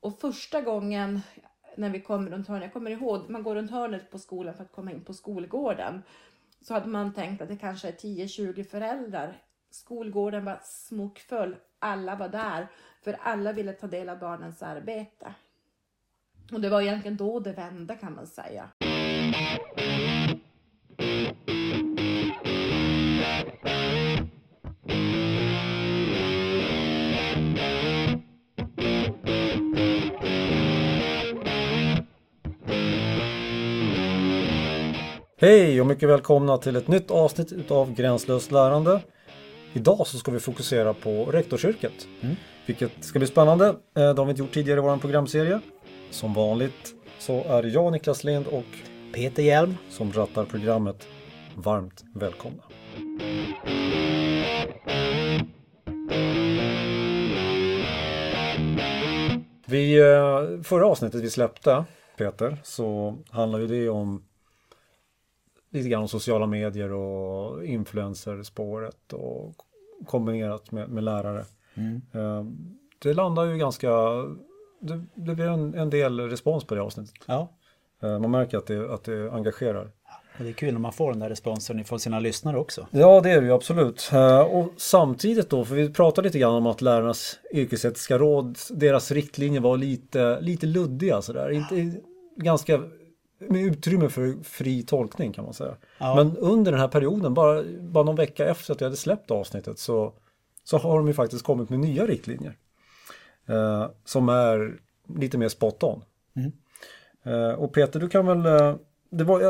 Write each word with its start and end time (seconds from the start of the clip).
Och 0.00 0.20
första 0.20 0.60
gången 0.60 1.20
när 1.76 1.90
vi 1.90 2.00
kom 2.00 2.28
runt 2.28 2.48
hörnet, 2.48 2.62
jag 2.62 2.72
kommer 2.72 2.90
ihåg, 2.90 3.30
man 3.30 3.42
går 3.42 3.54
runt 3.54 3.70
hörnet 3.70 4.10
på 4.10 4.18
skolan 4.18 4.54
för 4.54 4.64
att 4.64 4.72
komma 4.72 4.92
in 4.92 5.04
på 5.04 5.14
skolgården. 5.14 6.02
Så 6.60 6.74
hade 6.74 6.88
man 6.88 7.14
tänkt 7.14 7.42
att 7.42 7.48
det 7.48 7.56
kanske 7.56 7.88
är 7.88 7.92
10-20 7.92 8.64
föräldrar. 8.64 9.42
Skolgården 9.70 10.44
var 10.44 10.60
smockfull, 10.62 11.56
alla 11.78 12.16
var 12.16 12.28
där, 12.28 12.66
för 13.02 13.16
alla 13.20 13.52
ville 13.52 13.72
ta 13.72 13.86
del 13.86 14.08
av 14.08 14.18
barnens 14.18 14.62
arbete. 14.62 15.34
Och 16.52 16.60
det 16.60 16.68
var 16.68 16.80
egentligen 16.80 17.16
då 17.16 17.40
det 17.40 17.52
vände 17.52 17.94
kan 17.96 18.14
man 18.14 18.26
säga. 18.26 18.70
Hej 35.42 35.80
och 35.80 35.86
mycket 35.86 36.08
välkomna 36.08 36.58
till 36.58 36.76
ett 36.76 36.88
nytt 36.88 37.10
avsnitt 37.10 37.52
utav 37.52 37.94
Gränslöst 37.94 38.52
lärande. 38.52 39.00
Idag 39.72 40.06
så 40.06 40.18
ska 40.18 40.30
vi 40.30 40.40
fokusera 40.40 40.94
på 40.94 41.24
rektorsyrket. 41.24 42.08
Mm. 42.20 42.36
Vilket 42.66 43.04
ska 43.04 43.18
bli 43.18 43.28
spännande. 43.28 43.66
Eh, 43.68 43.74
det 43.94 44.02
har 44.02 44.24
vi 44.24 44.30
inte 44.30 44.42
gjort 44.42 44.52
tidigare 44.52 44.80
i 44.80 44.82
vår 44.82 44.96
programserie. 44.96 45.60
Som 46.10 46.34
vanligt 46.34 46.94
så 47.18 47.44
är 47.44 47.62
jag 47.62 47.92
Niklas 47.92 48.24
Lind 48.24 48.46
och 48.46 48.64
Peter 49.14 49.42
Hjelm 49.42 49.76
som 49.90 50.12
rattar 50.12 50.44
programmet. 50.44 51.06
Varmt 51.54 52.04
välkomna. 52.14 52.62
Vi, 59.66 59.98
eh, 59.98 60.62
förra 60.62 60.86
avsnittet 60.86 61.22
vi 61.22 61.30
släppte, 61.30 61.84
Peter, 62.16 62.56
så 62.64 63.18
handlade 63.30 63.66
det 63.66 63.88
om 63.88 64.24
lite 65.70 65.88
grann 65.88 66.02
om 66.02 66.08
sociala 66.08 66.46
medier 66.46 66.92
och 66.92 67.64
influencerspåret 67.64 69.12
och 69.12 69.54
kombinerat 70.06 70.72
med, 70.72 70.88
med 70.88 71.04
lärare. 71.04 71.44
Mm. 71.74 72.02
Eh, 72.12 72.44
det 72.98 73.14
landar 73.14 73.44
ju 73.44 73.58
ganska, 73.58 73.90
det, 74.80 75.04
det 75.14 75.34
blir 75.34 75.46
en, 75.46 75.74
en, 75.74 75.90
del 75.90 76.20
respons 76.20 76.64
på 76.64 76.74
det 76.74 76.82
avsnittet. 76.82 77.14
Ja. 77.26 77.48
Eh, 78.02 78.18
man 78.18 78.30
märker 78.30 78.58
att 78.58 78.66
det, 78.66 78.94
att 78.94 79.04
det 79.04 79.32
engagerar. 79.32 79.90
Och 80.38 80.44
det 80.44 80.50
är 80.50 80.52
kul 80.52 80.72
när 80.72 80.80
man 80.80 80.92
får 80.92 81.10
den 81.10 81.20
där 81.20 81.28
responsen 81.28 81.84
från 81.84 82.00
sina 82.00 82.20
lyssnare 82.20 82.58
också. 82.58 82.86
Ja, 82.90 83.20
det 83.20 83.30
är 83.30 83.40
det 83.40 83.46
ju 83.46 83.52
absolut. 83.52 84.10
Eh, 84.12 84.40
och 84.40 84.72
samtidigt 84.76 85.50
då, 85.50 85.64
för 85.64 85.74
vi 85.74 85.92
pratade 85.92 86.28
lite 86.28 86.38
grann 86.38 86.54
om 86.54 86.66
att 86.66 86.80
lärarnas 86.80 87.38
yrkesetiska 87.52 88.18
råd, 88.18 88.58
deras 88.70 89.10
riktlinjer 89.10 89.60
var 89.60 89.76
lite, 89.76 90.40
lite 90.40 90.66
luddiga 90.66 91.22
sådär. 91.22 91.50
Inte, 91.50 92.00
ganska 92.36 92.82
med 93.48 93.62
utrymme 93.62 94.08
för 94.08 94.36
fri 94.42 94.82
tolkning 94.82 95.32
kan 95.32 95.44
man 95.44 95.54
säga. 95.54 95.76
Ja. 95.98 96.14
Men 96.14 96.36
under 96.36 96.72
den 96.72 96.80
här 96.80 96.88
perioden, 96.88 97.34
bara, 97.34 97.62
bara 97.80 98.04
någon 98.04 98.16
vecka 98.16 98.46
efter 98.46 98.74
att 98.74 98.80
jag 98.80 98.86
hade 98.86 98.96
släppt 98.96 99.30
avsnittet 99.30 99.78
så, 99.78 100.12
så 100.64 100.78
har 100.78 100.96
de 100.96 101.06
ju 101.06 101.14
faktiskt 101.14 101.44
kommit 101.44 101.70
med 101.70 101.78
nya 101.78 102.06
riktlinjer. 102.06 102.56
Eh, 103.46 103.86
som 104.04 104.28
är 104.28 104.78
lite 105.18 105.38
mer 105.38 105.48
spot 105.48 105.82
on. 105.82 106.04
Mm. 106.36 106.52
Eh, 107.22 107.54
och 107.54 107.72
Peter, 107.72 108.00
du 108.00 108.08
kan 108.08 108.26
väl 108.26 108.46
eh, 108.46 108.76
det 109.10 109.24
var, 109.24 109.40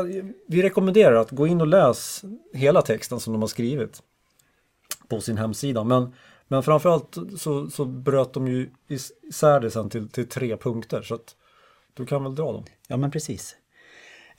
vi 0.47 0.63
rekommenderar 0.63 1.15
att 1.15 1.31
gå 1.31 1.47
in 1.47 1.61
och 1.61 1.67
läs 1.67 2.23
hela 2.53 2.81
texten 2.81 3.19
som 3.19 3.33
de 3.33 3.41
har 3.41 3.47
skrivit 3.47 4.03
på 5.07 5.21
sin 5.21 5.37
hemsida. 5.37 5.83
Men, 5.83 6.13
men 6.47 6.63
framförallt 6.63 7.17
så, 7.37 7.69
så 7.69 7.85
bröt 7.85 8.33
de 8.33 8.47
ju 8.47 8.69
isär 8.87 9.59
det 9.59 9.71
sen 9.71 9.89
till, 9.89 10.09
till 10.09 10.29
tre 10.29 10.57
punkter. 10.57 11.01
Så 11.01 11.15
att 11.15 11.35
du 11.93 12.05
kan 12.05 12.23
väl 12.23 12.35
dra 12.35 12.51
dem? 12.51 12.63
Ja 12.87 12.97
men 12.97 13.11
precis. 13.11 13.55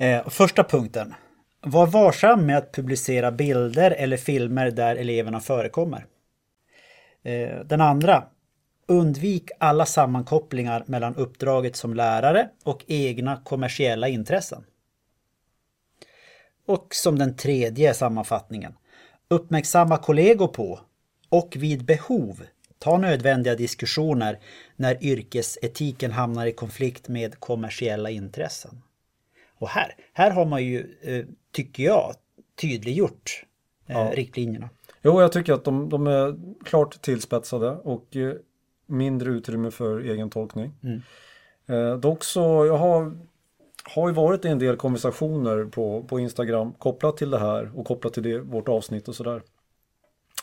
Eh, 0.02 0.28
första 0.28 0.64
punkten. 0.64 1.14
Var 1.60 1.86
varsam 1.86 2.46
med 2.46 2.58
att 2.58 2.72
publicera 2.72 3.32
bilder 3.32 3.90
eller 3.90 4.16
filmer 4.16 4.70
där 4.70 4.96
eleverna 4.96 5.40
förekommer. 5.40 6.06
Eh, 7.22 7.60
den 7.64 7.80
andra. 7.80 8.24
Undvik 8.86 9.50
alla 9.58 9.86
sammankopplingar 9.86 10.84
mellan 10.86 11.16
uppdraget 11.16 11.76
som 11.76 11.94
lärare 11.94 12.48
och 12.64 12.84
egna 12.86 13.40
kommersiella 13.44 14.08
intressen. 14.08 14.64
Och 16.66 16.94
som 16.94 17.18
den 17.18 17.36
tredje 17.36 17.94
sammanfattningen. 17.94 18.74
Uppmärksamma 19.28 19.98
kollegor 19.98 20.48
på 20.48 20.80
och 21.28 21.56
vid 21.56 21.84
behov 21.84 22.42
ta 22.78 22.98
nödvändiga 22.98 23.54
diskussioner 23.54 24.38
när 24.76 25.04
yrkesetiken 25.04 26.12
hamnar 26.12 26.46
i 26.46 26.52
konflikt 26.52 27.08
med 27.08 27.40
kommersiella 27.40 28.10
intressen. 28.10 28.82
Och 29.62 29.68
här, 29.68 29.94
här 30.12 30.30
har 30.30 30.46
man 30.46 30.64
ju, 30.64 30.96
eh, 31.02 31.24
tycker 31.52 31.82
jag, 31.82 32.14
tydliggjort 32.60 33.44
eh, 33.86 33.96
ja. 33.96 34.12
riktlinjerna. 34.14 34.68
Jo, 35.02 35.20
jag 35.20 35.32
tycker 35.32 35.52
att 35.52 35.64
de, 35.64 35.88
de 35.88 36.06
är 36.06 36.36
klart 36.64 37.02
tillspetsade 37.02 37.70
och 37.70 38.16
eh, 38.16 38.34
mindre 38.86 39.30
utrymme 39.30 39.70
för 39.70 40.00
egen 40.00 40.30
tolkning. 40.30 40.72
Mm. 40.82 41.02
Eh, 41.66 41.98
dock 41.98 42.24
så, 42.24 42.66
jag 42.66 42.76
har, 42.76 43.16
har 43.84 44.08
ju 44.08 44.14
varit 44.14 44.44
i 44.44 44.48
en 44.48 44.58
del 44.58 44.76
konversationer 44.76 45.64
på, 45.64 46.02
på 46.02 46.20
Instagram 46.20 46.72
kopplat 46.72 47.16
till 47.16 47.30
det 47.30 47.38
här 47.38 47.78
och 47.78 47.86
kopplat 47.86 48.12
till 48.12 48.22
det, 48.22 48.38
vårt 48.38 48.68
avsnitt 48.68 49.08
och 49.08 49.14
sådär. 49.14 49.42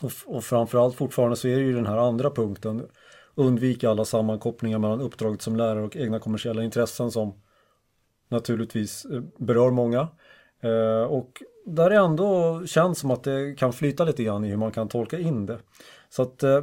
Och, 0.02 0.12
och 0.26 0.44
framförallt 0.44 0.96
fortfarande 0.96 1.36
så 1.36 1.48
är 1.48 1.56
det 1.56 1.64
ju 1.64 1.74
den 1.74 1.86
här 1.86 1.98
andra 1.98 2.30
punkten. 2.30 2.86
Undvika 3.34 3.90
alla 3.90 4.04
sammankopplingar 4.04 4.78
mellan 4.78 5.00
uppdraget 5.00 5.42
som 5.42 5.56
lärare 5.56 5.84
och 5.84 5.96
egna 5.96 6.18
kommersiella 6.18 6.62
intressen 6.62 7.10
som 7.10 7.32
naturligtvis 8.30 9.04
eh, 9.04 9.22
berör 9.38 9.70
många. 9.70 10.08
Eh, 10.60 11.02
och 11.02 11.42
där 11.64 11.90
det 11.90 11.96
ändå 11.96 12.62
känns 12.66 12.98
som 12.98 13.10
att 13.10 13.24
det 13.24 13.58
kan 13.58 13.72
flyta 13.72 14.04
lite 14.04 14.24
grann 14.24 14.44
i 14.44 14.48
hur 14.48 14.56
man 14.56 14.72
kan 14.72 14.88
tolka 14.88 15.18
in 15.18 15.46
det. 15.46 15.58
Så 16.08 16.22
att 16.22 16.42
eh, 16.42 16.62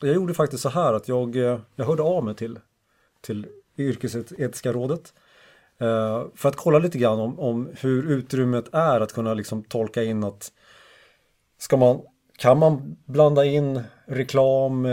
jag 0.00 0.14
gjorde 0.14 0.34
faktiskt 0.34 0.62
så 0.62 0.68
här 0.68 0.94
att 0.94 1.08
jag, 1.08 1.36
eh, 1.36 1.58
jag 1.76 1.84
hörde 1.84 2.02
av 2.02 2.24
mig 2.24 2.34
till, 2.34 2.58
till 3.20 3.46
yrkesetiska 3.78 4.72
rådet 4.72 5.14
eh, 5.78 6.24
för 6.34 6.48
att 6.48 6.56
kolla 6.56 6.78
lite 6.78 6.98
grann 6.98 7.20
om, 7.20 7.40
om 7.40 7.68
hur 7.80 8.10
utrymmet 8.10 8.74
är 8.74 9.00
att 9.00 9.12
kunna 9.12 9.34
liksom 9.34 9.62
tolka 9.62 10.02
in 10.02 10.24
att 10.24 10.52
ska 11.58 11.76
man, 11.76 12.00
kan 12.38 12.58
man 12.58 12.96
blanda 13.04 13.44
in 13.44 13.80
reklam 14.06 14.86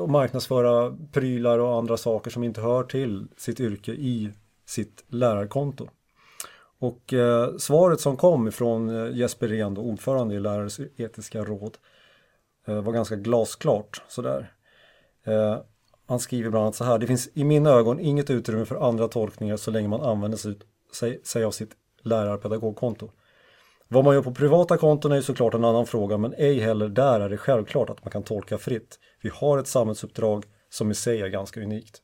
och 0.00 0.10
marknadsföra 0.10 0.96
prylar 1.12 1.58
och 1.58 1.74
andra 1.74 1.96
saker 1.96 2.30
som 2.30 2.44
inte 2.44 2.60
hör 2.60 2.82
till 2.82 3.26
sitt 3.36 3.60
yrke 3.60 3.92
i 3.92 4.32
sitt 4.66 5.04
lärarkonto. 5.08 5.88
Och 6.78 7.12
eh, 7.12 7.56
svaret 7.56 8.00
som 8.00 8.16
kom 8.16 8.52
från 8.52 8.88
eh, 8.88 9.16
Jesper 9.16 9.48
Rehn, 9.48 9.78
ordförande 9.78 10.34
i 10.34 10.40
Lärares 10.40 10.80
etiska 10.96 11.44
råd, 11.44 11.78
eh, 12.66 12.82
var 12.82 12.92
ganska 12.92 13.16
glasklart 13.16 14.02
sådär. 14.08 14.52
Eh, 15.24 15.58
han 16.06 16.20
skriver 16.20 16.50
bland 16.50 16.62
annat 16.62 16.74
så 16.74 16.84
här, 16.84 16.98
det 16.98 17.06
finns 17.06 17.28
i 17.34 17.44
mina 17.44 17.70
ögon 17.70 18.00
inget 18.00 18.30
utrymme 18.30 18.64
för 18.64 18.88
andra 18.88 19.08
tolkningar 19.08 19.56
så 19.56 19.70
länge 19.70 19.88
man 19.88 20.00
använder 20.00 20.38
sig, 20.38 20.58
sig, 20.92 21.20
sig 21.24 21.44
av 21.44 21.50
sitt 21.50 21.70
lärarpedagogkonto. 22.02 23.10
Vad 23.88 24.04
man 24.04 24.14
gör 24.14 24.22
på 24.22 24.34
privata 24.34 24.76
konton 24.76 25.12
är 25.12 25.16
ju 25.16 25.22
såklart 25.22 25.54
en 25.54 25.64
annan 25.64 25.86
fråga 25.86 26.18
men 26.18 26.34
ej 26.34 26.58
heller 26.58 26.88
där 26.88 27.20
är 27.20 27.28
det 27.28 27.36
självklart 27.36 27.90
att 27.90 28.04
man 28.04 28.12
kan 28.12 28.22
tolka 28.22 28.58
fritt. 28.58 28.98
Vi 29.22 29.30
har 29.34 29.58
ett 29.58 29.66
samhällsuppdrag 29.66 30.44
som 30.68 30.90
i 30.90 30.94
sig 30.94 31.22
är 31.22 31.28
ganska 31.28 31.60
unikt. 31.60 32.02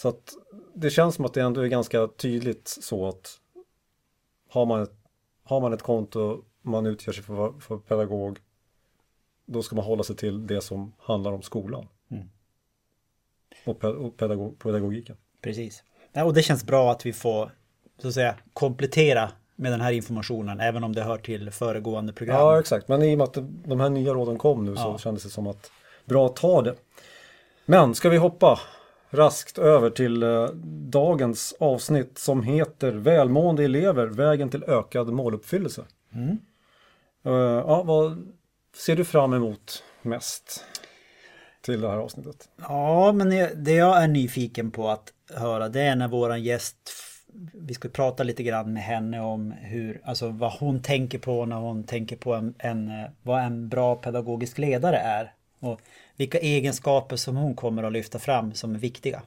Så 0.00 0.08
att 0.08 0.34
det 0.74 0.90
känns 0.90 1.14
som 1.14 1.24
att 1.24 1.34
det 1.34 1.40
ändå 1.40 1.60
är 1.60 1.68
ganska 1.68 2.08
tydligt 2.08 2.68
så 2.68 3.08
att 3.08 3.40
har 4.48 4.66
man 4.66 4.82
ett, 4.82 4.92
har 5.42 5.60
man 5.60 5.72
ett 5.72 5.82
konto, 5.82 6.44
man 6.62 6.86
utger 6.86 7.12
sig 7.12 7.24
för, 7.24 7.52
för 7.60 7.76
pedagog, 7.78 8.38
då 9.46 9.62
ska 9.62 9.76
man 9.76 9.84
hålla 9.84 10.02
sig 10.02 10.16
till 10.16 10.46
det 10.46 10.60
som 10.60 10.92
handlar 10.98 11.32
om 11.32 11.42
skolan. 11.42 11.86
Mm. 12.10 12.28
Och, 13.64 13.84
och 13.84 14.16
pedagog, 14.16 14.58
pedagogiken. 14.58 15.16
Precis. 15.40 15.84
Ja, 16.12 16.24
och 16.24 16.34
det 16.34 16.42
känns 16.42 16.64
bra 16.64 16.90
att 16.90 17.06
vi 17.06 17.12
får 17.12 17.52
så 17.98 18.08
att 18.08 18.14
säga 18.14 18.34
komplettera 18.52 19.30
med 19.56 19.72
den 19.72 19.80
här 19.80 19.92
informationen, 19.92 20.60
även 20.60 20.84
om 20.84 20.92
det 20.92 21.02
hör 21.02 21.18
till 21.18 21.50
föregående 21.50 22.12
program. 22.12 22.36
Ja, 22.36 22.60
exakt. 22.60 22.88
Men 22.88 23.02
i 23.02 23.14
och 23.14 23.18
med 23.18 23.24
att 23.24 23.38
de 23.68 23.80
här 23.80 23.90
nya 23.90 24.14
råden 24.14 24.38
kom 24.38 24.64
nu 24.64 24.74
ja. 24.76 24.82
så 24.82 24.98
kändes 24.98 25.22
det 25.22 25.30
som 25.30 25.46
att 25.46 25.70
bra 26.04 26.26
att 26.26 26.36
ta 26.36 26.62
det. 26.62 26.74
Men 27.66 27.94
ska 27.94 28.08
vi 28.08 28.16
hoppa 28.16 28.60
raskt 29.10 29.58
över 29.58 29.90
till 29.90 30.22
eh, 30.22 30.48
dagens 30.90 31.54
avsnitt 31.60 32.18
som 32.18 32.42
heter 32.42 32.92
Välmående 32.92 33.64
elever, 33.64 34.06
vägen 34.06 34.50
till 34.50 34.64
ökad 34.64 35.12
måluppfyllelse. 35.12 35.84
Mm. 36.12 36.38
Uh, 37.26 37.32
ja, 37.66 37.82
vad 37.82 38.32
ser 38.76 38.96
du 38.96 39.04
fram 39.04 39.34
emot 39.34 39.82
mest 40.02 40.64
till 41.60 41.80
det 41.80 41.88
här 41.88 41.96
avsnittet? 41.96 42.48
Ja, 42.56 43.12
men 43.12 43.28
det 43.64 43.72
jag 43.72 44.02
är 44.02 44.08
nyfiken 44.08 44.70
på 44.70 44.88
att 44.88 45.12
höra 45.34 45.68
det 45.68 45.80
är 45.80 45.96
när 45.96 46.08
våran 46.08 46.42
gäst 46.42 46.76
vi 47.54 47.74
ska 47.74 47.88
prata 47.88 48.22
lite 48.22 48.42
grann 48.42 48.72
med 48.72 48.82
henne 48.82 49.20
om 49.20 49.52
hur, 49.52 50.00
alltså 50.04 50.28
vad 50.28 50.52
hon 50.52 50.82
tänker 50.82 51.18
på 51.18 51.46
när 51.46 51.56
hon 51.56 51.84
tänker 51.84 52.16
på 52.16 52.34
en, 52.34 52.54
en 52.58 52.90
vad 53.22 53.42
en 53.42 53.68
bra 53.68 53.96
pedagogisk 53.96 54.58
ledare 54.58 54.96
är. 54.96 55.32
och 55.60 55.80
vilka 56.20 56.38
egenskaper 56.38 57.16
som 57.16 57.36
hon 57.36 57.54
kommer 57.54 57.82
att 57.82 57.92
lyfta 57.92 58.18
fram 58.18 58.54
som 58.54 58.74
är 58.74 58.78
viktiga. 58.78 59.22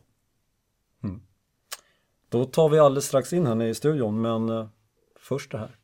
Då 2.29 2.45
tar 2.45 2.69
vi 2.69 2.79
alldeles 2.79 3.05
strax 3.05 3.33
in 3.33 3.47
henne 3.47 3.69
i 3.69 3.75
studion 3.75 4.21
men 4.21 4.49
eh, 4.49 4.67
först 5.19 5.51
det 5.51 5.57
här. 5.57 5.75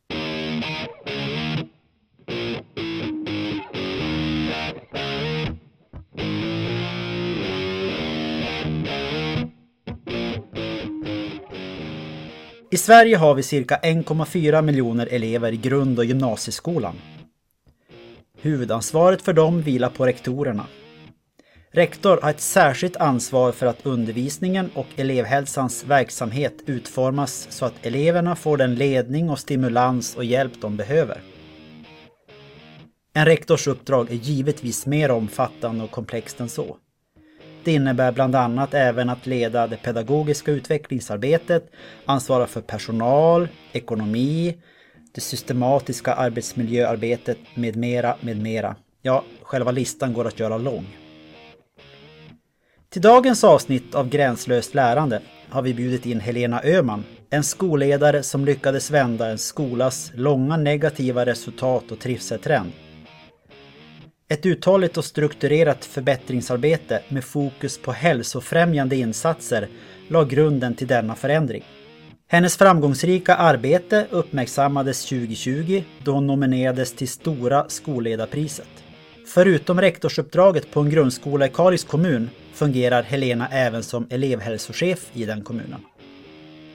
I 12.72 12.78
Sverige 12.78 13.18
har 13.18 13.36
vi 13.36 13.44
cirka 13.44 13.80
1,4 13.84 14.62
miljoner 14.62 15.08
elever 15.12 15.52
i 15.52 15.58
grund 15.58 16.00
och 16.00 16.06
gymnasieskolan. 16.06 16.96
Huvudansvaret 18.42 19.22
för 19.22 19.34
dem 19.34 19.62
vilar 19.62 19.90
på 19.90 20.06
rektorerna. 20.06 20.66
Rektor 21.72 22.20
har 22.22 22.30
ett 22.30 22.40
särskilt 22.40 22.98
ansvar 22.98 23.52
för 23.52 23.66
att 23.66 23.86
undervisningen 23.86 24.70
och 24.76 24.88
elevhälsans 24.96 25.84
verksamhet 25.84 26.54
utformas 26.66 27.48
så 27.50 27.66
att 27.66 27.86
eleverna 27.86 28.36
får 28.36 28.58
den 28.58 28.76
ledning 28.76 29.30
och 29.30 29.40
stimulans 29.40 30.16
och 30.16 30.26
hjälp 30.26 30.52
de 30.62 30.78
behöver. 30.78 31.22
En 33.14 33.26
rektors 33.26 33.68
uppdrag 33.68 34.12
är 34.12 34.16
givetvis 34.16 34.86
mer 34.86 35.12
omfattande 35.12 35.84
och 35.84 35.92
komplext 35.92 36.40
än 36.40 36.50
så. 36.50 36.78
Det 37.64 37.74
innebär 37.74 38.12
bland 38.12 38.36
annat 38.36 38.74
även 38.74 39.10
att 39.10 39.28
leda 39.28 39.68
det 39.68 39.78
pedagogiska 39.78 40.52
utvecklingsarbetet, 40.52 41.72
ansvara 42.06 42.48
för 42.48 42.62
personal, 42.62 43.48
ekonomi, 43.72 44.58
det 45.12 45.22
systematiska 45.22 46.14
arbetsmiljöarbetet 46.14 47.38
med 47.56 47.76
mera, 47.76 48.16
med 48.22 48.42
mera. 48.42 48.76
Ja, 49.02 49.24
själva 49.42 49.72
listan 49.72 50.14
går 50.14 50.28
att 50.28 50.40
göra 50.40 50.58
lång. 50.58 51.09
Till 52.92 53.02
dagens 53.02 53.44
avsnitt 53.44 53.96
av 53.96 54.10
Gränslöst 54.10 54.74
lärande 54.74 55.22
har 55.50 55.62
vi 55.62 55.74
bjudit 55.74 56.06
in 56.06 56.20
Helena 56.20 56.62
Öhman, 56.64 57.04
en 57.30 57.44
skolledare 57.44 58.24
som 58.24 58.46
lyckades 58.46 58.92
vända 58.92 59.30
en 59.30 59.38
skolas 59.38 60.12
långa 60.16 60.58
negativa 60.58 61.26
resultat 61.26 61.92
och 61.92 62.00
trivseltrend. 62.00 62.72
Ett 64.30 64.46
uthålligt 64.46 64.98
och 64.98 65.06
strukturerat 65.06 65.86
förbättringsarbete 65.86 67.02
med 67.10 67.24
fokus 67.24 67.78
på 67.78 67.92
hälsofrämjande 67.92 68.96
insatser 68.96 69.68
la 70.08 70.24
grunden 70.24 70.76
till 70.76 70.88
denna 70.88 71.16
förändring. 71.16 71.64
Hennes 72.28 72.58
framgångsrika 72.58 73.36
arbete 73.36 74.08
uppmärksammades 74.10 75.06
2020 75.06 75.84
då 76.04 76.12
hon 76.12 76.28
nominerades 76.28 76.94
till 76.94 77.10
Stora 77.10 77.70
skolledarpriset. 77.70 78.70
Förutom 79.28 79.82
rektorsuppdraget 79.82 80.72
på 80.72 80.80
en 80.80 80.90
grundskola 80.90 81.46
i 81.46 81.50
Kalix 81.50 81.84
kommun 81.84 82.30
fungerar 82.54 83.04
Helena 83.04 83.48
även 83.52 83.84
som 83.84 84.08
elevhälsochef 84.10 85.10
i 85.14 85.26
den 85.26 85.42
kommunen. 85.42 85.82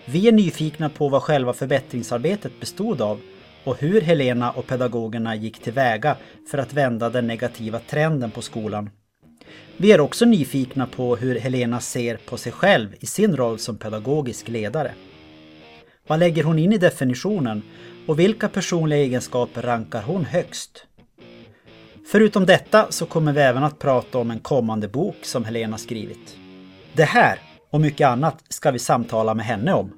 Vi 0.05 0.29
är 0.29 0.32
nyfikna 0.32 0.88
på 0.88 1.09
vad 1.09 1.23
själva 1.23 1.53
förbättringsarbetet 1.53 2.61
bestod 2.61 3.03
av 3.03 3.21
och 3.65 3.81
hur 3.81 4.00
Helena 4.00 4.50
och 4.50 4.67
pedagogerna 4.67 5.35
gick 5.35 5.59
tillväga 5.59 6.17
för 6.50 6.59
att 6.59 6.73
vända 6.73 7.11
den 7.11 7.26
negativa 7.26 7.79
trenden 7.79 8.31
på 8.31 8.43
skolan. 8.43 8.91
Vi 9.76 9.93
är 9.93 10.00
också 10.00 10.25
nyfikna 10.25 10.87
på 10.87 11.17
hur 11.17 11.38
Helena 11.38 11.81
ser 11.81 12.17
på 12.17 12.37
sig 12.37 12.53
själv 12.53 12.94
i 13.00 13.06
sin 13.06 13.37
roll 13.37 13.59
som 13.59 13.77
pedagogisk 13.77 14.49
ledare. 14.49 14.94
Vad 16.06 16.19
lägger 16.19 16.44
hon 16.44 16.59
in 16.59 16.73
i 16.73 16.79
definitionen 16.79 17.62
och 18.06 18.19
vilka 18.19 18.49
personliga 18.49 18.99
egenskaper 18.99 19.62
rankar 19.62 20.03
hon 20.03 20.25
högst? 20.25 20.87
Förutom 22.06 22.47
detta 22.47 22.93
så 22.93 23.06
kommer 23.06 23.33
vi 23.33 23.41
även 23.41 23.65
att 23.65 23.79
prata 23.79 24.19
om 24.19 24.31
en 24.31 24.41
kommande 24.41 24.89
bok 24.89 25.17
som 25.23 25.45
Helena 25.45 25.79
skrivit. 25.79 26.37
Det 26.93 27.05
här 27.05 27.39
och 27.71 27.81
mycket 27.81 28.09
annat 28.09 28.45
ska 28.49 28.71
vi 28.71 28.79
samtala 28.79 29.35
med 29.35 29.47
henne 29.47 29.73
om. 29.73 29.93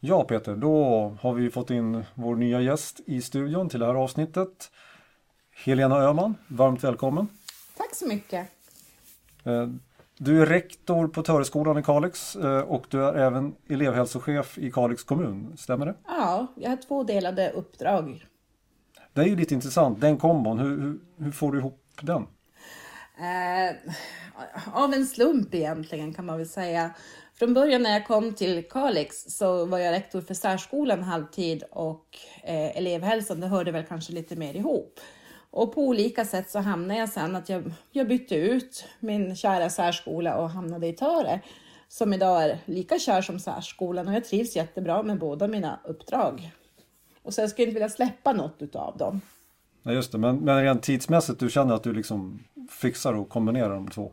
Ja 0.00 0.24
Peter, 0.24 0.56
då 0.56 0.76
har 1.20 1.34
vi 1.34 1.50
fått 1.50 1.70
in 1.70 2.04
vår 2.14 2.36
nya 2.36 2.60
gäst 2.60 3.00
i 3.06 3.20
studion 3.20 3.68
till 3.68 3.80
det 3.80 3.86
här 3.86 3.94
avsnittet. 3.94 4.70
Helena 5.64 5.96
Öhman, 5.96 6.34
varmt 6.48 6.84
välkommen. 6.84 7.28
Tack 7.76 7.94
så 7.94 8.06
mycket. 8.08 8.48
Eh, 10.22 10.24
Du 10.24 10.42
är 10.42 10.46
rektor 10.46 11.08
på 11.08 11.22
Töreskolan 11.22 11.78
i 11.78 11.82
Kalix 11.82 12.36
eh, 12.36 12.58
och 12.60 12.86
du 12.90 13.04
är 13.04 13.14
även 13.14 13.54
elevhälsochef 13.68 14.58
i 14.58 14.70
Kalix 14.70 15.04
kommun, 15.04 15.56
stämmer 15.56 15.86
det? 15.86 15.94
Ja, 16.06 16.46
jag 16.56 16.70
har 16.70 16.76
två 16.76 17.04
delade 17.04 17.50
uppdrag. 17.50 18.26
Det 19.14 19.20
är 19.20 19.26
ju 19.26 19.36
lite 19.36 19.54
intressant, 19.54 20.00
den 20.00 20.18
kombon, 20.18 20.58
hur, 20.58 20.80
hur, 20.80 20.98
hur 21.24 21.32
får 21.32 21.52
du 21.52 21.58
ihop 21.58 21.78
den? 22.02 22.26
Eh, 23.18 23.76
av 24.72 24.92
en 24.94 25.06
slump 25.06 25.54
egentligen 25.54 26.14
kan 26.14 26.26
man 26.26 26.38
väl 26.38 26.48
säga. 26.48 26.90
Från 27.34 27.54
början 27.54 27.82
när 27.82 27.92
jag 27.92 28.06
kom 28.06 28.34
till 28.34 28.68
Kalix 28.70 29.24
så 29.28 29.66
var 29.66 29.78
jag 29.78 29.92
rektor 29.92 30.20
för 30.20 30.34
särskolan 30.34 31.02
halvtid 31.02 31.62
och 31.70 32.06
eh, 32.44 32.76
elevhälsan, 32.76 33.40
det 33.40 33.46
hörde 33.46 33.72
väl 33.72 33.84
kanske 33.84 34.12
lite 34.12 34.36
mer 34.36 34.56
ihop. 34.56 35.00
Och 35.52 35.74
på 35.74 35.80
olika 35.80 36.24
sätt 36.24 36.50
så 36.50 36.58
hamnade 36.58 37.00
jag 37.00 37.08
sen 37.08 37.36
att 37.36 37.48
jag, 37.48 37.72
jag 37.90 38.08
bytte 38.08 38.34
ut 38.34 38.84
min 39.00 39.36
kära 39.36 39.70
särskola 39.70 40.36
och 40.36 40.50
hamnade 40.50 40.86
i 40.86 40.92
Töre 40.92 41.40
som 41.88 42.12
idag 42.12 42.42
är 42.42 42.58
lika 42.64 42.98
kär 42.98 43.22
som 43.22 43.40
särskolan 43.40 44.08
och 44.08 44.14
jag 44.14 44.24
trivs 44.24 44.56
jättebra 44.56 45.02
med 45.02 45.18
båda 45.18 45.48
mina 45.48 45.80
uppdrag. 45.84 46.50
Och 47.22 47.34
så 47.34 47.40
jag 47.40 47.50
skulle 47.50 47.66
inte 47.66 47.74
vilja 47.74 47.88
släppa 47.88 48.32
något 48.32 48.56
utav 48.58 48.96
dem. 48.96 49.20
Ja, 49.82 49.92
just 49.92 50.12
det, 50.12 50.18
men, 50.18 50.36
men 50.36 50.62
rent 50.62 50.82
tidsmässigt, 50.82 51.40
du 51.40 51.50
känner 51.50 51.74
att 51.74 51.82
du 51.82 51.92
liksom 51.92 52.44
fixar 52.70 53.12
och 53.14 53.28
kombinerar 53.28 53.74
de 53.74 53.88
två? 53.88 54.12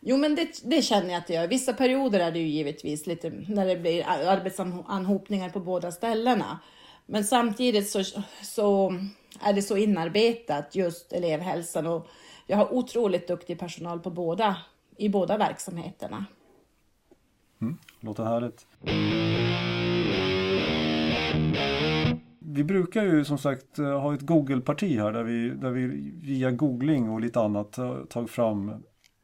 Jo, 0.00 0.16
men 0.16 0.34
det, 0.34 0.48
det 0.64 0.82
känner 0.82 1.08
jag 1.08 1.18
att 1.18 1.30
jag 1.30 1.42
gör. 1.42 1.48
Vissa 1.48 1.72
perioder 1.72 2.20
är 2.20 2.32
det 2.32 2.38
ju 2.38 2.48
givetvis 2.48 3.06
lite 3.06 3.30
när 3.48 3.66
det 3.66 3.76
blir 3.76 4.04
arbetsanhopningar 4.08 5.50
på 5.50 5.60
båda 5.60 5.92
ställena. 5.92 6.58
Men 7.10 7.24
samtidigt 7.24 7.90
så, 7.90 8.04
så 8.42 8.94
är 9.40 9.52
det 9.52 9.62
så 9.62 9.76
inarbetat 9.76 10.74
just 10.74 11.12
elevhälsan 11.12 11.86
och 11.86 12.06
jag 12.46 12.56
har 12.56 12.74
otroligt 12.74 13.28
duktig 13.28 13.58
personal 13.58 14.00
på 14.00 14.10
båda, 14.10 14.56
i 14.96 15.08
båda 15.08 15.38
verksamheterna. 15.38 16.24
Mm, 17.60 17.78
låter 18.00 18.24
härligt. 18.24 18.66
Vi 22.38 22.64
brukar 22.64 23.02
ju 23.02 23.24
som 23.24 23.38
sagt 23.38 23.78
eh, 23.78 24.00
ha 24.00 24.14
ett 24.14 24.20
Google-parti 24.20 24.98
här 24.98 25.12
där 25.12 25.22
vi, 25.22 25.50
där 25.50 25.70
vi 25.70 25.86
via 26.22 26.50
googling 26.50 27.10
och 27.10 27.20
lite 27.20 27.40
annat 27.40 27.78
tagit 28.08 28.30
fram 28.30 28.68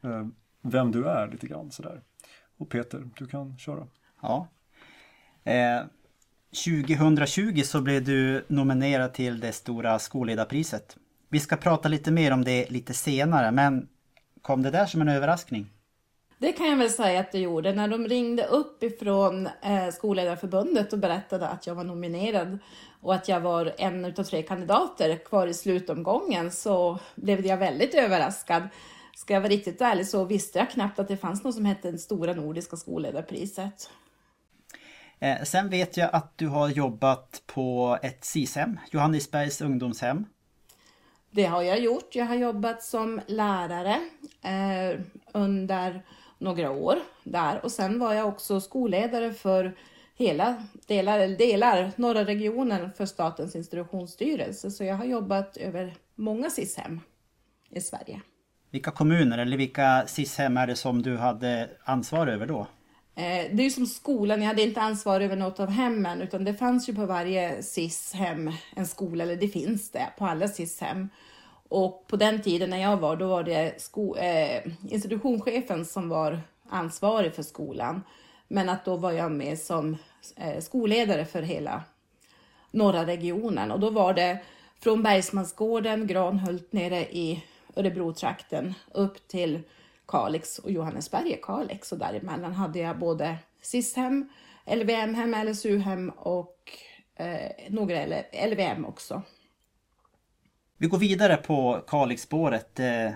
eh, 0.04 0.26
vem 0.62 0.92
du 0.92 1.08
är 1.08 1.28
lite 1.28 1.46
grann 1.46 1.70
sådär. 1.70 2.02
Och 2.56 2.68
Peter, 2.68 3.10
du 3.18 3.26
kan 3.26 3.58
köra. 3.58 3.86
Ja. 4.22 4.48
Eh, 5.44 5.82
2020 6.54 7.62
så 7.64 7.80
blev 7.80 8.04
du 8.04 8.44
nominerad 8.48 9.14
till 9.14 9.40
det 9.40 9.52
stora 9.52 9.98
skolledarpriset. 9.98 10.96
Vi 11.28 11.40
ska 11.40 11.56
prata 11.56 11.88
lite 11.88 12.10
mer 12.10 12.32
om 12.32 12.44
det 12.44 12.70
lite 12.70 12.94
senare, 12.94 13.50
men 13.52 13.88
kom 14.42 14.62
det 14.62 14.70
där 14.70 14.86
som 14.86 15.00
en 15.00 15.08
överraskning? 15.08 15.70
Det 16.38 16.52
kan 16.52 16.66
jag 16.66 16.76
väl 16.76 16.90
säga 16.90 17.20
att 17.20 17.32
det 17.32 17.38
gjorde. 17.38 17.72
När 17.72 17.88
de 17.88 18.08
ringde 18.08 18.44
upp 18.44 18.82
ifrån 18.82 19.48
eh, 19.62 19.88
Skolledarförbundet 19.92 20.92
och 20.92 20.98
berättade 20.98 21.48
att 21.48 21.66
jag 21.66 21.74
var 21.74 21.84
nominerad 21.84 22.58
och 23.02 23.14
att 23.14 23.28
jag 23.28 23.40
var 23.40 23.74
en 23.78 24.04
utav 24.04 24.24
tre 24.24 24.42
kandidater 24.42 25.16
kvar 25.16 25.46
i 25.46 25.54
slutomgången 25.54 26.50
så 26.50 26.98
blev 27.14 27.46
jag 27.46 27.56
väldigt 27.56 27.94
överraskad. 27.94 28.62
Ska 29.16 29.34
jag 29.34 29.40
vara 29.40 29.50
riktigt 29.50 29.80
ärlig 29.80 30.06
så 30.06 30.24
visste 30.24 30.58
jag 30.58 30.70
knappt 30.70 30.98
att 30.98 31.08
det 31.08 31.16
fanns 31.16 31.44
något 31.44 31.54
som 31.54 31.64
hette 31.64 31.90
det 31.90 31.98
Stora 31.98 32.32
Nordiska 32.32 32.76
Skolledarpriset. 32.76 33.90
Eh, 35.24 35.42
sen 35.42 35.68
vet 35.68 35.96
jag 35.96 36.10
att 36.12 36.38
du 36.38 36.48
har 36.48 36.68
jobbat 36.68 37.42
på 37.46 37.98
ett 38.02 38.24
SIS-hem, 38.24 38.78
Johannesbergs 38.90 39.60
ungdomshem. 39.60 40.26
Det 41.30 41.44
har 41.44 41.62
jag 41.62 41.80
gjort. 41.80 42.14
Jag 42.14 42.24
har 42.24 42.34
jobbat 42.34 42.82
som 42.82 43.20
lärare 43.26 44.00
eh, 44.42 45.00
under 45.32 46.02
några 46.38 46.70
år 46.70 46.96
där 47.24 47.64
och 47.64 47.72
sen 47.72 47.98
var 47.98 48.14
jag 48.14 48.28
också 48.28 48.60
skolledare 48.60 49.32
för 49.32 49.76
hela 50.14 50.62
delar, 50.86 51.28
delar, 51.28 51.92
norra 51.96 52.24
regionen 52.24 52.92
för 52.92 53.06
Statens 53.06 53.56
institutionsstyrelse. 53.56 54.70
Så 54.70 54.84
jag 54.84 54.94
har 54.94 55.04
jobbat 55.04 55.56
över 55.56 55.94
många 56.14 56.50
SIS-hem 56.50 57.00
i 57.70 57.80
Sverige. 57.80 58.20
Vilka 58.70 58.90
kommuner 58.90 59.38
eller 59.38 59.56
vilka 59.56 60.04
SIS-hem 60.06 60.56
är 60.56 60.66
det 60.66 60.76
som 60.76 61.02
du 61.02 61.16
hade 61.16 61.70
ansvar 61.84 62.26
över 62.26 62.46
då? 62.46 62.66
Eh, 63.16 63.50
det 63.52 63.62
är 63.62 63.64
ju 63.64 63.70
som 63.70 63.86
skolan, 63.86 64.40
jag 64.40 64.48
hade 64.48 64.62
inte 64.62 64.80
ansvar 64.80 65.20
över 65.20 65.36
något 65.36 65.60
av 65.60 65.68
hemmen 65.70 66.22
utan 66.22 66.44
det 66.44 66.54
fanns 66.54 66.88
ju 66.88 66.94
på 66.94 67.06
varje 67.06 67.62
SIS-hem 67.62 68.52
en 68.76 68.86
skola, 68.86 69.24
eller 69.24 69.36
det 69.36 69.48
finns 69.48 69.90
det 69.90 70.08
på 70.18 70.26
alla 70.26 70.48
SIS-hem. 70.48 71.08
Och 71.68 72.06
på 72.06 72.16
den 72.16 72.42
tiden 72.42 72.70
när 72.70 72.78
jag 72.78 72.96
var, 72.96 73.16
då 73.16 73.26
var 73.26 73.42
det 73.42 73.82
sko- 73.82 74.16
eh, 74.16 74.62
institutionschefen 74.88 75.84
som 75.84 76.08
var 76.08 76.40
ansvarig 76.68 77.34
för 77.34 77.42
skolan. 77.42 78.02
Men 78.48 78.68
att 78.68 78.84
då 78.84 78.96
var 78.96 79.12
jag 79.12 79.32
med 79.32 79.58
som 79.58 79.96
eh, 80.36 80.60
skolledare 80.60 81.24
för 81.24 81.42
hela 81.42 81.82
norra 82.70 83.06
regionen. 83.06 83.70
Och 83.70 83.80
då 83.80 83.90
var 83.90 84.14
det 84.14 84.38
från 84.80 85.02
Bergsmansgården, 85.02 86.06
Granhult 86.06 86.72
nere 86.72 87.00
i 87.00 87.44
Örebrotrakten 87.76 88.74
upp 88.92 89.28
till 89.28 89.60
Kalix 90.08 90.58
och 90.58 90.70
Johannesberg 90.70 91.32
är 91.32 91.42
Kalix. 91.42 91.92
Och 91.92 91.98
däremellan 91.98 92.52
hade 92.52 92.78
jag 92.78 92.98
både 92.98 93.38
SIS-hem, 93.62 94.28
LVM-hem, 94.66 95.46
LSU-hem 95.46 96.10
och 96.10 96.58
eh, 97.16 97.50
några 97.70 98.06
LVM 98.46 98.84
också. 98.84 99.22
Vi 100.78 100.86
går 100.86 100.98
vidare 100.98 101.36
på 101.36 101.84
Kalixspåret. 101.86 102.80
Eh, 102.80 103.10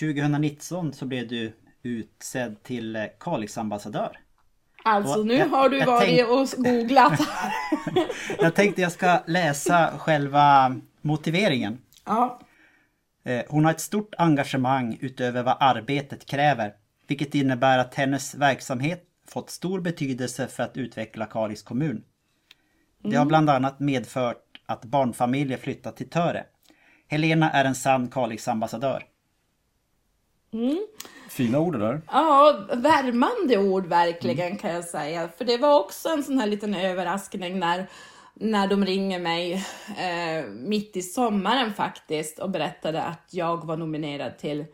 2019 0.00 0.92
så 0.92 1.06
blev 1.06 1.28
du 1.28 1.52
utsedd 1.82 2.62
till 2.62 2.96
eh, 2.96 3.04
Kalix-ambassadör. 3.20 4.18
Alltså 4.84 5.22
nu 5.22 5.34
jag, 5.34 5.48
har 5.48 5.68
du 5.68 5.84
varit 5.84 6.08
tänk... 6.08 6.28
och 6.28 6.64
googlat. 6.64 7.20
jag 8.38 8.54
tänkte 8.54 8.82
jag 8.82 8.92
ska 8.92 9.18
läsa 9.26 9.98
själva 9.98 10.76
motiveringen. 11.00 11.78
Ja. 12.04 12.40
Eh, 13.24 13.42
hon 13.48 13.64
har 13.64 13.72
ett 13.72 13.80
stort 13.80 14.14
engagemang 14.18 14.98
utöver 15.00 15.42
vad 15.42 15.56
arbetet 15.60 16.26
kräver, 16.26 16.74
vilket 17.06 17.34
innebär 17.34 17.78
att 17.78 17.94
hennes 17.94 18.34
verksamhet 18.34 19.04
fått 19.28 19.50
stor 19.50 19.80
betydelse 19.80 20.46
för 20.46 20.62
att 20.62 20.76
utveckla 20.76 21.26
Kalix 21.26 21.62
kommun. 21.62 22.04
Det 23.02 23.16
har 23.16 23.22
mm. 23.22 23.28
bland 23.28 23.50
annat 23.50 23.80
medfört 23.80 24.60
att 24.66 24.84
barnfamiljer 24.84 25.58
flyttat 25.58 25.96
till 25.96 26.10
Töre. 26.10 26.46
Helena 27.08 27.50
är 27.50 27.64
en 27.64 27.74
sann 27.74 28.08
Kalix-ambassadör. 28.08 29.04
Mm. 30.52 30.86
Fina 31.30 31.58
ord 31.58 31.78
där. 31.78 32.02
Ja, 32.12 32.66
värmande 32.72 33.58
ord 33.58 33.86
verkligen 33.86 34.46
mm. 34.46 34.58
kan 34.58 34.70
jag 34.70 34.84
säga. 34.84 35.28
För 35.28 35.44
det 35.44 35.58
var 35.58 35.80
också 35.80 36.08
en 36.08 36.22
sån 36.22 36.38
här 36.38 36.46
liten 36.46 36.74
överraskning 36.74 37.58
när, 37.58 37.86
när 38.34 38.68
de 38.68 38.84
ringer 38.84 39.18
mig 39.18 39.52
eh, 39.98 40.44
mitt 40.50 40.96
i 40.96 41.02
sommaren 41.02 41.72
faktiskt 41.72 42.38
och 42.38 42.50
berättade 42.50 43.02
att 43.02 43.28
jag 43.30 43.66
var 43.66 43.76
nominerad 43.76 44.38
till 44.38 44.64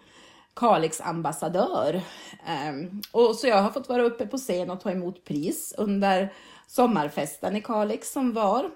Kalix 0.57 1.01
ambassadör. 1.01 2.03
Eh, 2.47 3.01
och 3.13 3.35
så 3.35 3.47
jag 3.47 3.63
har 3.63 3.71
fått 3.71 3.89
vara 3.89 4.03
uppe 4.03 4.27
på 4.27 4.39
scen 4.39 4.71
och 4.71 4.81
ta 4.81 4.91
emot 4.91 5.25
pris 5.25 5.75
under 5.79 6.33
sommarfesten 6.67 7.57
i 7.57 7.61
Kalix 7.61 8.13
som 8.13 8.33
var. 8.33 8.71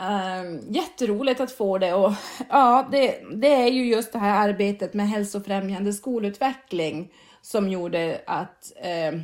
Um, 0.00 0.60
jätteroligt 0.68 1.40
att 1.40 1.52
få 1.52 1.78
det 1.78 1.94
och 1.94 2.12
ja, 2.48 2.88
det, 2.92 3.22
det 3.32 3.54
är 3.54 3.68
ju 3.68 3.86
just 3.86 4.12
det 4.12 4.18
här 4.18 4.48
arbetet 4.48 4.94
med 4.94 5.08
hälsofrämjande 5.08 5.92
skolutveckling 5.92 7.12
som 7.42 7.68
gjorde 7.68 8.20
att, 8.26 8.72
eh, 8.76 9.20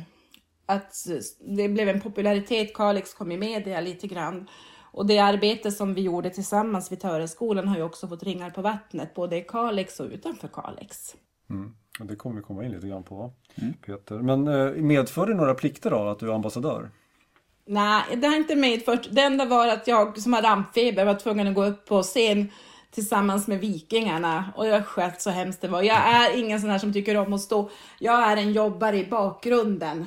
att 0.69 1.07
det 1.39 1.69
blev 1.69 1.89
en 1.89 2.01
popularitet. 2.01 2.73
Kalix 2.73 3.13
kom 3.13 3.31
i 3.31 3.37
media 3.37 3.81
lite 3.81 4.07
grann. 4.07 4.47
Och 4.91 5.05
det 5.05 5.19
arbete 5.19 5.71
som 5.71 5.93
vi 5.93 6.01
gjorde 6.01 6.29
tillsammans 6.29 6.91
vid 6.91 6.99
Töreskolan 6.99 7.67
har 7.67 7.77
ju 7.77 7.83
också 7.83 8.07
fått 8.07 8.23
ringar 8.23 8.49
på 8.49 8.61
vattnet, 8.61 9.13
både 9.13 9.37
i 9.37 9.41
Kalix 9.41 9.99
och 9.99 10.09
utanför 10.09 10.47
Kalix. 10.47 11.15
Mm. 11.49 11.75
Det 11.99 12.15
kommer 12.15 12.35
vi 12.35 12.41
komma 12.41 12.63
in 12.65 12.71
lite 12.71 12.87
grann 12.87 13.03
på, 13.03 13.33
mm. 13.55 13.73
Peter. 13.73 14.15
Men 14.15 14.47
eh, 14.47 14.71
medför 14.71 15.27
det 15.27 15.33
några 15.33 15.53
plikter 15.53 15.89
då, 15.89 16.07
att 16.07 16.19
du 16.19 16.29
är 16.29 16.35
ambassadör? 16.35 16.89
Nej, 17.65 18.03
det 18.15 18.27
har 18.27 18.35
inte 18.35 18.55
medfört. 18.55 19.07
Det 19.11 19.21
enda 19.21 19.45
var 19.45 19.67
att 19.67 19.87
jag 19.87 20.19
som 20.19 20.33
har 20.33 20.41
rampfeber 20.41 21.05
var 21.05 21.15
tvungen 21.15 21.47
att 21.47 21.55
gå 21.55 21.65
upp 21.65 21.85
på 21.85 22.03
scen 22.03 22.51
tillsammans 22.91 23.47
med 23.47 23.59
Vikingarna 23.59 24.53
och 24.55 24.67
jag 24.67 24.85
sköt 24.85 25.21
så 25.21 25.29
hemskt 25.29 25.61
det 25.61 25.67
var. 25.67 25.81
Jag 25.81 25.97
är 25.97 26.39
ingen 26.39 26.61
sån 26.61 26.69
här 26.69 26.79
som 26.79 26.93
tycker 26.93 27.17
om 27.17 27.33
att 27.33 27.41
stå. 27.41 27.69
Jag 27.99 28.31
är 28.31 28.37
en 28.37 28.53
jobbare 28.53 28.97
i 28.97 29.05
bakgrunden. 29.05 30.05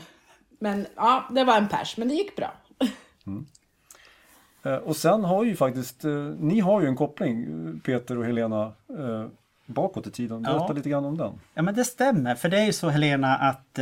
Men 0.62 0.86
ja, 0.96 1.24
det 1.30 1.44
var 1.44 1.56
en 1.56 1.68
pers, 1.68 1.96
men 1.96 2.08
det 2.08 2.14
gick 2.14 2.36
bra. 2.36 2.52
Mm. 3.26 3.46
Eh, 4.62 4.74
och 4.74 4.96
sen 4.96 5.24
har 5.24 5.44
ju 5.44 5.56
faktiskt, 5.56 6.04
eh, 6.04 6.12
ni 6.38 6.60
har 6.60 6.80
ju 6.80 6.86
en 6.86 6.96
koppling, 6.96 7.46
Peter 7.84 8.18
och 8.18 8.24
Helena, 8.24 8.72
eh, 8.98 9.26
bakåt 9.66 10.06
i 10.06 10.10
tiden. 10.10 10.42
Berätta 10.42 10.64
ja. 10.68 10.72
lite 10.72 10.88
grann 10.88 11.04
om 11.04 11.18
den. 11.18 11.40
Ja 11.54 11.62
men 11.62 11.74
det 11.74 11.84
stämmer, 11.84 12.34
för 12.34 12.48
det 12.48 12.60
är 12.60 12.64
ju 12.64 12.72
så 12.72 12.88
Helena 12.88 13.36
att 13.36 13.78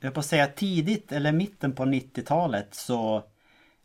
jag 0.00 0.14
på 0.14 0.20
att 0.20 0.26
säga 0.26 0.46
tidigt 0.46 1.12
eller 1.12 1.32
mitten 1.32 1.72
på 1.72 1.84
90-talet 1.84 2.74
så 2.74 3.22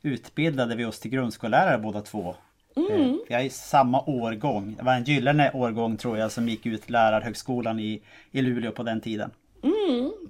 utbildade 0.02 0.76
vi 0.76 0.86
oss 0.86 1.00
till 1.00 1.12
grundskollärare 1.12 1.78
båda 1.78 2.02
två. 2.02 2.36
Mm. 2.76 3.20
Jag 3.30 3.42
är 3.42 3.46
i 3.46 3.50
samma 3.50 4.02
årgång. 4.02 4.76
Det 4.78 4.84
var 4.84 4.94
en 4.94 5.04
gyllene 5.04 5.52
årgång 5.52 5.98
tror 5.98 6.18
jag 6.18 6.32
som 6.32 6.50
gick 6.50 6.66
ut 6.66 6.90
lärarhögskolan 6.90 7.80
i, 7.80 8.02
i 8.32 8.42
Luleå 8.42 8.72
på 8.72 8.84
den 8.84 9.02
tiden. 9.02 9.32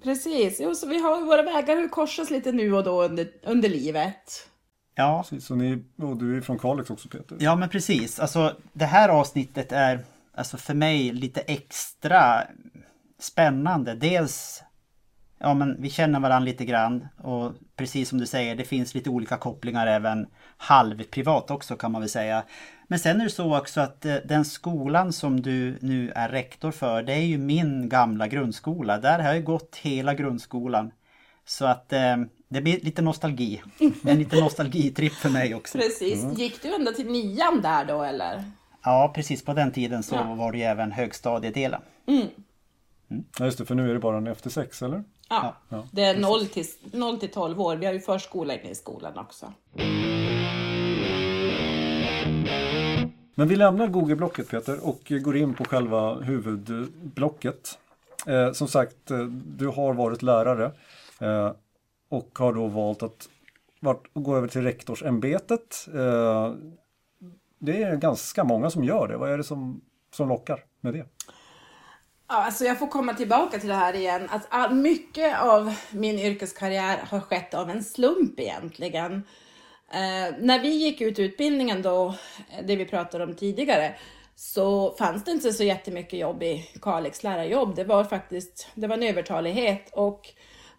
Precis, 0.03 0.59
jo, 0.61 0.75
så 0.75 0.87
vi 0.87 0.99
har 0.99 1.21
våra 1.21 1.41
vägar 1.41 1.87
korsas 1.87 2.29
lite 2.29 2.51
nu 2.51 2.73
och 2.73 2.83
då 2.83 3.03
under, 3.03 3.27
under 3.43 3.69
livet. 3.69 4.49
Ja. 4.95 5.25
Precis, 5.29 5.51
och, 5.51 5.57
ni, 5.57 5.83
och 5.97 6.17
du 6.17 6.37
är 6.37 6.41
från 6.41 6.59
Kalix 6.59 6.89
också 6.89 7.09
Peter? 7.09 7.37
Ja 7.39 7.55
men 7.55 7.69
precis. 7.69 8.19
Alltså 8.19 8.55
det 8.73 8.85
här 8.85 9.09
avsnittet 9.09 9.71
är 9.71 9.99
alltså 10.35 10.57
för 10.57 10.73
mig 10.73 11.11
lite 11.11 11.41
extra 11.41 12.43
spännande. 13.19 13.95
Dels 13.95 14.63
ja 15.37 15.53
men 15.53 15.81
vi 15.81 15.89
känner 15.89 16.19
varandra 16.19 16.45
lite 16.45 16.65
grann 16.65 17.07
och 17.17 17.51
precis 17.75 18.09
som 18.09 18.19
du 18.19 18.25
säger 18.25 18.55
det 18.55 18.63
finns 18.63 18.95
lite 18.95 19.09
olika 19.09 19.37
kopplingar 19.37 19.87
även 19.87 20.27
halvprivat 20.57 21.51
också 21.51 21.75
kan 21.75 21.91
man 21.91 22.01
väl 22.01 22.09
säga. 22.09 22.43
Men 22.93 22.99
sen 22.99 23.21
är 23.21 23.23
det 23.23 23.29
så 23.29 23.57
också 23.57 23.81
att 23.81 24.05
eh, 24.05 24.15
den 24.15 24.45
skolan 24.45 25.13
som 25.13 25.41
du 25.41 25.77
nu 25.81 26.11
är 26.15 26.29
rektor 26.29 26.71
för 26.71 27.03
det 27.03 27.13
är 27.13 27.25
ju 27.25 27.37
min 27.37 27.89
gamla 27.89 28.27
grundskola. 28.27 28.97
Där 28.97 29.19
har 29.19 29.33
jag 29.33 29.43
gått 29.43 29.75
hela 29.75 30.13
grundskolan. 30.13 30.91
Så 31.45 31.65
att 31.65 31.93
eh, 31.93 32.17
det 32.47 32.61
blir 32.61 32.79
lite 32.79 33.01
nostalgi. 33.01 33.61
En 34.05 34.19
liten 34.19 34.39
nostalgitripp 34.39 35.13
för 35.13 35.29
mig 35.29 35.55
också. 35.55 35.77
Precis. 35.77 36.23
Mm. 36.23 36.35
Gick 36.35 36.61
du 36.61 36.75
ända 36.75 36.91
till 36.91 37.05
nian 37.05 37.61
där 37.61 37.85
då 37.85 38.03
eller? 38.03 38.43
Ja 38.83 39.11
precis 39.15 39.45
på 39.45 39.53
den 39.53 39.71
tiden 39.71 40.03
så 40.03 40.15
ja. 40.15 40.33
var 40.35 40.51
det 40.51 40.57
ju 40.57 40.63
även 40.63 40.91
högstadiedelen. 40.91 41.81
Mm. 42.07 42.27
Mm. 43.09 43.23
Ja 43.39 43.45
just 43.45 43.57
det, 43.57 43.65
för 43.65 43.75
nu 43.75 43.89
är 43.89 43.93
det 43.93 43.99
bara 43.99 44.17
en 44.17 44.27
efter 44.27 44.49
sex 44.49 44.81
eller? 44.81 45.03
Ja, 45.29 45.55
ja. 45.69 45.87
det 45.91 46.03
är 46.03 46.17
0 46.17 46.47
till, 46.47 46.65
0 46.91 47.19
till 47.19 47.31
12 47.31 47.61
år. 47.61 47.75
Vi 47.75 47.85
har 47.85 47.93
ju 47.93 47.99
förskola 47.99 48.53
inne 48.53 48.69
i 48.69 48.75
skolan 48.75 49.17
också. 49.17 49.53
Men 53.35 53.47
vi 53.47 53.55
lämnar 53.55 53.87
Google-blocket 53.87 54.49
Peter 54.49 54.87
och 54.87 55.11
går 55.21 55.37
in 55.37 55.53
på 55.53 55.65
själva 55.65 56.15
huvudblocket. 56.15 57.77
Eh, 58.27 58.51
som 58.51 58.67
sagt, 58.67 59.11
eh, 59.11 59.25
du 59.57 59.67
har 59.67 59.93
varit 59.93 60.21
lärare 60.21 60.71
eh, 61.19 61.51
och 62.09 62.39
har 62.39 62.53
då 62.53 62.67
valt 62.67 63.03
att 63.03 63.29
vart, 63.79 64.07
gå 64.13 64.35
över 64.37 64.47
till 64.47 64.61
rektorsämbetet. 64.61 65.87
Eh, 65.93 66.53
det 67.59 67.83
är 67.83 67.95
ganska 67.95 68.43
många 68.43 68.69
som 68.69 68.83
gör 68.83 69.07
det. 69.07 69.17
Vad 69.17 69.31
är 69.31 69.37
det 69.37 69.43
som, 69.43 69.81
som 70.11 70.29
lockar 70.29 70.63
med 70.81 70.93
det? 70.93 71.05
Ja, 72.27 72.45
alltså 72.45 72.65
jag 72.65 72.79
får 72.79 72.87
komma 72.87 73.13
tillbaka 73.13 73.59
till 73.59 73.69
det 73.69 73.75
här 73.75 73.93
igen. 73.93 74.27
Att 74.29 74.47
ah, 74.49 74.69
mycket 74.69 75.41
av 75.41 75.75
min 75.91 76.19
yrkeskarriär 76.19 76.99
har 77.09 77.19
skett 77.19 77.53
av 77.53 77.69
en 77.69 77.83
slump 77.83 78.39
egentligen. 78.39 79.23
Eh, 79.93 80.35
när 80.39 80.59
vi 80.59 80.69
gick 80.69 81.01
ut 81.01 81.19
utbildningen 81.19 81.81
då, 81.81 82.07
eh, 82.49 82.65
det 82.65 82.75
vi 82.75 82.85
pratade 82.85 83.23
om 83.23 83.35
tidigare, 83.35 83.95
så 84.35 84.91
fanns 84.91 85.23
det 85.23 85.31
inte 85.31 85.53
så 85.53 85.63
jättemycket 85.63 86.19
jobb 86.19 86.43
i 86.43 86.69
Kalix 86.81 87.23
lärarjobb. 87.23 87.75
Det 87.75 87.83
var 87.83 88.03
faktiskt 88.03 88.67
det 88.75 88.87
var 88.87 88.97
en 88.97 89.03
övertalighet 89.03 89.89
och 89.93 90.29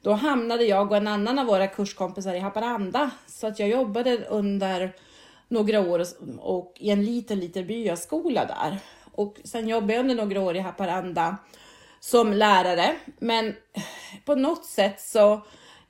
då 0.02 0.12
hamnade 0.12 0.64
jag 0.64 0.90
och 0.90 0.96
en 0.96 1.08
annan 1.08 1.38
av 1.38 1.46
våra 1.46 1.66
kurskompisar 1.66 2.34
i 2.34 2.38
Haparanda. 2.38 3.10
Så 3.26 3.46
att 3.46 3.58
jag 3.58 3.68
jobbade 3.68 4.18
under 4.28 4.92
några 5.48 5.80
år 5.80 6.04
och 6.38 6.72
i 6.76 6.90
en 6.90 7.04
liten, 7.04 7.40
liten 7.40 7.66
byaskola 7.66 8.44
där. 8.44 8.78
Och 9.12 9.36
sen 9.44 9.68
jobbade 9.68 9.92
jag 9.92 10.00
under 10.00 10.14
några 10.14 10.40
år 10.40 10.56
i 10.56 10.60
Haparanda 10.60 11.36
som 12.00 12.32
lärare. 12.32 12.96
Men 13.18 13.54
på 14.24 14.34
något 14.34 14.64
sätt 14.64 15.00
så, 15.00 15.40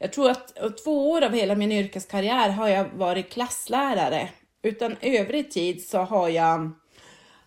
jag 0.04 0.12
tror 0.12 0.30
att 0.30 0.76
två 0.84 1.10
år 1.10 1.22
av 1.22 1.32
hela 1.32 1.54
min 1.54 1.72
yrkeskarriär 1.72 2.50
har 2.50 2.68
jag 2.68 2.84
varit 2.84 3.30
klasslärare. 3.30 4.28
Utan 4.62 4.96
övrig 5.00 5.50
tid 5.50 5.88
så 5.88 5.98
har 5.98 6.28
jag 6.28 6.70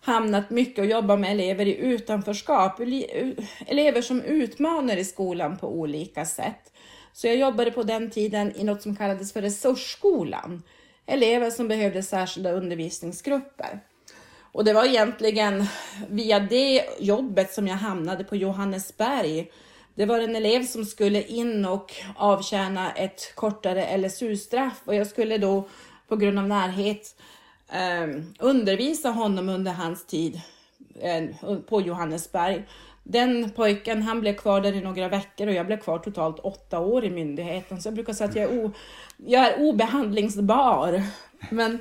hamnat 0.00 0.50
mycket 0.50 0.78
och 0.78 0.86
jobbat 0.86 1.20
med 1.20 1.32
elever 1.32 1.66
i 1.66 1.76
utanförskap. 1.76 2.80
Elever 3.66 4.02
som 4.02 4.22
utmanar 4.22 4.96
i 4.96 5.04
skolan 5.04 5.56
på 5.56 5.68
olika 5.68 6.24
sätt. 6.24 6.72
Så 7.12 7.26
jag 7.26 7.36
jobbade 7.36 7.70
på 7.70 7.82
den 7.82 8.10
tiden 8.10 8.56
i 8.56 8.64
något 8.64 8.82
som 8.82 8.96
kallades 8.96 9.32
för 9.32 9.42
resursskolan. 9.42 10.62
Elever 11.06 11.50
som 11.50 11.68
behövde 11.68 12.02
särskilda 12.02 12.52
undervisningsgrupper. 12.52 13.80
Och 14.52 14.64
det 14.64 14.72
var 14.72 14.84
egentligen 14.84 15.66
via 16.08 16.40
det 16.40 16.84
jobbet 16.98 17.52
som 17.52 17.66
jag 17.66 17.76
hamnade 17.76 18.24
på 18.24 18.36
Johannesberg. 18.36 19.50
Det 19.98 20.06
var 20.06 20.18
en 20.20 20.36
elev 20.36 20.64
som 20.64 20.84
skulle 20.84 21.22
in 21.22 21.64
och 21.64 21.94
avtjäna 22.16 22.92
ett 22.92 23.34
kortare 23.34 23.96
LSU-straff 23.96 24.82
och 24.84 24.94
jag 24.94 25.06
skulle 25.06 25.38
då 25.38 25.68
på 26.08 26.16
grund 26.16 26.38
av 26.38 26.48
närhet 26.48 27.20
eh, 27.72 28.22
undervisa 28.38 29.10
honom 29.10 29.48
under 29.48 29.72
hans 29.72 30.06
tid 30.06 30.40
eh, 31.00 31.24
på 31.68 31.80
Johannesberg. 31.80 32.64
Den 33.02 33.50
pojken 33.50 34.02
han 34.02 34.20
blev 34.20 34.34
kvar 34.34 34.60
där 34.60 34.72
i 34.72 34.80
några 34.80 35.08
veckor 35.08 35.46
och 35.46 35.52
jag 35.52 35.66
blev 35.66 35.80
kvar 35.80 35.98
totalt 35.98 36.38
åtta 36.38 36.78
år 36.78 37.04
i 37.04 37.10
myndigheten. 37.10 37.82
Så 37.82 37.86
jag 37.86 37.94
brukar 37.94 38.12
säga 38.12 38.30
att 38.30 38.36
jag 38.36 38.44
är, 38.44 38.64
o, 38.64 38.72
jag 39.16 39.46
är 39.46 39.60
obehandlingsbar. 39.60 41.02
Men 41.50 41.78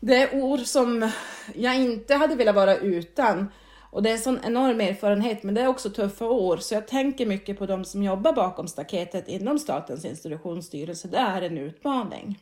Det 0.00 0.16
är 0.16 0.34
ord 0.34 0.60
som 0.60 1.10
jag 1.54 1.76
inte 1.76 2.14
hade 2.14 2.34
velat 2.34 2.54
vara 2.54 2.76
utan. 2.76 3.48
Och 3.92 4.02
det 4.02 4.10
är 4.10 4.12
en 4.12 4.18
sån 4.18 4.40
enorm 4.44 4.80
erfarenhet, 4.80 5.42
men 5.42 5.54
det 5.54 5.60
är 5.60 5.66
också 5.66 5.90
tuffa 5.90 6.24
år. 6.24 6.56
Så 6.56 6.74
jag 6.74 6.88
tänker 6.88 7.26
mycket 7.26 7.58
på 7.58 7.66
de 7.66 7.84
som 7.84 8.02
jobbar 8.02 8.32
bakom 8.32 8.68
staketet 8.68 9.28
inom 9.28 9.58
Statens 9.58 10.04
institutionsstyrelse. 10.04 11.08
Det 11.08 11.18
är 11.18 11.42
en 11.42 11.58
utmaning. 11.58 12.38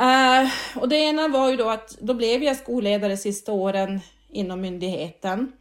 Uh, 0.00 0.50
och 0.82 0.88
det 0.88 0.96
ena 0.96 1.28
var 1.28 1.50
ju 1.50 1.56
då 1.56 1.68
att 1.68 1.98
då 2.00 2.14
blev 2.14 2.42
jag 2.42 2.56
skolledare 2.56 3.16
sista 3.16 3.52
åren 3.52 4.00
inom 4.28 4.60
myndigheten. 4.60 5.52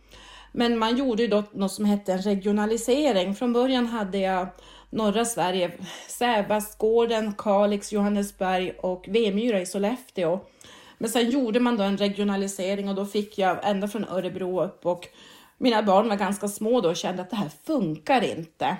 Men 0.51 0.77
man 0.77 0.97
gjorde 0.97 1.23
ju 1.23 1.27
då 1.27 1.43
något 1.51 1.71
som 1.71 1.85
hette 1.85 2.13
en 2.13 2.21
regionalisering. 2.21 3.35
Från 3.35 3.53
början 3.53 3.85
hade 3.85 4.17
jag 4.17 4.47
norra 4.89 5.25
Sverige, 5.25 5.71
Sävastgården, 6.07 7.33
Kalix, 7.37 7.91
Johannesberg 7.91 8.71
och 8.71 9.05
Vemyra 9.07 9.61
i 9.61 9.65
Sollefteå. 9.65 10.39
Men 11.01 11.09
sen 11.09 11.29
gjorde 11.29 11.59
man 11.59 11.77
då 11.77 11.83
en 11.83 11.97
regionalisering 11.97 12.89
och 12.89 12.95
då 12.95 13.05
fick 13.05 13.37
jag 13.37 13.69
ända 13.69 13.87
från 13.87 14.05
Örebro 14.05 14.63
upp 14.63 14.85
och 14.85 15.07
mina 15.57 15.83
barn 15.83 16.09
var 16.09 16.15
ganska 16.15 16.47
små 16.47 16.81
då 16.81 16.89
och 16.89 16.95
kände 16.95 17.21
att 17.21 17.29
det 17.29 17.35
här 17.35 17.51
funkar 17.63 18.23
inte. 18.23 18.77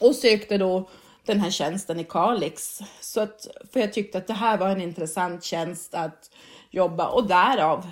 Och 0.00 0.14
sökte 0.14 0.58
då 0.58 0.88
den 1.24 1.40
här 1.40 1.50
tjänsten 1.50 2.00
i 2.00 2.04
Kalix. 2.04 2.78
Så 3.00 3.20
att, 3.20 3.46
för 3.72 3.80
jag 3.80 3.92
tyckte 3.92 4.18
att 4.18 4.26
det 4.26 4.34
här 4.34 4.58
var 4.58 4.68
en 4.68 4.80
intressant 4.80 5.44
tjänst 5.44 5.94
att 5.94 6.30
jobba 6.70 7.08
och 7.08 7.26
därav 7.26 7.86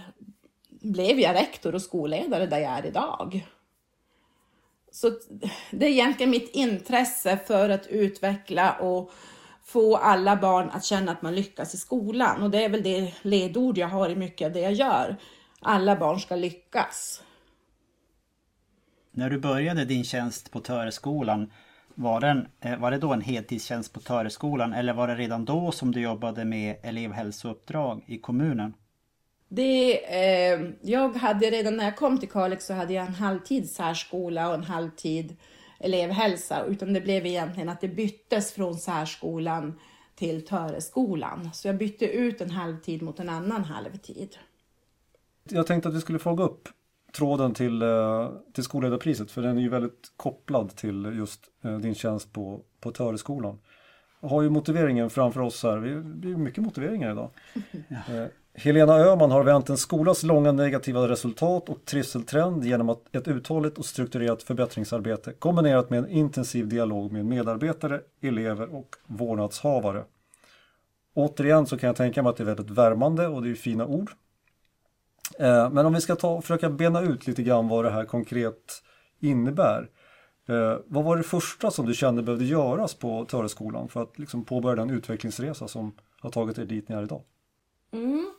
blev 0.69 1.21
jag 1.21 1.35
rektor 1.35 1.75
och 1.75 1.83
skolledare 1.83 2.47
där 2.47 2.59
jag 2.59 2.73
är 2.73 2.87
idag. 2.87 3.47
Så 4.93 5.11
det 5.71 5.87
är 5.87 5.91
egentligen 5.91 6.31
mitt 6.31 6.51
intresse 6.55 7.39
för 7.47 7.69
att 7.69 7.87
utveckla 7.87 8.73
och 8.73 9.13
få 9.67 9.97
alla 9.97 10.37
barn 10.37 10.71
att 10.71 10.85
känna 10.85 11.13
att 11.13 11.23
man 11.23 11.35
lyckas 11.35 11.75
i 11.75 11.77
skolan. 11.77 12.43
Och 12.43 12.51
det 12.51 12.65
är 12.65 12.69
väl 12.69 12.83
det 12.83 13.15
ledord 13.23 13.79
jag 13.79 13.89
har 13.89 14.09
i 14.09 14.17
mycket 14.17 14.47
av 14.47 14.53
det 14.53 14.61
jag 14.61 14.73
gör. 14.73 15.17
Alla 15.61 15.97
barn 15.97 16.21
ska 16.21 16.37
lyckas. 16.37 17.23
När 19.11 19.31
du 19.31 19.39
började 19.39 19.85
din 19.85 20.05
tjänst 20.05 20.51
på 20.51 20.61
Töreskolan, 20.61 21.53
var, 21.95 22.21
den, 22.21 22.49
eh, 22.61 22.79
var 22.79 22.91
det 22.91 22.99
då 22.99 23.13
en 23.13 23.21
heltidstjänst 23.21 23.93
på 23.93 24.01
Töreskolan 24.01 24.73
eller 24.73 24.93
var 24.93 25.09
det 25.09 25.15
redan 25.15 25.45
då 25.45 25.73
som 25.73 25.93
du 25.93 26.01
jobbade 26.01 26.45
med 26.45 26.77
elevhälsouppdrag 26.83 28.05
i 28.07 28.19
kommunen? 28.19 28.75
Det, 29.49 30.05
eh, 30.21 30.61
jag 30.83 31.17
hade 31.17 31.51
redan 31.51 31.77
när 31.77 31.85
jag 31.85 31.97
kom 31.97 32.19
till 32.19 32.29
Kalix 32.29 32.67
så 32.67 32.75
hade 32.75 32.93
jag 32.93 33.07
en 33.07 33.15
halvtid 33.15 33.71
särskola 33.71 34.49
och 34.49 34.55
en 34.55 34.65
halvtid 34.65 35.37
elevhälsa. 35.79 36.65
Utan 36.65 36.93
det 36.93 37.01
blev 37.01 37.27
egentligen 37.27 37.69
att 37.69 37.81
det 37.81 37.89
byttes 37.89 38.53
från 38.53 38.75
särskolan 38.75 39.79
till 40.15 40.47
Töreskolan. 40.47 41.51
Så 41.53 41.69
jag 41.69 41.79
bytte 41.79 42.07
ut 42.07 42.41
en 42.41 42.51
halvtid 42.51 43.03
mot 43.03 43.21
en 43.21 43.29
annan 43.29 43.65
halvtid. 43.65 44.37
Jag 45.51 45.67
tänkte 45.67 45.89
att 45.89 45.95
vi 45.95 46.01
skulle 46.01 46.19
fråga 46.19 46.45
upp 46.45 46.69
tråden 47.17 47.55
till, 47.55 47.83
eh, 47.83 48.31
till 48.55 48.65
skolledarpriset 48.65 49.31
för 49.31 49.43
den 49.43 49.59
är 49.59 49.63
ju 49.63 49.69
väldigt 49.69 50.13
kopplad 50.17 50.77
till 50.77 51.13
just 51.17 51.41
eh, 51.65 51.79
din 51.79 51.95
tjänst 51.95 52.33
på, 52.33 52.61
på 52.81 52.91
Töreskolan. 52.91 53.59
Jag 54.21 54.29
har 54.29 54.43
ju 54.43 54.51
motiveringen 54.51 55.11
framför 55.11 55.41
oss 55.41 55.63
här. 55.63 55.77
Det 56.05 56.29
är 56.29 56.37
mycket 56.37 56.65
motiveringar 56.65 57.13
idag. 57.13 57.31
Ja. 57.89 58.27
Helena 58.59 58.97
Öhman 58.99 59.31
har 59.31 59.43
vänt 59.45 59.69
en 59.69 59.77
skolas 59.77 60.23
långa 60.23 60.53
negativa 60.53 61.09
resultat 61.09 61.69
och 61.69 61.85
trivseltrend 61.85 62.65
genom 62.65 62.89
att 62.89 63.17
ett 63.17 63.29
uthålligt 63.29 63.79
och 63.79 63.85
strukturerat 63.85 64.43
förbättringsarbete 64.43 65.33
kombinerat 65.33 65.91
med 65.91 65.99
en 65.99 66.09
intensiv 66.09 66.69
dialog 66.69 67.13
med 67.13 67.27
medarbetare, 67.27 68.01
elever 68.21 68.75
och 68.75 68.97
vårdnadshavare. 69.07 70.05
Återigen 71.15 71.67
så 71.67 71.79
kan 71.79 71.87
jag 71.87 71.97
tänka 71.97 72.23
mig 72.23 72.31
att 72.31 72.37
det 72.37 72.43
är 72.43 72.55
väldigt 72.55 72.71
värmande 72.71 73.27
och 73.27 73.43
det 73.43 73.51
är 73.51 73.55
fina 73.55 73.87
ord. 73.87 74.11
Eh, 75.39 75.71
men 75.71 75.87
om 75.87 75.95
vi 75.95 76.01
ska 76.01 76.17
ta, 76.17 76.41
försöka 76.41 76.71
bena 76.71 77.01
ut 77.01 77.27
lite 77.27 77.43
grann 77.43 77.69
vad 77.69 77.85
det 77.85 77.91
här 77.91 78.05
konkret 78.05 78.83
innebär. 79.21 79.89
Eh, 80.49 80.79
vad 80.87 81.05
var 81.05 81.17
det 81.17 81.23
första 81.23 81.71
som 81.71 81.87
du 81.87 81.95
kände 81.95 82.23
behövde 82.23 82.45
göras 82.45 82.95
på 82.95 83.25
Töreskolan 83.25 83.89
för 83.89 84.03
att 84.03 84.19
liksom 84.19 84.45
påbörja 84.45 84.77
den 84.77 84.91
utvecklingsresa 84.91 85.69
som 85.69 85.93
har 86.21 86.31
tagit 86.31 86.59
er 86.59 86.65
dit 86.65 86.89
ni 86.89 86.95
är 86.95 87.03
idag? 87.03 87.23
Mm. 87.93 88.36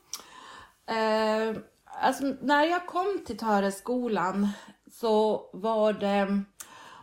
Eh, 0.88 1.56
alltså, 2.02 2.24
när 2.42 2.66
jag 2.66 2.86
kom 2.86 3.20
till 3.26 3.38
Töreskolan 3.38 4.48
så 4.92 5.50
var 5.54 5.94
det, 5.94 6.42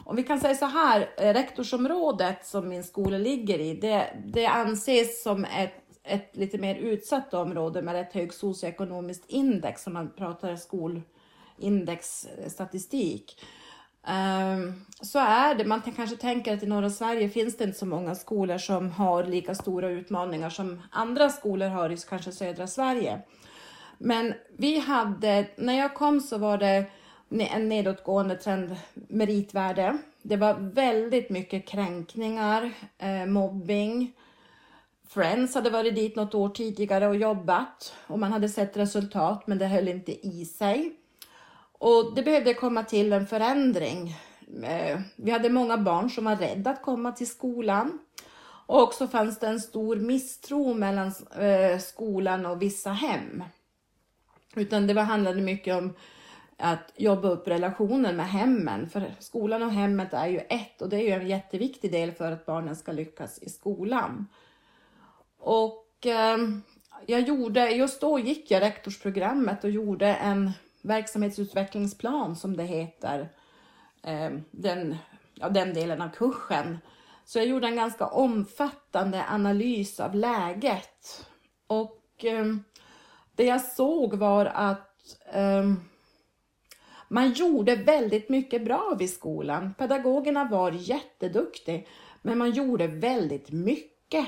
om 0.05 0.17
vi 0.17 0.23
kan 0.23 0.41
säga 0.41 0.55
så 0.55 0.67
här, 0.67 1.11
eh, 1.17 1.33
rektorsområdet 1.33 2.47
som 2.47 2.69
min 2.69 2.85
skola 2.85 3.19
ligger 3.19 3.59
i, 3.59 3.75
det, 3.75 4.17
det 4.27 4.47
anses 4.47 5.23
som 5.23 5.45
ett, 5.45 5.75
ett 6.05 6.37
lite 6.37 6.59
mer 6.59 6.75
utsatt 6.75 7.35
område 7.35 7.83
med 7.83 8.01
ett 8.01 8.13
högt 8.13 8.35
socioekonomiskt 8.35 9.25
index, 9.29 9.87
om 9.87 9.93
man 9.93 10.15
pratar 10.15 10.57
skolindexstatistik. 10.57 13.45
Eh, 14.07 14.59
så 15.01 15.19
är 15.19 15.55
det. 15.55 15.65
Man 15.65 15.83
kanske 15.97 16.17
tänker 16.17 16.55
att 16.55 16.63
i 16.63 16.67
norra 16.67 16.91
Sverige 16.91 17.29
finns 17.29 17.57
det 17.57 17.65
inte 17.65 17.79
så 17.79 17.87
många 17.87 18.15
skolor 18.15 18.59
som 18.59 18.91
har 18.91 19.25
lika 19.25 19.55
stora 19.55 19.89
utmaningar 19.89 20.51
som 20.51 20.83
andra 20.91 21.29
skolor 21.29 21.69
har 21.69 21.91
i 21.91 21.97
kanske 21.97 22.33
södra 22.33 22.67
Sverige. 22.67 23.23
Men 23.99 24.35
vi 24.57 24.79
hade, 24.79 25.47
när 25.57 25.79
jag 25.79 25.95
kom 25.95 26.21
så 26.21 26.39
var 26.39 26.59
det 26.59 26.87
en 27.29 27.69
nedåtgående 27.69 28.37
trend 28.37 28.77
meritvärde. 28.95 29.99
Det 30.23 30.37
var 30.37 30.55
väldigt 30.55 31.31
mycket 31.31 31.69
kränkningar, 31.69 32.71
eh, 32.99 33.27
mobbing. 33.27 34.13
Friends 35.09 35.55
hade 35.55 35.71
varit 35.71 35.95
dit 35.95 36.17
något 36.17 36.35
år 36.35 36.49
tidigare 36.49 37.09
och 37.09 37.17
jobbat 37.17 37.95
och 38.07 38.19
man 38.19 38.33
hade 38.33 38.49
sett 38.49 38.77
resultat 38.77 39.47
men 39.47 39.59
det 39.59 39.67
höll 39.67 39.89
inte 39.89 40.27
i 40.27 40.45
sig. 40.45 40.93
Och 41.79 42.15
det 42.15 42.23
behövde 42.23 42.55
komma 42.55 42.83
till 42.83 43.13
en 43.13 43.27
förändring. 43.27 44.17
Eh, 44.63 45.01
vi 45.17 45.31
hade 45.31 45.51
många 45.51 45.79
barn 45.79 46.11
som 46.11 46.25
var 46.25 46.37
rädda 46.37 46.71
att 46.71 46.83
komma 46.83 47.13
till 47.13 47.31
skolan. 47.31 47.99
Och 48.67 48.83
också 48.83 49.09
fanns 49.09 49.39
det 49.39 49.47
en 49.47 49.61
stor 49.61 49.97
misstro 49.97 50.75
mellan 50.75 51.13
eh, 51.39 51.79
skolan 51.79 52.47
och 52.47 52.63
vissa 52.63 52.91
hem. 52.91 53.43
Utan 54.55 54.87
det 54.87 55.01
handlade 55.01 55.41
mycket 55.41 55.77
om 55.77 55.95
att 56.57 56.93
jobba 56.97 57.29
upp 57.29 57.49
relationen 57.49 58.17
med 58.17 58.29
hemmen. 58.29 58.89
För 58.89 59.15
skolan 59.19 59.63
och 59.63 59.71
hemmet 59.71 60.15
är 60.15 60.27
ju 60.27 60.39
ett 60.39 60.83
och 60.83 60.89
det 60.89 60.97
är 60.97 61.03
ju 61.03 61.11
en 61.11 61.29
jätteviktig 61.29 61.93
del 61.93 62.13
för 62.13 62.33
att 62.33 62.47
barnen 62.47 62.77
ska 62.77 62.93
lyckas 62.93 63.39
i 63.43 63.49
skolan. 63.49 64.27
Och 65.39 66.07
eh, 66.07 66.39
jag 67.07 67.21
gjorde, 67.21 67.71
just 67.71 68.01
då 68.01 68.19
gick 68.19 68.51
jag 68.51 68.63
rektorsprogrammet 68.63 69.65
och 69.65 69.71
gjorde 69.71 70.15
en 70.15 70.53
verksamhetsutvecklingsplan 70.83 72.37
som 72.37 72.57
det 72.57 72.65
heter. 72.65 73.29
Eh, 74.03 74.31
den, 74.51 74.97
ja, 75.35 75.49
den 75.49 75.75
delen 75.75 76.03
av 76.03 76.09
kursen. 76.09 76.79
Så 77.25 77.39
jag 77.39 77.47
gjorde 77.47 77.67
en 77.67 77.77
ganska 77.77 78.07
omfattande 78.07 79.25
analys 79.29 80.01
av 80.01 80.15
läget. 80.15 81.27
Och 81.67 82.25
eh, 82.25 82.45
det 83.37 83.45
jag 83.45 83.61
såg 83.61 84.15
var 84.15 84.47
att 84.47 84.91
um, 85.35 85.81
man 87.09 87.33
gjorde 87.33 87.77
väldigt 87.77 88.29
mycket 88.29 88.65
bra 88.65 88.97
vid 88.99 89.11
skolan. 89.11 89.75
Pedagogerna 89.79 90.45
var 90.45 90.73
jätteduktiga, 90.73 91.81
men 92.23 92.39
man 92.39 92.51
gjorde 92.51 92.87
väldigt 92.87 93.51
mycket. 93.51 94.27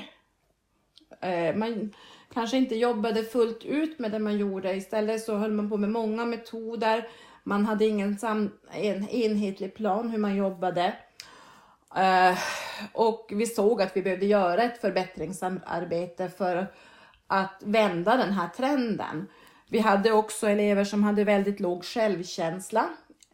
Uh, 1.25 1.55
man 1.55 1.93
kanske 2.33 2.57
inte 2.57 2.75
jobbade 2.75 3.23
fullt 3.23 3.63
ut 3.63 3.99
med 3.99 4.11
det 4.11 4.19
man 4.19 4.37
gjorde. 4.37 4.75
Istället 4.75 5.23
så 5.23 5.35
höll 5.35 5.51
man 5.51 5.69
på 5.69 5.77
med 5.77 5.89
många 5.89 6.25
metoder. 6.25 7.07
Man 7.43 7.65
hade 7.65 7.85
ingen 7.85 8.17
sam 8.17 8.51
en 8.71 9.09
enhetlig 9.09 9.75
plan 9.75 10.09
hur 10.09 10.17
man 10.17 10.35
jobbade. 10.35 10.93
Uh, 11.97 12.37
och 12.93 13.31
vi 13.35 13.45
såg 13.45 13.81
att 13.81 13.97
vi 13.97 14.01
behövde 14.01 14.25
göra 14.25 14.63
ett 14.63 14.81
förbättringsarbete 14.81 16.29
för 16.29 16.67
att 17.27 17.61
vända 17.65 18.17
den 18.17 18.33
här 18.33 18.47
trenden. 18.47 19.27
Vi 19.69 19.79
hade 19.79 20.11
också 20.11 20.49
elever 20.49 20.83
som 20.83 21.03
hade 21.03 21.23
väldigt 21.23 21.59
låg 21.59 21.85
självkänsla. 21.85 22.89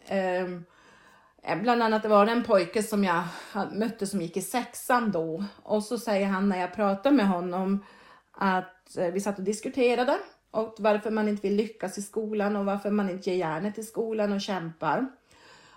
Ehm, 0.08 0.66
eh, 1.44 1.62
bland 1.62 1.84
annat 1.84 2.06
var 2.06 2.26
det 2.26 2.32
en 2.32 2.44
pojke 2.44 2.84
som 2.84 3.04
jag 3.04 3.24
mötte 3.72 4.08
som 4.08 4.22
gick 4.22 4.38
i 4.38 4.42
sexan 4.42 5.12
då 5.12 5.44
och 5.64 5.84
så 5.84 5.98
säger 5.98 6.28
han 6.28 6.50
när 6.50 6.60
jag 6.60 6.76
pratar 6.76 7.12
med 7.12 7.28
honom 7.28 7.86
att 8.32 8.98
eh, 8.98 9.08
vi 9.08 9.22
satt 9.22 9.38
och 9.38 9.44
diskuterade 9.44 10.18
och 10.52 10.76
varför 10.80 11.12
man 11.12 11.28
inte 11.28 11.48
vill 11.48 11.56
lyckas 11.56 11.98
i 11.98 12.02
skolan 12.02 12.56
och 12.56 12.66
varför 12.66 12.92
man 12.92 13.10
inte 13.10 13.30
ger 13.30 13.38
järnet 13.38 13.78
i 13.78 13.84
skolan 13.84 14.34
och 14.34 14.42
kämpar. 14.42 15.08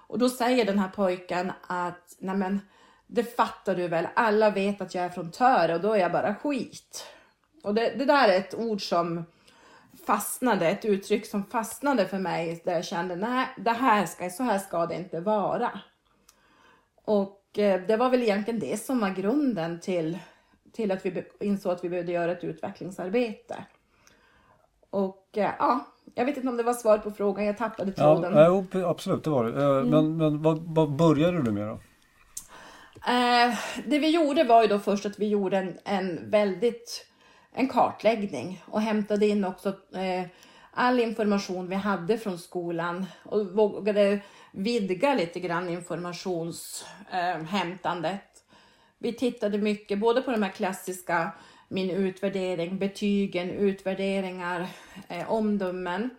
Och 0.08 0.18
då 0.18 0.28
säger 0.28 0.64
den 0.64 0.78
här 0.78 0.88
pojken 0.88 1.52
att 1.66 2.16
nej 2.18 2.36
men 2.36 2.60
det 3.06 3.36
fattar 3.36 3.76
du 3.76 3.88
väl, 3.88 4.08
alla 4.14 4.50
vet 4.50 4.80
att 4.80 4.94
jag 4.94 5.04
är 5.04 5.08
från 5.08 5.30
Töre 5.30 5.74
och 5.74 5.80
då 5.80 5.92
är 5.92 5.98
jag 5.98 6.12
bara 6.12 6.34
skit. 6.34 7.06
Och 7.66 7.74
det, 7.74 7.94
det 7.98 8.04
där 8.04 8.28
är 8.28 8.38
ett 8.38 8.54
ord 8.54 8.88
som 8.88 9.24
fastnade, 10.06 10.68
ett 10.68 10.84
uttryck 10.84 11.26
som 11.26 11.44
fastnade 11.44 12.06
för 12.06 12.18
mig 12.18 12.62
där 12.64 12.72
jag 12.72 12.84
kände 12.84 13.16
nej, 13.16 13.46
det 13.56 13.70
här 13.70 14.06
ska, 14.06 14.30
så 14.30 14.42
här 14.42 14.58
ska 14.58 14.86
det 14.86 14.94
inte 14.94 15.20
vara. 15.20 15.80
Och 17.04 17.58
eh, 17.58 17.80
det 17.86 17.96
var 17.96 18.10
väl 18.10 18.22
egentligen 18.22 18.60
det 18.60 18.76
som 18.80 19.00
var 19.00 19.10
grunden 19.10 19.80
till, 19.80 20.18
till 20.72 20.92
att 20.92 21.06
vi 21.06 21.24
insåg 21.40 21.72
att 21.72 21.84
vi 21.84 21.88
behövde 21.88 22.12
göra 22.12 22.32
ett 22.32 22.44
utvecklingsarbete. 22.44 23.56
Och 24.90 25.28
eh, 25.36 25.50
ja, 25.58 25.86
jag 26.14 26.24
vet 26.24 26.36
inte 26.36 26.48
om 26.48 26.56
det 26.56 26.62
var 26.62 26.74
svar 26.74 26.98
på 26.98 27.10
frågan, 27.10 27.44
jag 27.44 27.58
tappade 27.58 27.92
tråden. 27.92 28.36
ja, 28.36 28.64
jo, 28.72 28.86
absolut, 28.86 29.24
det 29.24 29.30
var 29.30 29.44
det. 29.44 29.64
Eh, 29.64 29.84
Men, 29.84 30.16
men 30.16 30.42
vad, 30.42 30.74
vad 30.74 30.96
började 30.96 31.42
du 31.42 31.52
med 31.52 31.68
då? 31.68 31.80
Eh, 33.12 33.54
det 33.86 33.98
vi 33.98 34.10
gjorde 34.10 34.44
var 34.44 34.62
ju 34.62 34.68
då 34.68 34.78
först 34.78 35.06
att 35.06 35.18
vi 35.18 35.28
gjorde 35.28 35.56
en, 35.56 35.78
en 35.84 36.30
väldigt 36.30 37.06
en 37.56 37.68
kartläggning 37.68 38.62
och 38.66 38.80
hämtade 38.80 39.26
in 39.26 39.44
också 39.44 39.68
eh, 39.94 40.26
all 40.70 41.00
information 41.00 41.68
vi 41.68 41.74
hade 41.74 42.18
från 42.18 42.38
skolan 42.38 43.06
och 43.22 43.46
vågade 43.46 44.20
vidga 44.52 45.14
lite 45.14 45.40
grann 45.40 45.68
informationshämtandet. 45.68 48.12
Eh, 48.12 48.18
vi 48.98 49.12
tittade 49.12 49.58
mycket 49.58 49.98
både 49.98 50.22
på 50.22 50.30
de 50.30 50.42
här 50.42 50.50
klassiska 50.50 51.32
min 51.68 51.90
utvärdering, 51.90 52.78
betygen, 52.78 53.50
utvärderingar, 53.50 54.68
eh, 55.08 55.32
omdömen. 55.32 56.10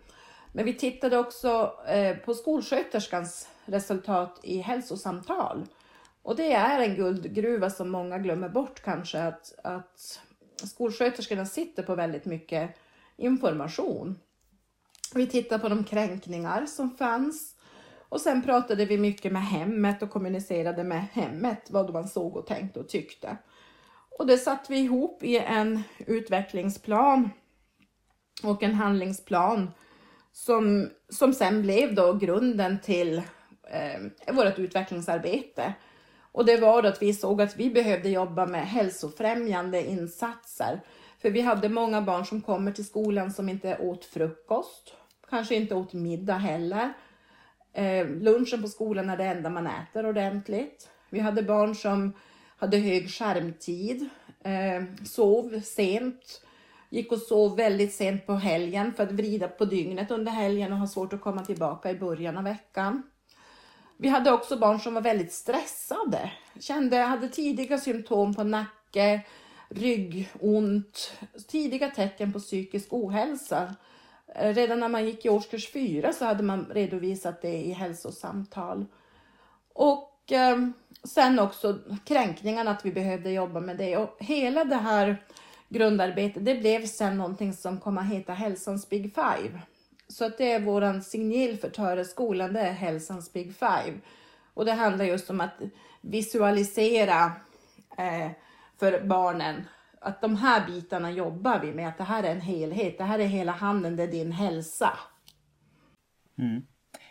Men 0.52 0.64
vi 0.64 0.74
tittade 0.74 1.18
också 1.18 1.72
eh, 1.88 2.16
på 2.16 2.34
skolsköterskans 2.34 3.48
resultat 3.64 4.40
i 4.42 4.58
hälsosamtal. 4.58 5.66
Och 6.22 6.36
det 6.36 6.52
är 6.52 6.80
en 6.80 6.94
guldgruva 6.94 7.70
som 7.70 7.90
många 7.90 8.18
glömmer 8.18 8.48
bort 8.48 8.82
kanske 8.82 9.22
att, 9.22 9.54
att 9.64 10.20
skolsköterskorna 10.66 11.46
sitter 11.46 11.82
på 11.82 11.94
väldigt 11.94 12.24
mycket 12.24 12.76
information. 13.16 14.18
Vi 15.14 15.26
tittade 15.26 15.62
på 15.62 15.68
de 15.68 15.84
kränkningar 15.84 16.66
som 16.66 16.96
fanns 16.96 17.54
och 18.08 18.20
sen 18.20 18.42
pratade 18.42 18.84
vi 18.84 18.98
mycket 18.98 19.32
med 19.32 19.46
hemmet 19.46 20.02
och 20.02 20.10
kommunicerade 20.10 20.84
med 20.84 21.06
hemmet 21.12 21.70
vad 21.70 21.92
man 21.92 22.08
såg 22.08 22.36
och 22.36 22.46
tänkte 22.46 22.80
och 22.80 22.88
tyckte. 22.88 23.36
Och 24.18 24.26
det 24.26 24.38
satte 24.38 24.72
vi 24.72 24.78
ihop 24.78 25.22
i 25.22 25.38
en 25.38 25.82
utvecklingsplan 25.98 27.30
och 28.42 28.62
en 28.62 28.74
handlingsplan 28.74 29.70
som, 30.32 30.90
som 31.08 31.32
sen 31.32 31.62
blev 31.62 31.94
då 31.94 32.12
grunden 32.12 32.80
till 32.80 33.22
eh, 33.70 34.34
vårt 34.34 34.58
utvecklingsarbete. 34.58 35.74
Och 36.38 36.44
det 36.44 36.56
var 36.56 36.82
att 36.82 37.02
vi 37.02 37.14
såg 37.14 37.42
att 37.42 37.56
vi 37.56 37.70
behövde 37.70 38.08
jobba 38.08 38.46
med 38.46 38.66
hälsofrämjande 38.66 39.86
insatser. 39.86 40.80
För 41.18 41.30
vi 41.30 41.40
hade 41.40 41.68
många 41.68 42.02
barn 42.02 42.26
som 42.26 42.40
kommer 42.40 42.72
till 42.72 42.86
skolan 42.86 43.32
som 43.32 43.48
inte 43.48 43.78
åt 43.78 44.04
frukost, 44.04 44.94
kanske 45.30 45.54
inte 45.54 45.74
åt 45.74 45.92
middag 45.92 46.34
heller. 46.34 46.92
Eh, 47.72 48.08
lunchen 48.08 48.62
på 48.62 48.68
skolan 48.68 49.10
är 49.10 49.16
det 49.16 49.24
enda 49.24 49.50
man 49.50 49.66
äter 49.66 50.06
ordentligt. 50.06 50.88
Vi 51.10 51.20
hade 51.20 51.42
barn 51.42 51.74
som 51.74 52.12
hade 52.56 52.76
hög 52.76 53.10
skärmtid, 53.10 54.08
eh, 54.44 55.04
sov 55.04 55.60
sent, 55.60 56.42
gick 56.90 57.12
och 57.12 57.18
sov 57.18 57.56
väldigt 57.56 57.94
sent 57.94 58.26
på 58.26 58.32
helgen 58.32 58.92
för 58.94 59.02
att 59.02 59.12
vrida 59.12 59.48
på 59.48 59.64
dygnet 59.64 60.10
under 60.10 60.32
helgen 60.32 60.72
och 60.72 60.78
ha 60.78 60.86
svårt 60.86 61.12
att 61.12 61.20
komma 61.20 61.44
tillbaka 61.44 61.90
i 61.90 61.98
början 61.98 62.36
av 62.36 62.44
veckan. 62.44 63.02
Vi 64.00 64.08
hade 64.08 64.32
också 64.32 64.56
barn 64.56 64.80
som 64.80 64.94
var 64.94 65.00
väldigt 65.00 65.32
stressade, 65.32 66.30
kände, 66.60 66.96
hade 66.96 67.28
tidiga 67.28 67.78
symptom 67.78 68.34
på 68.34 68.44
nacke, 68.44 69.20
ryggont, 69.68 71.12
tidiga 71.48 71.90
tecken 71.90 72.32
på 72.32 72.38
psykisk 72.38 72.92
ohälsa. 72.92 73.74
Eh, 74.34 74.54
redan 74.54 74.80
när 74.80 74.88
man 74.88 75.06
gick 75.06 75.24
i 75.24 75.28
årskurs 75.28 75.72
fyra 75.72 76.12
så 76.12 76.24
hade 76.24 76.42
man 76.42 76.66
redovisat 76.70 77.42
det 77.42 77.54
i 77.54 77.72
hälsosamtal. 77.72 78.86
Och 79.74 80.32
eh, 80.32 80.56
sen 81.04 81.38
också 81.38 81.78
kränkningarna, 82.04 82.70
att 82.70 82.86
vi 82.86 82.92
behövde 82.92 83.30
jobba 83.30 83.60
med 83.60 83.76
det. 83.76 83.96
Och 83.96 84.16
hela 84.18 84.64
det 84.64 84.76
här 84.76 85.22
grundarbetet, 85.68 86.44
det 86.44 86.54
blev 86.54 86.86
sen 86.86 87.18
någonting 87.18 87.52
som 87.52 87.80
kom 87.80 87.98
att 87.98 88.12
heta 88.12 88.32
Hälsans 88.32 88.88
Big 88.88 89.14
Five. 89.14 89.60
Så 90.08 90.24
att 90.24 90.38
det 90.38 90.52
är 90.52 90.60
våran 90.60 91.02
signal 91.02 91.56
för 91.56 91.70
Töreskolan, 91.70 92.52
det 92.52 92.60
är 92.60 92.72
Hälsans 92.72 93.32
Big 93.32 93.54
Five. 93.54 94.00
Och 94.54 94.64
det 94.64 94.72
handlar 94.72 95.04
just 95.04 95.30
om 95.30 95.40
att 95.40 95.54
visualisera 96.00 97.32
eh, 97.98 98.30
för 98.78 99.04
barnen 99.04 99.64
att 100.00 100.20
de 100.20 100.36
här 100.36 100.66
bitarna 100.66 101.10
jobbar 101.10 101.60
vi 101.60 101.72
med, 101.72 101.88
att 101.88 101.98
det 101.98 102.04
här 102.04 102.22
är 102.22 102.30
en 102.30 102.40
helhet, 102.40 102.98
det 102.98 103.04
här 103.04 103.18
är 103.18 103.26
hela 103.26 103.52
handen, 103.52 103.96
det 103.96 104.02
är 104.02 104.08
din 104.08 104.32
hälsa. 104.32 104.98
Mm. 106.38 106.62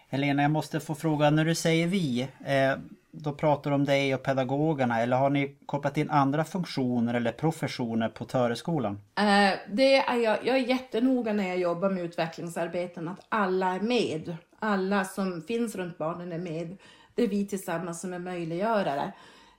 Helena, 0.09 0.41
jag 0.41 0.51
måste 0.51 0.79
få 0.79 0.95
fråga, 0.95 1.29
när 1.29 1.45
du 1.45 1.55
säger 1.55 1.87
vi, 1.87 2.21
eh, 2.21 2.77
då 3.19 3.33
pratar 3.33 3.71
du 3.71 3.75
om 3.75 3.85
dig 3.85 4.15
och 4.15 4.23
pedagogerna 4.23 5.01
eller 5.01 5.17
har 5.17 5.29
ni 5.29 5.57
kopplat 5.65 5.97
in 5.97 6.09
andra 6.09 6.43
funktioner 6.43 7.13
eller 7.13 7.31
professioner 7.31 8.09
på 8.09 8.25
Töreskolan? 8.25 8.93
Eh, 8.93 9.59
det 9.71 9.97
är 9.97 10.15
jag, 10.15 10.37
jag 10.43 10.55
är 10.55 10.67
jättenoga 10.67 11.33
när 11.33 11.47
jag 11.47 11.57
jobbar 11.57 11.89
med 11.89 12.03
utvecklingsarbeten 12.03 13.07
att 13.07 13.25
alla 13.29 13.75
är 13.75 13.79
med. 13.79 14.37
Alla 14.59 15.05
som 15.05 15.41
finns 15.41 15.75
runt 15.75 15.97
barnen 15.97 16.31
är 16.31 16.39
med. 16.39 16.77
Det 17.15 17.23
är 17.23 17.27
vi 17.27 17.47
tillsammans 17.47 18.01
som 18.01 18.13
är 18.13 18.19
möjliggörare. 18.19 19.11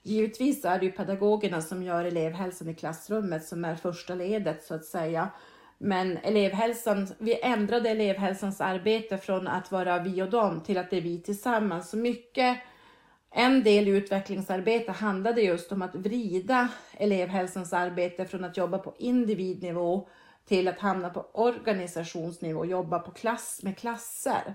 Givetvis 0.02 0.64
är 0.64 0.78
det 0.78 0.86
ju 0.86 0.92
pedagogerna 0.92 1.60
som 1.60 1.82
gör 1.82 2.04
elevhälsan 2.04 2.68
i 2.68 2.74
klassrummet 2.74 3.44
som 3.44 3.64
är 3.64 3.74
första 3.74 4.14
ledet 4.14 4.64
så 4.64 4.74
att 4.74 4.84
säga. 4.84 5.28
Men 5.78 6.16
elevhälsan, 6.16 7.08
vi 7.18 7.40
ändrade 7.42 7.90
elevhälsans 7.90 8.60
arbete 8.60 9.18
från 9.18 9.48
att 9.48 9.72
vara 9.72 9.98
vi 9.98 10.22
och 10.22 10.30
dem 10.30 10.60
till 10.60 10.78
att 10.78 10.90
det 10.90 10.96
är 10.96 11.00
vi 11.00 11.22
tillsammans. 11.22 11.90
Så 11.90 11.96
mycket, 11.96 12.58
en 13.30 13.62
del 13.62 13.88
i 13.88 13.90
utvecklingsarbete 13.90 14.92
handlade 14.92 15.40
just 15.40 15.72
om 15.72 15.82
att 15.82 15.94
vrida 15.94 16.68
elevhälsans 16.92 17.72
arbete 17.72 18.26
från 18.26 18.44
att 18.44 18.56
jobba 18.56 18.78
på 18.78 18.94
individnivå 18.98 20.08
till 20.44 20.68
att 20.68 20.78
hamna 20.78 21.10
på 21.10 21.26
organisationsnivå, 21.32 22.64
jobba 22.64 22.98
på 22.98 23.10
klass 23.10 23.60
med 23.62 23.78
klasser. 23.78 24.54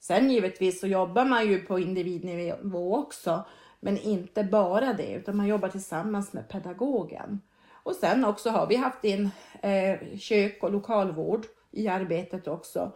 Sen 0.00 0.30
givetvis 0.30 0.80
så 0.80 0.86
jobbar 0.86 1.24
man 1.24 1.48
ju 1.48 1.58
på 1.58 1.78
individnivå 1.78 2.96
också, 2.96 3.44
men 3.80 3.98
inte 3.98 4.44
bara 4.44 4.92
det, 4.92 5.12
utan 5.12 5.36
man 5.36 5.46
jobbar 5.46 5.68
tillsammans 5.68 6.32
med 6.32 6.48
pedagogen. 6.48 7.40
Och 7.82 7.94
sen 7.94 8.24
också 8.24 8.50
har 8.50 8.66
vi 8.66 8.76
haft 8.76 9.04
in 9.04 9.30
eh, 9.62 10.18
kök 10.18 10.62
och 10.62 10.72
lokalvård 10.72 11.46
i 11.70 11.88
arbetet 11.88 12.48
också. 12.48 12.92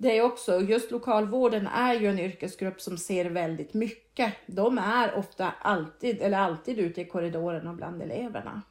Det 0.00 0.18
är 0.18 0.22
också, 0.22 0.60
just 0.60 0.90
lokalvården 0.90 1.66
är 1.66 1.94
ju 1.94 2.06
en 2.06 2.18
yrkesgrupp 2.18 2.80
som 2.80 2.98
ser 2.98 3.24
väldigt 3.24 3.74
mycket. 3.74 4.34
De 4.46 4.78
är 4.78 5.14
ofta 5.14 5.50
alltid, 5.50 6.22
eller 6.22 6.38
alltid 6.38 6.78
ute 6.78 7.00
i 7.00 7.04
korridoren 7.04 7.66
och 7.66 7.74
bland 7.74 8.02
eleverna. 8.02 8.62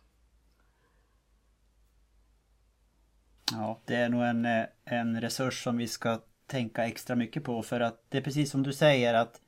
Ja, 3.51 3.81
det 3.85 3.95
är 3.95 4.09
nog 4.09 4.23
en, 4.23 4.45
en 4.85 5.21
resurs 5.21 5.63
som 5.63 5.77
vi 5.77 5.87
ska 5.87 6.19
tänka 6.45 6.85
extra 6.85 7.15
mycket 7.15 7.43
på 7.43 7.61
för 7.61 7.79
att 7.79 8.03
det 8.09 8.17
är 8.17 8.21
precis 8.21 8.51
som 8.51 8.63
du 8.63 8.73
säger 8.73 9.13
att 9.13 9.41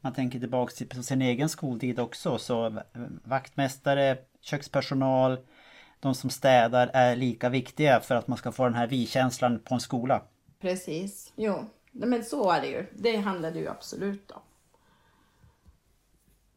man 0.00 0.12
tänker 0.12 0.40
tillbaka 0.40 0.72
till 0.74 1.04
sin 1.04 1.22
egen 1.22 1.48
skoltid 1.48 1.98
också 1.98 2.38
så 2.38 2.80
vaktmästare, 3.24 4.18
kökspersonal, 4.40 5.38
de 6.00 6.14
som 6.14 6.30
städar 6.30 6.90
är 6.92 7.16
lika 7.16 7.48
viktiga 7.48 8.00
för 8.00 8.14
att 8.14 8.28
man 8.28 8.38
ska 8.38 8.52
få 8.52 8.64
den 8.64 8.74
här 8.74 8.86
vi-känslan 8.86 9.60
på 9.60 9.74
en 9.74 9.80
skola. 9.80 10.22
Precis, 10.64 11.32
jo. 11.36 11.64
Men 11.92 12.24
så 12.24 12.50
är 12.50 12.60
det 12.60 12.66
ju. 12.66 12.86
Det 12.92 13.16
handlar 13.16 13.50
det 13.50 13.58
ju 13.58 13.68
absolut 13.68 14.30
om. 14.30 14.40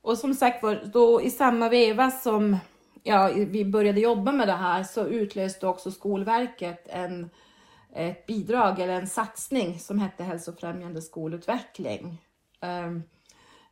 Och 0.01 0.17
som 0.17 0.33
sagt 0.33 0.63
var, 0.63 0.81
då 0.93 1.21
i 1.21 1.29
samma 1.29 1.69
veva 1.69 2.11
som 2.11 2.57
ja, 3.03 3.31
vi 3.35 3.65
började 3.65 3.99
jobba 3.99 4.31
med 4.31 4.47
det 4.47 4.53
här 4.53 4.83
så 4.83 5.05
utlöste 5.05 5.67
också 5.67 5.91
Skolverket 5.91 6.87
en, 6.87 7.29
ett 7.95 8.25
bidrag 8.25 8.79
eller 8.79 8.93
en 8.93 9.07
satsning 9.07 9.79
som 9.79 9.99
hette 9.99 10.23
Hälsofrämjande 10.23 11.01
skolutveckling. 11.01 12.21
Um, 12.61 13.03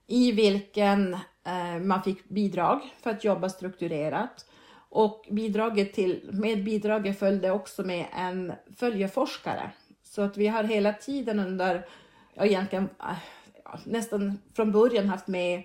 I 0.08 0.32
vilken 0.32 1.14
uh, 1.14 1.80
man 1.84 2.04
fick 2.04 2.30
bidrag 2.30 2.94
för 3.02 3.10
att 3.10 3.24
jobba 3.24 3.50
strukturerat. 3.50 4.46
Och 4.90 5.26
bidraget 5.32 5.94
till, 5.94 6.30
med 6.34 6.64
bidraget 6.64 7.20
följde 7.20 7.52
också 7.52 7.84
med 7.84 8.06
en 8.14 8.54
följeforskare. 8.78 9.72
Så 10.16 10.22
att 10.22 10.38
vi 10.38 10.48
har 10.48 10.64
hela 10.64 10.94
tiden 10.94 11.40
under, 11.40 11.86
ja 12.34 12.46
egentligen 12.46 12.90
äh, 13.00 13.18
ja, 13.64 13.80
nästan 13.86 14.40
från 14.54 14.72
början 14.72 15.10
haft 15.10 15.28
med 15.28 15.64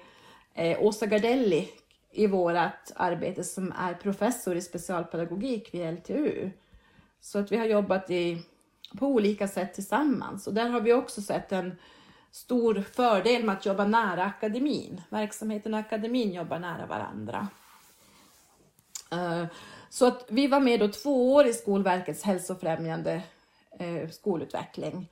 eh, 0.55 0.83
Åsa 0.83 1.07
Gardelli 1.07 1.69
i 2.13 2.27
vårt 2.27 2.55
arbete 2.97 3.45
som 3.45 3.73
är 3.79 3.95
professor 3.95 4.57
i 4.57 4.61
specialpedagogik 4.61 5.75
vid 5.75 5.95
LTU. 5.95 6.51
Så 7.21 7.39
att 7.39 7.53
vi 7.53 7.57
har 7.57 7.67
jobbat 7.67 8.11
i, 8.11 8.43
på 8.99 9.07
olika 9.07 9.49
sätt 9.49 9.75
tillsammans 9.75 10.47
och 10.47 10.55
där 10.55 10.69
har 10.69 10.81
vi 10.81 10.93
också 10.93 11.23
sett 11.23 11.53
en 11.53 11.79
stor 12.31 12.85
fördel 12.93 13.45
med 13.45 13.55
att 13.55 13.67
jobba 13.67 13.85
nära 13.85 14.25
akademin. 14.25 15.01
Verksamheten 15.09 15.75
och 15.75 15.81
akademin 15.81 16.33
jobbar 16.33 16.59
nära 16.59 16.87
varandra. 16.87 17.49
Eh, 19.13 19.45
så 19.91 20.07
att 20.07 20.27
vi 20.29 20.47
var 20.47 20.61
med 20.61 20.81
då 20.81 20.89
två 20.89 21.35
år 21.35 21.47
i 21.47 21.53
Skolverkets 21.53 22.23
hälsofrämjande 22.23 23.23
Eh, 23.79 24.09
skolutveckling 24.09 25.09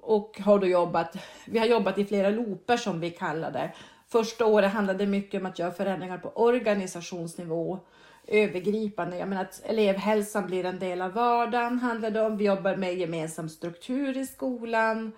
och 0.00 0.40
har 0.44 0.58
då 0.58 0.66
jobbat, 0.66 1.16
vi 1.46 1.58
har 1.58 1.66
jobbat 1.66 1.98
i 1.98 2.04
flera 2.04 2.30
looper 2.30 2.76
som 2.76 3.00
vi 3.00 3.10
kallar 3.10 3.50
det. 3.50 3.72
Första 4.08 4.46
året 4.46 4.72
handlade 4.72 4.98
det 4.98 5.10
mycket 5.10 5.40
om 5.40 5.46
att 5.46 5.58
göra 5.58 5.72
förändringar 5.72 6.18
på 6.18 6.28
organisationsnivå, 6.28 7.78
övergripande. 8.26 9.16
Jag 9.18 9.28
menar 9.28 9.42
att 9.42 9.62
elevhälsan 9.64 10.46
blir 10.46 10.64
en 10.64 10.78
del 10.78 11.02
av 11.02 11.12
vardagen, 11.12 11.78
handlar 11.78 12.10
det 12.10 12.22
om. 12.22 12.36
Vi 12.36 12.44
jobbar 12.44 12.76
med 12.76 12.98
gemensam 12.98 13.48
struktur 13.48 14.16
i 14.16 14.26
skolan. 14.26 15.12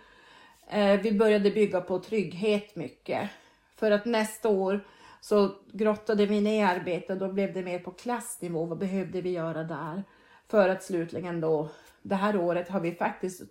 Eh, 0.68 1.00
vi 1.00 1.12
började 1.12 1.50
bygga 1.50 1.80
på 1.80 1.98
trygghet 1.98 2.76
mycket. 2.76 3.30
För 3.76 3.90
att 3.90 4.04
nästa 4.04 4.48
år 4.48 4.84
så 5.20 5.54
grottade 5.72 6.26
vi 6.26 6.40
ner 6.40 6.66
arbetet 6.66 7.10
och 7.10 7.28
då 7.28 7.32
blev 7.32 7.52
det 7.52 7.62
mer 7.62 7.78
på 7.78 7.90
klassnivå. 7.90 8.64
Vad 8.64 8.78
behövde 8.78 9.20
vi 9.20 9.30
göra 9.30 9.62
där? 9.62 10.04
För 10.48 10.68
att 10.68 10.82
slutligen 10.82 11.40
då, 11.40 11.68
det 12.02 12.14
här 12.14 12.36
året 12.36 12.68
har 12.68 12.80
vi 12.80 12.94
faktiskt 12.94 13.42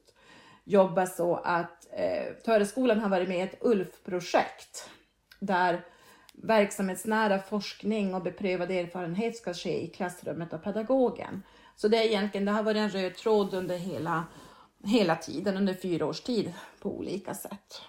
jobbat 0.64 1.16
så 1.16 1.36
att 1.36 1.88
eh, 1.94 2.34
Töreskolan 2.46 3.00
har 3.00 3.10
varit 3.10 3.30
med 3.30 3.38
i 3.38 3.42
ett 3.42 3.58
ULF-projekt 3.62 4.90
där 5.40 5.86
verksamhetsnära 6.34 7.40
forskning 7.40 8.14
och 8.14 8.24
beprövad 8.24 8.72
erfarenhet 8.72 9.38
ska 9.38 9.54
ske 9.54 9.84
i 9.84 9.88
klassrummet 9.88 10.54
av 10.54 10.58
pedagogen. 10.58 11.44
Så 11.76 11.88
det 11.88 11.98
är 11.98 12.06
egentligen, 12.06 12.46
det 12.46 12.52
har 12.52 12.64
varit 12.64 12.78
en 12.78 12.90
röd 12.90 13.16
tråd 13.16 13.54
under 13.54 13.78
hela, 13.78 14.26
hela 14.84 15.16
tiden, 15.16 15.58
under 15.58 15.74
fyra 15.74 16.06
års 16.06 16.22
tid 16.22 16.54
på 16.82 16.98
olika 16.98 17.34
sätt. 17.34 17.82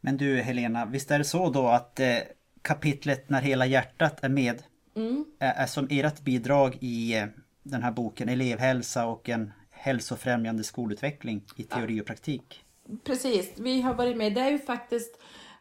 Men 0.00 0.16
du 0.16 0.40
Helena, 0.40 0.86
visst 0.86 1.10
är 1.10 1.18
det 1.18 1.24
så 1.24 1.50
då 1.50 1.68
att 1.68 2.00
eh, 2.00 2.18
kapitlet 2.62 3.30
När 3.30 3.42
hela 3.42 3.66
hjärtat 3.66 4.24
är 4.24 4.28
med 4.28 4.62
mm. 4.96 5.24
är, 5.38 5.52
är, 5.62 5.66
som 5.66 5.86
ert 5.90 6.20
bidrag 6.20 6.78
i 6.80 7.18
eh, 7.18 7.26
den 7.62 7.82
här 7.82 7.92
boken 7.92 8.28
Elevhälsa 8.28 9.06
och 9.06 9.28
en 9.28 9.52
hälsofrämjande 9.70 10.64
skolutveckling 10.64 11.44
i 11.56 11.62
teori 11.62 12.00
och 12.00 12.06
praktik? 12.06 12.64
Precis, 13.04 13.52
vi 13.56 13.80
har 13.80 13.94
varit 13.94 14.16
med. 14.16 14.34
Det 14.34 14.40
är 14.40 14.50
ju 14.50 14.58
faktiskt 14.58 15.20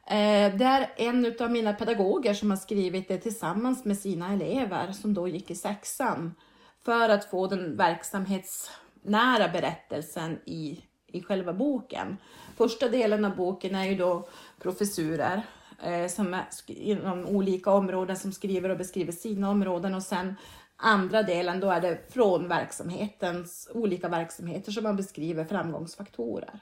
Eh, 0.09 0.55
det 0.55 0.65
är 0.65 0.89
en 0.97 1.35
av 1.39 1.51
mina 1.51 1.73
pedagoger 1.73 2.33
som 2.33 2.49
har 2.49 2.57
skrivit 2.57 3.07
det 3.07 3.17
tillsammans 3.17 3.85
med 3.85 3.97
sina 3.97 4.33
elever 4.33 4.91
som 4.91 5.13
då 5.13 5.27
gick 5.27 5.51
i 5.51 5.55
sexan 5.55 6.35
för 6.85 7.09
att 7.09 7.25
få 7.25 7.47
den 7.47 7.77
verksamhetsnära 7.77 9.47
berättelsen 9.53 10.39
i, 10.45 10.83
i 11.07 11.23
själva 11.23 11.53
boken. 11.53 12.17
Första 12.57 12.89
delen 12.89 13.25
av 13.25 13.35
boken 13.35 13.75
är 13.75 13.85
ju 13.85 13.95
då 13.95 14.27
professurer 14.59 15.41
eh, 15.83 16.07
som 16.07 16.33
är 16.33 16.45
inom 16.67 17.25
olika 17.25 17.71
områden 17.71 18.17
som 18.17 18.31
skriver 18.31 18.69
och 18.69 18.77
beskriver 18.77 19.11
sina 19.11 19.49
områden 19.49 19.93
och 19.93 20.03
sen 20.03 20.35
andra 20.81 21.23
delen 21.23 21.59
då 21.59 21.69
är 21.69 21.81
det 21.81 22.13
från 22.13 22.47
verksamhetens 22.47 23.69
olika 23.73 24.09
verksamheter 24.09 24.71
som 24.71 24.83
man 24.83 24.95
beskriver 24.95 25.45
framgångsfaktorer. 25.45 26.59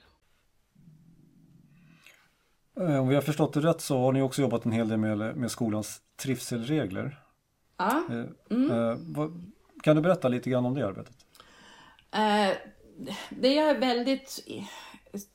Eh, 2.80 3.02
om 3.02 3.08
vi 3.08 3.16
har 3.16 3.22
förstått 3.22 3.54
det 3.54 3.60
rätt 3.60 3.82
så 3.82 3.98
har 3.98 4.12
ni 4.12 4.22
också 4.22 4.42
jobbat 4.42 4.66
en 4.66 4.72
hel 4.72 4.90
del 4.90 4.98
med, 4.98 5.38
med 5.38 5.52
skolans 5.52 6.02
trivselregler. 6.16 7.20
Ja. 7.78 8.04
Eh, 8.10 8.58
mm. 8.58 8.72
Eh, 8.72 9.30
kan 9.84 9.96
du 9.96 10.02
berätta 10.02 10.28
lite 10.28 10.50
grann 10.50 10.66
om 10.66 10.74
det 10.74 10.88
arbetet? 10.88 11.14
Det 13.30 13.54
jag 13.54 13.70
är 13.70 13.80
väldigt 13.80 14.40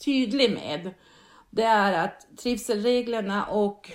tydlig 0.04 0.54
med 0.54 0.94
det 1.50 1.62
är 1.62 2.04
att 2.04 2.26
trivselreglerna 2.42 3.46
och 3.46 3.90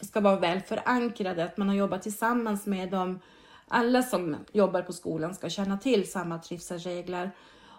ska 0.00 0.20
vara 0.20 0.38
väl 0.38 0.60
förankrade, 0.60 1.44
att 1.44 1.56
man 1.56 1.68
har 1.68 1.76
jobbat 1.76 2.02
tillsammans 2.02 2.66
med 2.66 2.90
dem. 2.90 3.20
Alla 3.68 4.02
som 4.02 4.36
jobbar 4.52 4.82
på 4.82 4.92
skolan 4.92 5.34
ska 5.34 5.48
känna 5.48 5.78
till 5.78 6.10
samma 6.10 6.38
trivselregler 6.38 7.30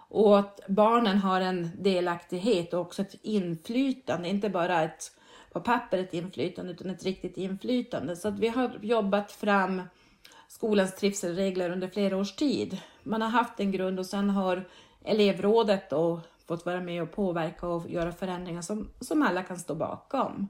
och 0.08 0.38
att 0.38 0.60
barnen 0.68 1.18
har 1.18 1.40
en 1.40 1.70
delaktighet 1.78 2.74
och 2.74 2.80
också 2.80 3.02
ett 3.02 3.14
inflytande, 3.22 4.28
inte 4.28 4.48
bara 4.48 4.82
ett 4.82 5.12
på 5.52 5.60
papper 5.60 5.98
ett 5.98 6.14
inflytande 6.14 6.72
utan 6.72 6.90
ett 6.90 7.04
riktigt 7.04 7.36
inflytande. 7.36 8.16
Så 8.16 8.28
att 8.28 8.38
vi 8.38 8.48
har 8.48 8.78
jobbat 8.82 9.32
fram 9.32 9.82
skolans 10.48 10.94
trivselregler 10.96 11.70
under 11.70 11.88
flera 11.88 12.16
års 12.16 12.36
tid. 12.36 12.80
Man 13.02 13.22
har 13.22 13.28
haft 13.28 13.60
en 13.60 13.72
grund 13.72 13.98
och 13.98 14.06
sen 14.06 14.30
har 14.30 14.68
elevrådet 15.04 15.90
då 15.90 16.20
fått 16.46 16.66
vara 16.66 16.80
med 16.80 17.02
och 17.02 17.12
påverka 17.12 17.66
och 17.68 17.90
göra 17.90 18.12
förändringar 18.12 18.62
som, 18.62 18.90
som 19.00 19.22
alla 19.22 19.42
kan 19.42 19.58
stå 19.58 19.74
bakom. 19.74 20.48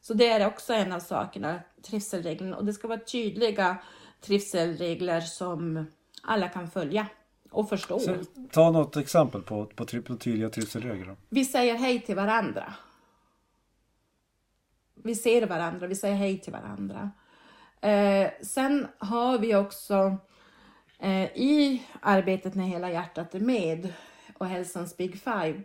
Så 0.00 0.14
det 0.14 0.28
är 0.28 0.46
också 0.46 0.72
en 0.72 0.92
av 0.92 1.00
sakerna, 1.00 1.60
trivselreglerna. 1.82 2.56
Och 2.56 2.64
det 2.64 2.72
ska 2.72 2.88
vara 2.88 3.00
tydliga 3.00 3.76
trivselregler 4.20 5.20
som 5.20 5.86
alla 6.22 6.48
kan 6.48 6.70
följa 6.70 7.06
och 7.50 7.68
förstå. 7.68 7.98
Så, 7.98 8.16
ta 8.50 8.70
något 8.70 8.96
exempel 8.96 9.42
på, 9.42 9.66
på, 9.66 9.84
på 9.84 10.16
tydliga 10.16 10.50
trivselregler. 10.50 11.16
Vi 11.28 11.44
säger 11.44 11.74
hej 11.74 12.00
till 12.00 12.16
varandra. 12.16 12.74
Vi 14.94 15.14
ser 15.14 15.46
varandra, 15.46 15.86
vi 15.86 15.94
säger 15.94 16.16
hej 16.16 16.40
till 16.40 16.52
varandra. 16.52 17.10
Eh, 17.80 18.30
sen 18.42 18.86
har 18.98 19.38
vi 19.38 19.56
också 19.56 20.16
eh, 20.98 21.24
i 21.24 21.82
arbetet 22.00 22.54
när 22.54 22.64
hela 22.64 22.90
hjärtat 22.90 23.34
är 23.34 23.40
med 23.40 23.92
och 24.38 24.46
hälsans 24.46 24.96
Big 24.96 25.20
Five, 25.20 25.62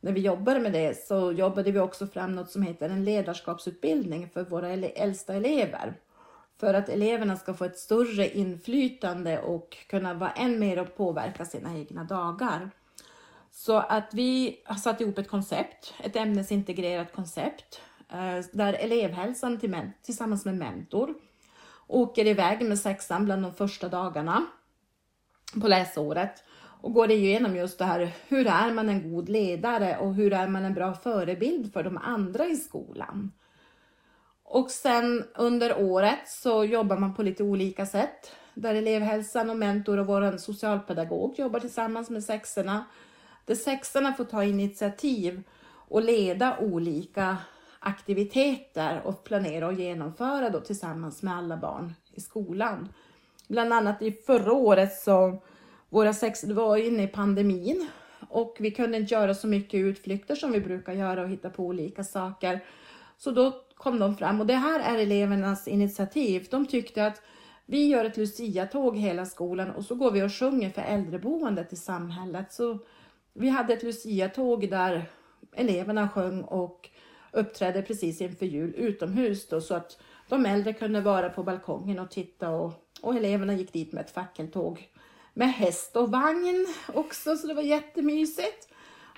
när 0.00 0.12
vi 0.12 0.20
jobbade 0.20 0.60
med 0.60 0.72
det 0.72 1.06
så 1.06 1.32
jobbade 1.32 1.72
vi 1.72 1.78
också 1.78 2.06
fram 2.06 2.34
något 2.34 2.50
som 2.50 2.62
heter 2.62 2.88
en 2.88 3.04
ledarskapsutbildning 3.04 4.28
för 4.28 4.44
våra 4.44 4.68
äldsta 4.68 5.34
elever 5.34 5.94
för 6.64 6.74
att 6.74 6.88
eleverna 6.88 7.36
ska 7.36 7.54
få 7.54 7.64
ett 7.64 7.78
större 7.78 8.28
inflytande 8.28 9.40
och 9.40 9.76
kunna 9.88 10.14
vara 10.14 10.30
än 10.30 10.58
mer 10.58 10.78
och 10.78 10.96
påverka 10.96 11.44
sina 11.44 11.78
egna 11.78 12.04
dagar. 12.04 12.70
Så 13.50 13.76
att 13.78 14.14
vi 14.14 14.62
har 14.64 14.76
satt 14.76 15.00
ihop 15.00 15.18
ett 15.18 15.28
koncept, 15.28 15.94
ett 16.04 16.16
ämnesintegrerat 16.16 17.12
koncept 17.12 17.80
eh, 18.12 18.46
där 18.52 18.72
elevhälsan 18.72 19.60
tillsammans 20.02 20.44
med 20.44 20.56
mentor 20.56 21.14
åker 21.86 22.26
iväg 22.26 22.68
med 22.68 22.78
sexan 22.78 23.24
bland 23.24 23.42
de 23.42 23.54
första 23.54 23.88
dagarna 23.88 24.46
på 25.60 25.68
läsåret 25.68 26.44
och 26.82 26.92
går 26.92 27.10
igenom 27.10 27.56
just 27.56 27.78
det 27.78 27.84
här. 27.84 28.12
Hur 28.28 28.46
är 28.46 28.72
man 28.72 28.88
en 28.88 29.12
god 29.12 29.28
ledare 29.28 29.98
och 29.98 30.14
hur 30.14 30.32
är 30.32 30.48
man 30.48 30.64
en 30.64 30.74
bra 30.74 30.94
förebild 30.94 31.72
för 31.72 31.82
de 31.82 31.96
andra 31.96 32.46
i 32.46 32.56
skolan? 32.56 33.32
Och 34.54 34.70
sen 34.70 35.24
under 35.34 35.82
året 35.82 36.28
så 36.28 36.64
jobbar 36.64 36.96
man 36.96 37.14
på 37.14 37.22
lite 37.22 37.42
olika 37.42 37.86
sätt. 37.86 38.32
Där 38.54 38.74
elevhälsan 38.74 39.50
och 39.50 39.56
mentor 39.56 39.98
och 39.98 40.06
vår 40.06 40.36
socialpedagog 40.36 41.38
jobbar 41.38 41.60
tillsammans 41.60 42.10
med 42.10 42.24
sexorna. 42.24 42.84
Där 43.44 43.54
sexorna 43.54 44.12
får 44.12 44.24
ta 44.24 44.44
initiativ 44.44 45.42
och 45.88 46.02
leda 46.02 46.58
olika 46.58 47.36
aktiviteter 47.78 49.00
och 49.04 49.24
planera 49.24 49.66
och 49.66 49.72
genomföra 49.72 50.50
då 50.50 50.60
tillsammans 50.60 51.22
med 51.22 51.36
alla 51.36 51.56
barn 51.56 51.94
i 52.12 52.20
skolan. 52.20 52.88
Bland 53.48 53.72
annat 53.72 54.02
i 54.02 54.12
förra 54.12 54.52
året 54.52 54.94
så 54.94 55.42
våra 55.88 56.12
sex 56.12 56.44
var 56.44 56.76
inne 56.76 57.02
i 57.02 57.08
pandemin 57.08 57.88
och 58.28 58.56
vi 58.60 58.70
kunde 58.70 58.98
inte 58.98 59.14
göra 59.14 59.34
så 59.34 59.46
mycket 59.46 59.78
utflykter 59.78 60.34
som 60.34 60.52
vi 60.52 60.60
brukar 60.60 60.92
göra 60.92 61.22
och 61.22 61.28
hitta 61.28 61.50
på 61.50 61.64
olika 61.64 62.04
saker. 62.04 62.60
Så 63.24 63.30
då 63.30 63.52
kom 63.74 63.98
de 63.98 64.16
fram 64.16 64.40
och 64.40 64.46
det 64.46 64.54
här 64.54 64.80
är 64.80 64.98
elevernas 64.98 65.68
initiativ. 65.68 66.46
De 66.50 66.66
tyckte 66.66 67.06
att 67.06 67.22
vi 67.66 67.86
gör 67.86 68.04
ett 68.04 68.16
Lucia-tåg 68.16 68.96
hela 68.96 69.26
skolan 69.26 69.70
och 69.70 69.84
så 69.84 69.94
går 69.94 70.10
vi 70.10 70.22
och 70.22 70.32
sjunger 70.32 70.70
för 70.70 70.82
äldreboendet 70.82 71.72
i 71.72 71.76
samhället. 71.76 72.52
Så 72.52 72.78
vi 73.32 73.48
hade 73.48 73.72
ett 73.72 73.82
Lucia-tåg 73.82 74.70
där 74.70 75.04
eleverna 75.56 76.08
sjöng 76.08 76.42
och 76.42 76.90
uppträdde 77.32 77.82
precis 77.82 78.20
inför 78.20 78.46
jul 78.46 78.74
utomhus 78.76 79.48
då, 79.48 79.60
så 79.60 79.74
att 79.74 79.98
de 80.28 80.46
äldre 80.46 80.72
kunde 80.72 81.00
vara 81.00 81.28
på 81.28 81.42
balkongen 81.42 81.98
och 81.98 82.10
titta 82.10 82.50
och, 82.50 82.72
och 83.02 83.16
eleverna 83.16 83.54
gick 83.54 83.72
dit 83.72 83.92
med 83.92 84.04
ett 84.04 84.10
fackeltåg 84.10 84.88
med 85.34 85.52
häst 85.52 85.96
och 85.96 86.10
vagn 86.10 86.66
också 86.86 87.36
så 87.36 87.46
det 87.46 87.54
var 87.54 87.62
jättemysigt. 87.62 88.68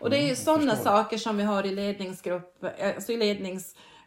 Och 0.01 0.11
det 0.11 0.17
är 0.17 0.21
ju 0.21 0.25
mm, 0.25 0.37
sådana 0.37 0.77
saker 0.77 1.19
som 1.19 1.37
vi 1.37 1.43
har 1.43 1.67
i 1.67 1.71
ledningsgrupp, 1.71 2.65
alltså 2.97 3.13
i 3.13 3.17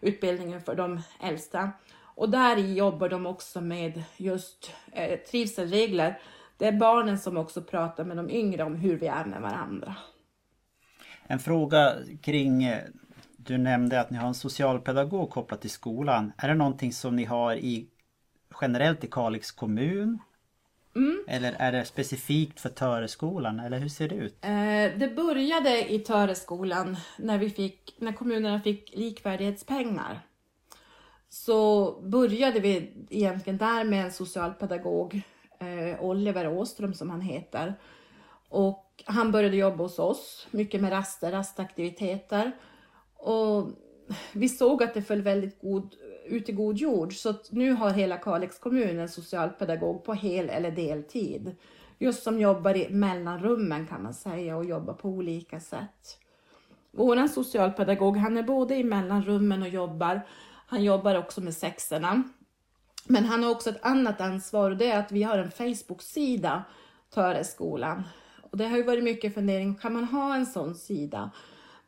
utbildningen 0.01 0.61
för 0.61 0.75
de 0.75 1.01
äldsta. 1.19 1.71
Och 2.01 2.29
där 2.29 2.57
jobbar 2.57 3.09
de 3.09 3.25
också 3.25 3.61
med 3.61 4.03
just 4.17 4.71
eh, 4.91 5.19
trivselregler. 5.19 6.19
Det 6.57 6.67
är 6.67 6.71
barnen 6.71 7.19
som 7.19 7.37
också 7.37 7.61
pratar 7.61 8.03
med 8.03 8.17
de 8.17 8.29
yngre 8.29 8.63
om 8.63 8.75
hur 8.75 8.97
vi 8.97 9.07
är 9.07 9.25
med 9.25 9.41
varandra. 9.41 9.95
En 11.27 11.39
fråga 11.39 11.95
kring, 12.21 12.63
eh, 12.63 12.83
du 13.37 13.57
nämnde 13.57 14.01
att 14.01 14.09
ni 14.09 14.17
har 14.17 14.27
en 14.27 14.33
socialpedagog 14.33 15.29
kopplat 15.29 15.61
till 15.61 15.69
skolan. 15.69 16.31
Är 16.37 16.47
det 16.47 16.53
någonting 16.53 16.93
som 16.93 17.15
ni 17.15 17.25
har 17.25 17.55
i 17.55 17.87
generellt 18.61 19.03
i 19.03 19.07
Kalix 19.07 19.51
kommun? 19.51 20.19
Mm. 20.95 21.23
Eller 21.27 21.53
är 21.59 21.71
det 21.71 21.85
specifikt 21.85 22.59
för 22.59 22.69
Töreskolan 22.69 23.59
eller 23.59 23.79
hur 23.79 23.89
ser 23.89 24.09
det 24.09 24.15
ut? 24.15 24.37
Eh, 24.41 24.99
det 24.99 25.15
började 25.15 25.93
i 25.93 25.99
Töreskolan 25.99 26.97
när, 27.17 27.37
vi 27.37 27.49
fick, 27.49 27.95
när 27.97 28.11
kommunerna 28.11 28.61
fick 28.61 28.95
likvärdighetspengar. 28.95 30.19
Så 31.29 31.91
började 32.01 32.59
vi 32.59 32.91
egentligen 33.09 33.57
där 33.57 33.83
med 33.83 34.05
en 34.05 34.11
socialpedagog, 34.11 35.21
eh, 35.59 36.03
Oliver 36.03 36.47
Åström 36.47 36.93
som 36.93 37.09
han 37.09 37.21
heter. 37.21 37.73
Och 38.49 39.03
han 39.05 39.31
började 39.31 39.57
jobba 39.57 39.83
hos 39.83 39.99
oss, 39.99 40.47
mycket 40.51 40.81
med 40.81 40.91
raster, 40.91 41.31
rastaktiviteter. 41.31 42.51
Och 43.13 43.69
vi 44.33 44.49
såg 44.49 44.83
att 44.83 44.93
det 44.93 45.01
föll 45.01 45.21
väldigt 45.21 45.61
god 45.61 45.95
ut 46.29 46.49
i 46.49 46.51
god 46.51 46.77
jord. 46.77 47.13
Så 47.13 47.33
nu 47.49 47.71
har 47.71 47.89
hela 47.89 48.17
Kalix 48.17 48.59
kommun 48.59 48.99
en 48.99 49.09
socialpedagog 49.09 50.03
på 50.03 50.13
hel 50.13 50.49
eller 50.49 50.71
deltid. 50.71 51.55
Just 51.97 52.23
som 52.23 52.39
jobbar 52.39 52.77
i 52.77 52.89
mellanrummen 52.89 53.87
kan 53.87 54.03
man 54.03 54.13
säga 54.13 54.57
och 54.57 54.65
jobbar 54.65 54.93
på 54.93 55.09
olika 55.09 55.59
sätt. 55.59 56.19
Vår 56.91 57.27
socialpedagog 57.27 58.17
han 58.17 58.37
är 58.37 58.43
både 58.43 58.75
i 58.75 58.83
mellanrummen 58.83 59.61
och 59.61 59.69
jobbar. 59.69 60.21
Han 60.67 60.83
jobbar 60.83 61.15
också 61.15 61.41
med 61.41 61.53
sexorna. 61.53 62.23
Men 63.05 63.25
han 63.25 63.43
har 63.43 63.51
också 63.51 63.69
ett 63.69 63.85
annat 63.85 64.21
ansvar 64.21 64.71
och 64.71 64.77
det 64.77 64.91
är 64.91 64.99
att 64.99 65.11
vi 65.11 65.23
har 65.23 65.37
en 65.37 65.51
Facebook-sida, 65.51 66.63
Töreskolan. 67.13 68.03
Och 68.51 68.57
det 68.57 68.67
har 68.67 68.77
ju 68.77 68.83
varit 68.83 69.03
mycket 69.03 69.33
fundering, 69.33 69.75
kan 69.75 69.93
man 69.93 70.03
ha 70.03 70.35
en 70.35 70.45
sån 70.45 70.75
sida? 70.75 71.31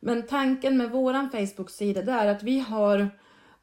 Men 0.00 0.26
tanken 0.26 0.76
med 0.76 0.90
våran 0.90 1.30
Facebook-sida 1.30 2.20
är 2.20 2.26
att 2.26 2.42
vi 2.42 2.58
har 2.58 3.10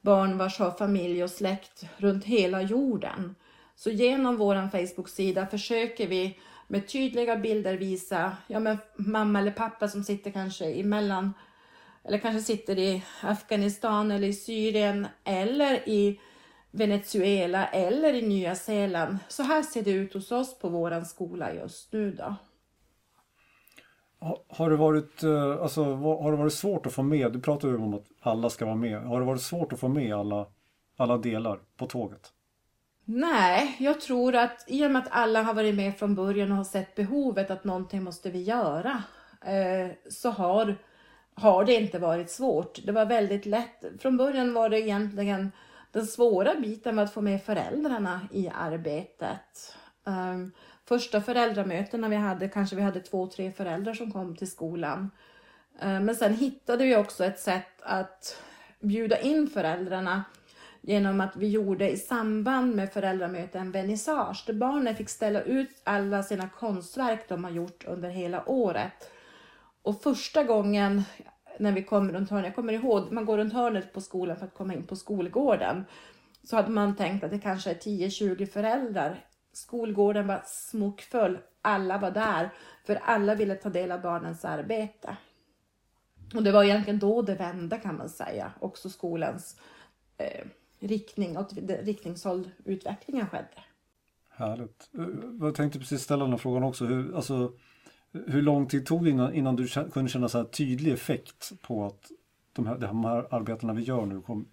barn 0.01 0.37
vars 0.37 0.59
har 0.59 0.71
familj 0.71 1.23
och 1.23 1.29
släkt 1.29 1.85
runt 1.97 2.25
hela 2.25 2.61
jorden. 2.61 3.35
Så 3.75 3.89
genom 3.89 4.37
vår 4.37 4.69
Facebook-sida 4.69 5.47
försöker 5.47 6.07
vi 6.07 6.39
med 6.67 6.87
tydliga 6.87 7.35
bilder 7.35 7.77
visa 7.77 8.37
ja, 8.47 8.59
men 8.59 8.77
mamma 8.95 9.39
eller 9.39 9.51
pappa 9.51 9.87
som 9.87 10.03
sitter 10.03 10.31
kanske 10.31 10.65
emellan 10.65 11.33
eller 12.03 12.17
kanske 12.17 12.41
sitter 12.41 12.79
i 12.79 13.03
Afghanistan 13.21 14.11
eller 14.11 14.27
i 14.27 14.33
Syrien 14.33 15.07
eller 15.23 15.89
i 15.89 16.19
Venezuela 16.71 17.67
eller 17.67 18.13
i 18.13 18.21
Nya 18.21 18.55
Zeeland. 18.55 19.17
Så 19.27 19.43
här 19.43 19.61
ser 19.61 19.81
det 19.81 19.91
ut 19.91 20.13
hos 20.13 20.31
oss 20.31 20.59
på 20.59 20.69
våran 20.69 21.05
skola 21.05 21.53
just 21.53 21.93
nu 21.93 22.11
då. 22.11 22.35
Har 24.47 24.69
det, 24.69 24.75
varit, 24.75 25.23
eh, 25.23 25.61
alltså, 25.61 25.83
har 25.95 26.31
det 26.31 26.37
varit 26.37 26.53
svårt 26.53 26.85
att 26.85 26.93
få 26.93 27.03
med, 27.03 27.33
du 27.33 27.41
pratar 27.41 27.67
ju 27.67 27.77
om 27.77 27.93
att 27.93 28.05
alla 28.21 28.49
ska 28.49 28.65
vara 28.65 28.75
med, 28.75 29.01
har 29.01 29.19
det 29.19 29.25
varit 29.25 29.41
svårt 29.41 29.73
att 29.73 29.79
få 29.79 29.87
med 29.87 30.13
alla, 30.13 30.45
alla 30.97 31.17
delar 31.17 31.59
på 31.77 31.85
tåget? 31.85 32.33
Nej, 33.05 33.75
jag 33.79 34.01
tror 34.01 34.35
att 34.35 34.63
i 34.67 34.85
och 34.85 34.91
med 34.91 35.01
att 35.01 35.07
alla 35.11 35.41
har 35.43 35.53
varit 35.53 35.75
med 35.75 35.97
från 35.97 36.15
början 36.15 36.51
och 36.51 36.57
har 36.57 36.63
sett 36.63 36.95
behovet 36.95 37.51
att 37.51 37.63
någonting 37.63 38.03
måste 38.03 38.29
vi 38.29 38.43
göra 38.43 39.03
eh, 39.45 39.91
så 40.09 40.29
har, 40.29 40.75
har 41.33 41.65
det 41.65 41.73
inte 41.73 41.99
varit 41.99 42.31
svårt. 42.31 42.79
Det 42.85 42.91
var 42.91 43.05
väldigt 43.05 43.45
lätt. 43.45 43.85
Från 43.99 44.17
början 44.17 44.53
var 44.53 44.69
det 44.69 44.79
egentligen 44.79 45.51
den 45.91 46.07
svåra 46.07 46.55
biten 46.55 46.95
med 46.95 47.03
att 47.03 47.13
få 47.13 47.21
med 47.21 47.43
föräldrarna 47.43 48.21
i 48.31 48.49
arbetet. 48.55 49.75
Ehm, 50.07 50.51
Första 50.89 51.21
föräldramötena 51.21 52.09
vi 52.09 52.15
hade 52.15 52.47
kanske 52.47 52.75
vi 52.75 52.81
hade 52.81 52.99
två, 52.99 53.27
tre 53.27 53.51
föräldrar 53.51 53.93
som 53.93 54.11
kom 54.11 54.35
till 54.35 54.51
skolan. 54.51 55.11
Eh, 55.81 55.99
men 55.99 56.15
sen 56.15 56.33
hittade 56.33 56.85
vi 56.85 56.95
också 56.95 57.25
ett 57.25 57.39
sätt 57.39 57.81
att 57.81 58.41
bjuda 58.79 59.19
in 59.19 59.47
föräldrarna 59.47 60.23
genom 60.81 61.21
att 61.21 61.35
vi 61.35 61.49
gjorde 61.49 61.89
i 61.89 61.97
samband 61.97 62.75
med 62.75 62.93
föräldramöten 62.93 63.61
en 63.61 63.71
vernissage 63.71 64.43
där 64.47 64.53
barnen 64.53 64.95
fick 64.95 65.09
ställa 65.09 65.41
ut 65.41 65.81
alla 65.83 66.23
sina 66.23 66.49
konstverk 66.49 67.29
de 67.29 67.43
har 67.43 67.51
gjort 67.51 67.85
under 67.87 68.09
hela 68.09 68.49
året. 68.49 69.11
Och 69.81 70.01
första 70.01 70.43
gången 70.43 71.03
när 71.59 71.71
vi 71.71 71.83
kom 71.83 72.11
runt 72.11 72.29
hörnet, 72.29 72.45
jag 72.45 72.55
kommer 72.55 72.73
ihåg, 72.73 73.11
man 73.11 73.25
går 73.25 73.37
runt 73.37 73.53
hörnet 73.53 73.93
på 73.93 74.01
skolan 74.01 74.37
för 74.37 74.45
att 74.45 74.53
komma 74.53 74.73
in 74.73 74.87
på 74.87 74.95
skolgården. 74.95 75.85
Så 76.43 76.55
hade 76.55 76.71
man 76.71 76.95
tänkt 76.95 77.23
att 77.23 77.31
det 77.31 77.39
kanske 77.39 77.69
är 77.69 77.75
10-20 77.75 78.45
föräldrar. 78.45 79.25
Skolgården 79.53 80.27
var 80.27 80.41
smockfull, 80.45 81.39
alla 81.61 81.97
var 81.97 82.11
där, 82.11 82.49
för 82.85 82.95
alla 82.95 83.35
ville 83.35 83.55
ta 83.55 83.69
del 83.69 83.91
av 83.91 84.01
barnens 84.01 84.45
arbete. 84.45 85.17
Och 86.35 86.43
det 86.43 86.51
var 86.51 86.63
egentligen 86.63 86.99
då 86.99 87.21
det 87.21 87.35
vände 87.35 87.77
kan 87.77 87.97
man 87.97 88.09
säga, 88.09 88.51
också 88.59 88.89
skolans 88.89 89.59
eh, 90.17 90.45
riktning, 90.79 91.37
åt 91.37 91.53
riktningshåll 91.67 92.49
utvecklingen 92.65 93.27
skedde. 93.27 93.63
Härligt. 94.29 94.89
Eh, 94.97 95.05
jag 95.39 95.55
tänkte 95.55 95.79
precis 95.79 96.01
ställa 96.01 96.25
den 96.25 96.39
frågan 96.39 96.63
också. 96.63 96.85
Hur, 96.85 97.15
alltså, 97.15 97.51
hur 98.11 98.41
lång 98.41 98.67
tid 98.67 98.85
tog 98.85 99.03
det 99.03 99.09
innan, 99.09 99.33
innan 99.33 99.55
du 99.55 99.67
kunde 99.67 100.09
känna 100.09 100.29
så 100.29 100.37
här 100.37 100.45
tydlig 100.45 100.93
effekt 100.93 101.51
på 101.61 101.85
att 101.85 102.11
de 102.53 102.67
här, 102.67 102.77
de 102.77 103.05
här 103.05 103.27
arbetena 103.35 103.73
vi 103.73 103.83
gör 103.83 104.05
nu 104.05 104.21
kom, 104.21 104.47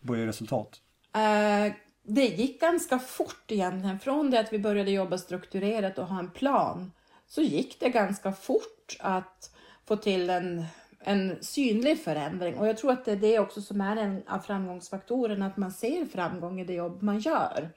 börjar 0.00 0.22
ge 0.22 0.28
resultat? 0.28 0.82
Uh, 1.16 1.72
det 2.08 2.26
gick 2.26 2.60
ganska 2.60 2.98
fort 2.98 3.44
egentligen. 3.48 3.98
Från 3.98 4.30
det 4.30 4.40
att 4.40 4.52
vi 4.52 4.58
började 4.58 4.90
jobba 4.90 5.18
strukturerat 5.18 5.98
och 5.98 6.06
ha 6.06 6.18
en 6.18 6.30
plan 6.30 6.92
så 7.26 7.42
gick 7.42 7.80
det 7.80 7.88
ganska 7.88 8.32
fort 8.32 8.96
att 9.00 9.50
få 9.84 9.96
till 9.96 10.30
en, 10.30 10.64
en 11.00 11.36
synlig 11.40 12.04
förändring. 12.04 12.58
Och 12.58 12.68
jag 12.68 12.76
tror 12.76 12.92
att 12.92 13.04
det 13.04 13.12
är 13.12 13.16
det 13.16 13.38
också 13.38 13.60
som 13.60 13.80
är 13.80 13.96
en 13.96 14.22
av 14.28 14.38
framgångsfaktorerna, 14.38 15.46
att 15.46 15.56
man 15.56 15.72
ser 15.72 16.04
framgång 16.04 16.60
i 16.60 16.64
det 16.64 16.74
jobb 16.74 17.02
man 17.02 17.18
gör. 17.18 17.70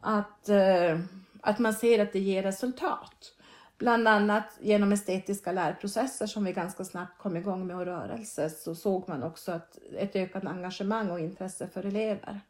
Att, 0.00 0.48
eh, 0.48 0.98
att 1.40 1.58
man 1.58 1.74
ser 1.74 1.98
att 1.98 2.12
det 2.12 2.20
ger 2.20 2.42
resultat. 2.42 3.34
Bland 3.78 4.08
annat 4.08 4.58
genom 4.60 4.92
estetiska 4.92 5.52
lärprocesser 5.52 6.26
som 6.26 6.44
vi 6.44 6.52
ganska 6.52 6.84
snabbt 6.84 7.18
kom 7.18 7.36
igång 7.36 7.66
med 7.66 7.76
och 7.76 7.84
rörelse 7.84 8.50
så 8.50 8.74
såg 8.74 9.08
man 9.08 9.22
också 9.22 9.52
att 9.52 9.78
ett 9.98 10.16
ökat 10.16 10.46
engagemang 10.46 11.10
och 11.10 11.20
intresse 11.20 11.68
för 11.68 11.86
elever. 11.86 12.40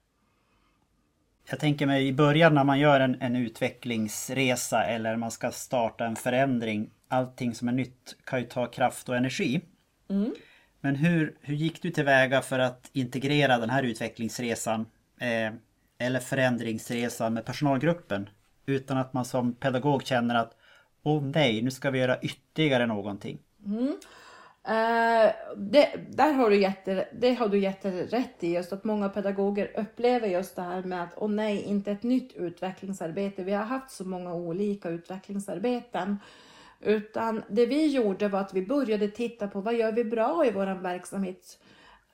Jag 1.52 1.60
tänker 1.60 1.86
mig 1.86 2.06
i 2.06 2.12
början 2.12 2.54
när 2.54 2.64
man 2.64 2.78
gör 2.78 3.00
en, 3.00 3.16
en 3.20 3.36
utvecklingsresa 3.36 4.84
eller 4.84 5.16
man 5.16 5.30
ska 5.30 5.50
starta 5.50 6.06
en 6.06 6.16
förändring. 6.16 6.90
Allting 7.08 7.54
som 7.54 7.68
är 7.68 7.72
nytt 7.72 8.16
kan 8.24 8.40
ju 8.40 8.46
ta 8.46 8.66
kraft 8.66 9.08
och 9.08 9.16
energi. 9.16 9.60
Mm. 10.10 10.34
Men 10.80 10.96
hur, 10.96 11.36
hur 11.40 11.54
gick 11.54 11.82
du 11.82 11.90
tillväga 11.90 12.42
för 12.42 12.58
att 12.58 12.90
integrera 12.92 13.58
den 13.58 13.70
här 13.70 13.82
utvecklingsresan 13.82 14.86
eh, 15.20 15.52
eller 15.98 16.20
förändringsresan 16.20 17.34
med 17.34 17.44
personalgruppen? 17.44 18.28
Utan 18.66 18.98
att 18.98 19.12
man 19.12 19.24
som 19.24 19.52
pedagog 19.54 20.06
känner 20.06 20.34
att 20.34 20.56
Åh 21.02 21.18
oh, 21.18 21.22
nej, 21.22 21.62
nu 21.62 21.70
ska 21.70 21.90
vi 21.90 21.98
göra 21.98 22.20
ytterligare 22.20 22.86
någonting. 22.86 23.38
Mm. 23.66 23.96
Uh, 24.68 25.32
det, 25.56 25.90
där 26.08 26.32
har 26.32 26.50
du, 26.50 26.60
jätte, 26.60 27.08
det 27.12 27.34
har 27.34 27.48
du 27.48 27.58
jätterätt 27.58 28.44
i, 28.44 28.54
just 28.54 28.72
att 28.72 28.84
många 28.84 29.08
pedagoger 29.08 29.70
upplever 29.76 30.28
just 30.28 30.56
det 30.56 30.62
här 30.62 30.82
med 30.82 31.02
att 31.02 31.14
åh 31.16 31.26
oh, 31.26 31.30
nej, 31.30 31.62
inte 31.62 31.92
ett 31.92 32.02
nytt 32.02 32.32
utvecklingsarbete. 32.32 33.44
Vi 33.44 33.52
har 33.52 33.64
haft 33.64 33.90
så 33.90 34.04
många 34.04 34.34
olika 34.34 34.88
utvecklingsarbeten. 34.88 36.18
Utan 36.80 37.42
det 37.48 37.66
vi 37.66 37.86
gjorde 37.86 38.28
var 38.28 38.40
att 38.40 38.54
vi 38.54 38.66
började 38.66 39.08
titta 39.08 39.48
på 39.48 39.60
vad 39.60 39.74
gör 39.74 39.92
vi 39.92 40.04
bra 40.04 40.46
i 40.46 40.50
vår 40.50 40.82
verksamhet. 40.82 41.58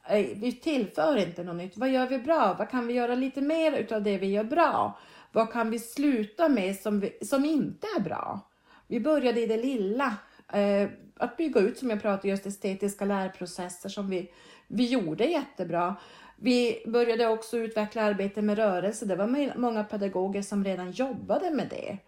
Eh, 0.09 0.27
vi 0.37 0.53
tillför 0.53 1.17
inte 1.17 1.45
något 1.45 1.57
nytt. 1.57 1.77
Vad 1.77 1.89
gör 1.89 2.07
vi 2.07 2.19
bra? 2.19 2.57
Vad 2.59 2.71
kan 2.71 2.87
vi 2.87 2.95
göra 2.95 3.15
lite 3.15 3.41
mer 3.41 3.73
utav 3.73 4.03
det 4.03 4.19
vi 4.19 4.27
gör 4.27 4.45
bra? 4.45 4.99
Vad 5.33 5.53
kan 5.53 5.71
vi 5.71 5.79
sluta 5.79 6.49
med 6.49 6.77
som, 6.77 7.01
vi, 7.01 7.19
som 7.23 7.45
inte 7.45 7.87
är 7.97 8.01
bra? 8.01 8.41
Vi 8.87 9.01
började 9.01 9.41
i 9.41 9.47
det 9.47 9.57
lilla. 9.57 10.17
Eh, 10.53 10.89
att 11.19 11.37
bygga 11.37 11.61
ut, 11.61 11.79
som 11.79 11.91
jag 11.91 12.03
pratade 12.03 12.29
just 12.29 12.47
estetiska 12.47 13.05
lärprocesser 13.05 13.89
som 13.89 14.11
vi, 14.11 14.33
vi 14.67 14.87
gjorde 14.87 15.25
jättebra. 15.25 15.97
Vi 16.37 16.83
började 16.87 17.27
också 17.27 17.57
utveckla 17.57 18.03
arbete 18.03 18.43
med 18.43 18.59
rörelse. 18.59 19.07
Det 19.07 19.17
var 19.17 19.59
många 19.59 19.85
pedagoger 19.85 20.43
som 20.43 20.65
redan 20.65 20.91
jobbade 20.91 21.51
med 21.51 21.69
det. 21.69 21.99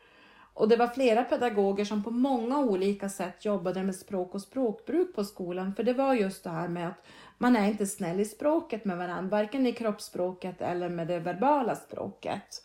Och 0.55 0.69
det 0.69 0.77
var 0.77 0.87
flera 0.87 1.25
pedagoger 1.25 1.85
som 1.85 2.05
på 2.05 2.11
många 2.11 2.59
olika 2.59 3.09
sätt 3.09 3.45
jobbade 3.45 3.83
med 3.83 3.95
språk 3.95 4.35
och 4.35 4.43
språkbruk 4.43 5.15
på 5.15 5.25
skolan. 5.25 5.75
För 5.75 5.83
det 5.83 5.93
var 5.93 6.15
just 6.15 6.45
det 6.45 6.51
här 6.51 6.69
med 6.69 6.89
att 6.89 7.07
man 7.39 7.57
är 7.57 7.69
inte 7.69 7.87
snäll 7.87 8.21
i 8.21 8.25
språket 8.25 8.85
med 8.85 8.99
varandra, 8.99 9.31
varken 9.31 9.67
i 9.67 9.73
kroppsspråket 9.73 10.61
eller 10.61 10.89
med 10.89 11.07
det 11.07 11.19
verbala 11.19 11.77
språket 11.77 12.65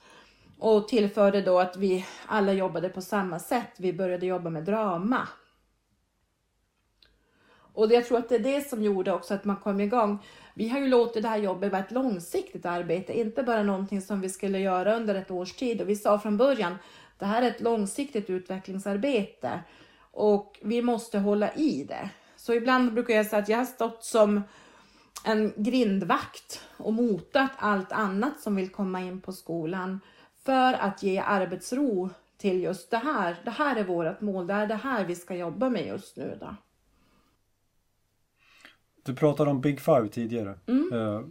och 0.60 0.88
tillförde 0.88 1.41
då 1.41 1.60
att 1.60 1.77
vi 1.77 2.05
alla 2.25 2.53
jobbade 2.53 2.89
på 2.89 3.01
samma 3.01 3.39
sätt. 3.39 3.71
Vi 3.77 3.93
började 3.93 4.25
jobba 4.25 4.49
med 4.49 4.63
drama. 4.63 5.27
Och 7.75 7.91
jag 7.91 8.05
tror 8.05 8.17
att 8.17 8.29
det 8.29 8.35
är 8.35 8.39
det 8.39 8.69
som 8.69 8.83
gjorde 8.83 9.13
också 9.13 9.33
att 9.33 9.45
man 9.45 9.55
kom 9.55 9.79
igång. 9.79 10.19
Vi 10.53 10.69
har 10.69 10.79
ju 10.79 10.88
låtit 10.88 11.23
det 11.23 11.29
här 11.29 11.38
jobbet 11.38 11.71
vara 11.71 11.83
ett 11.83 11.91
långsiktigt 11.91 12.65
arbete, 12.65 13.19
inte 13.19 13.43
bara 13.43 13.63
någonting 13.63 14.01
som 14.01 14.21
vi 14.21 14.29
skulle 14.29 14.59
göra 14.59 14.95
under 14.95 15.15
ett 15.15 15.31
års 15.31 15.53
tid. 15.53 15.81
Och 15.81 15.89
vi 15.89 15.95
sa 15.95 16.19
från 16.19 16.38
början, 16.38 16.76
det 17.19 17.26
här 17.26 17.41
är 17.41 17.47
ett 17.47 17.61
långsiktigt 17.61 18.30
utvecklingsarbete 18.30 19.59
och 20.11 20.59
vi 20.61 20.82
måste 20.82 21.19
hålla 21.19 21.53
i 21.53 21.84
det. 21.84 22.09
Så 22.36 22.53
ibland 22.53 22.93
brukar 22.93 23.13
jag 23.13 23.26
säga 23.26 23.41
att 23.41 23.49
jag 23.49 23.57
har 23.57 23.65
stått 23.65 24.03
som 24.03 24.41
en 25.26 25.53
grindvakt 25.55 26.61
och 26.78 26.93
motat 26.93 27.51
allt 27.57 27.91
annat 27.91 28.39
som 28.39 28.55
vill 28.55 28.69
komma 28.69 29.01
in 29.01 29.21
på 29.21 29.34
skolan 29.34 29.99
för 30.43 30.73
att 30.73 31.03
ge 31.03 31.17
arbetsro 31.19 32.09
till 32.38 32.63
just 32.63 32.91
det 32.91 32.97
här. 32.97 33.36
Det 33.45 33.51
här 33.51 33.76
är 33.76 33.84
vårt 33.84 34.21
mål, 34.21 34.47
det 34.47 34.53
är 34.53 34.67
det 34.67 34.76
här 34.76 35.05
vi 35.05 35.15
ska 35.15 35.36
jobba 35.36 35.69
med 35.69 35.88
just 35.88 36.17
nu. 36.17 36.38
Då. 36.39 36.55
Du 39.06 39.16
pratade 39.16 39.51
om 39.51 39.62
Big 39.62 39.80
Five 39.80 40.08
tidigare. 40.08 40.56
Mm. 40.68 40.93
Uh, 40.93 41.22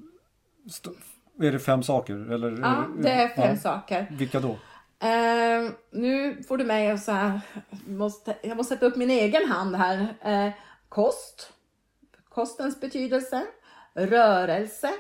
är 1.41 1.53
det 1.53 1.59
fem 1.59 1.83
saker? 1.83 2.33
Eller, 2.33 2.61
ja, 2.63 2.85
det 2.99 3.11
är 3.11 3.29
fem 3.29 3.51
ja. 3.51 3.57
saker. 3.57 4.07
Vilka 4.11 4.41
då? 4.41 4.49
Uh, 4.49 5.71
nu 5.91 6.43
får 6.43 6.59
du 6.59 6.65
mig 6.65 6.91
att 6.91 7.03
så 7.03 7.13
här, 7.13 7.41
måste, 7.87 8.37
jag 8.43 8.57
måste 8.57 8.75
sätta 8.75 8.87
upp 8.87 8.97
min 8.97 9.11
egen 9.11 9.49
hand 9.49 9.77
här. 9.77 10.01
Uh, 10.27 10.53
kost, 10.89 11.53
kostens 12.29 12.81
betydelse, 12.81 13.43
rörelse, 13.95 14.91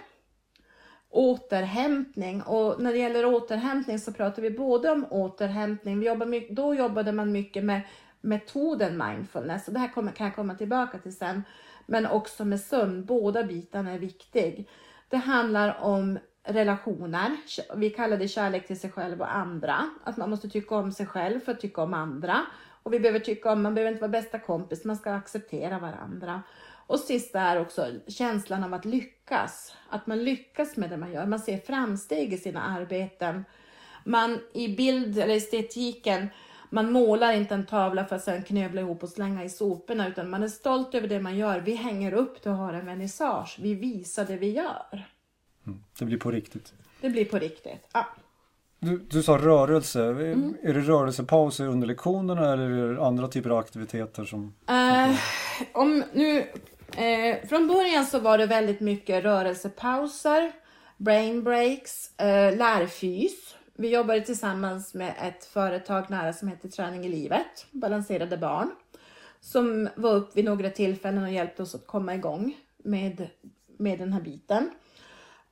återhämtning. 1.10 2.42
Och 2.42 2.82
när 2.82 2.92
det 2.92 2.98
gäller 2.98 3.26
återhämtning 3.26 3.98
så 3.98 4.12
pratar 4.12 4.42
vi 4.42 4.50
både 4.50 4.90
om 4.90 5.06
återhämtning, 5.10 6.00
vi 6.00 6.06
jobbar 6.06 6.26
mycket, 6.26 6.56
då 6.56 6.74
jobbade 6.74 7.12
man 7.12 7.32
mycket 7.32 7.64
med 7.64 7.80
metoden 8.20 8.98
mindfulness 8.98 9.68
och 9.68 9.74
det 9.74 9.80
här 9.80 9.88
kommer, 9.88 10.12
kan 10.12 10.26
jag 10.26 10.36
komma 10.36 10.54
tillbaka 10.54 10.98
till 10.98 11.16
sen. 11.16 11.42
Men 11.86 12.06
också 12.06 12.44
med 12.44 12.60
sömn, 12.60 13.04
båda 13.04 13.44
bitarna 13.44 13.90
är 13.90 13.98
viktig. 13.98 14.68
Det 15.08 15.16
handlar 15.16 15.78
om 15.80 16.18
relationer, 16.44 17.36
vi 17.76 17.90
kallar 17.90 18.16
det 18.16 18.28
kärlek 18.28 18.66
till 18.66 18.80
sig 18.80 18.90
själv 18.90 19.20
och 19.20 19.34
andra. 19.34 19.90
Att 20.04 20.16
man 20.16 20.30
måste 20.30 20.48
tycka 20.48 20.76
om 20.76 20.92
sig 20.92 21.06
själv 21.06 21.40
för 21.40 21.52
att 21.52 21.60
tycka 21.60 21.82
om 21.82 21.94
andra. 21.94 22.40
Och 22.82 22.92
vi 22.92 23.00
behöver 23.00 23.20
tycka 23.20 23.52
om, 23.52 23.62
man 23.62 23.74
behöver 23.74 23.90
inte 23.90 24.00
vara 24.00 24.10
bästa 24.10 24.38
kompis, 24.38 24.84
man 24.84 24.96
ska 24.96 25.12
acceptera 25.12 25.78
varandra. 25.78 26.42
Och 26.86 27.00
sista 27.00 27.40
är 27.40 27.60
också 27.60 27.86
känslan 28.08 28.64
av 28.64 28.74
att 28.74 28.84
lyckas. 28.84 29.76
Att 29.88 30.06
man 30.06 30.24
lyckas 30.24 30.76
med 30.76 30.90
det 30.90 30.96
man 30.96 31.12
gör. 31.12 31.26
Man 31.26 31.38
ser 31.38 31.58
framsteg 31.58 32.32
i 32.32 32.38
sina 32.38 32.62
arbeten. 32.62 33.44
Man 34.04 34.40
i 34.52 34.76
bild 34.76 35.18
eller 35.18 35.36
estetiken, 35.36 36.28
man 36.74 36.92
målar 36.92 37.32
inte 37.32 37.54
en 37.54 37.66
tavla 37.66 38.04
för 38.04 38.16
att 38.16 38.24
sen 38.24 38.42
knövla 38.42 38.80
ihop 38.80 39.02
och 39.02 39.08
slänga 39.08 39.44
i 39.44 39.48
soporna 39.48 40.08
utan 40.08 40.30
man 40.30 40.42
är 40.42 40.48
stolt 40.48 40.94
över 40.94 41.08
det 41.08 41.20
man 41.20 41.36
gör. 41.36 41.60
Vi 41.60 41.74
hänger 41.74 42.14
upp 42.14 42.42
det 42.42 42.50
och 42.50 42.56
har 42.56 42.72
en 42.72 42.86
vernissage. 42.86 43.58
Vi 43.60 43.74
visar 43.74 44.24
det 44.24 44.36
vi 44.36 44.50
gör. 44.50 45.06
Mm. 45.66 45.84
Det 45.98 46.04
blir 46.04 46.18
på 46.18 46.30
riktigt. 46.30 46.72
Det 47.00 47.10
blir 47.10 47.24
på 47.24 47.38
riktigt. 47.38 47.88
Ja. 47.92 48.06
Du, 48.78 48.98
du 48.98 49.22
sa 49.22 49.38
rörelse. 49.38 50.04
Mm. 50.04 50.56
Är 50.62 50.74
det 50.74 50.80
rörelsepauser 50.80 51.66
under 51.66 51.86
lektionerna 51.86 52.52
eller 52.52 52.70
är 52.70 52.94
det 52.94 53.04
andra 53.04 53.28
typer 53.28 53.50
av 53.50 53.58
aktiviteter 53.58 54.24
som... 54.24 54.54
Uh, 54.70 55.16
om 55.72 56.04
nu, 56.12 56.38
uh, 56.38 57.48
från 57.48 57.68
början 57.68 58.06
så 58.06 58.18
var 58.18 58.38
det 58.38 58.46
väldigt 58.46 58.80
mycket 58.80 59.24
rörelsepauser, 59.24 60.52
brain 60.96 61.44
breaks, 61.44 62.10
uh, 62.22 62.56
lärfys. 62.58 63.53
Vi 63.76 63.88
jobbade 63.88 64.20
tillsammans 64.20 64.94
med 64.94 65.14
ett 65.22 65.44
företag 65.44 66.10
nära 66.10 66.32
som 66.32 66.48
heter 66.48 66.68
Träning 66.68 67.04
i 67.04 67.08
livet, 67.08 67.66
balanserade 67.70 68.36
barn. 68.36 68.70
Som 69.40 69.88
var 69.94 70.14
upp 70.14 70.36
vid 70.36 70.44
några 70.44 70.70
tillfällen 70.70 71.22
och 71.22 71.32
hjälpte 71.32 71.62
oss 71.62 71.74
att 71.74 71.86
komma 71.86 72.14
igång 72.14 72.56
med, 72.76 73.28
med 73.76 73.98
den 73.98 74.12
här 74.12 74.20
biten. 74.20 74.70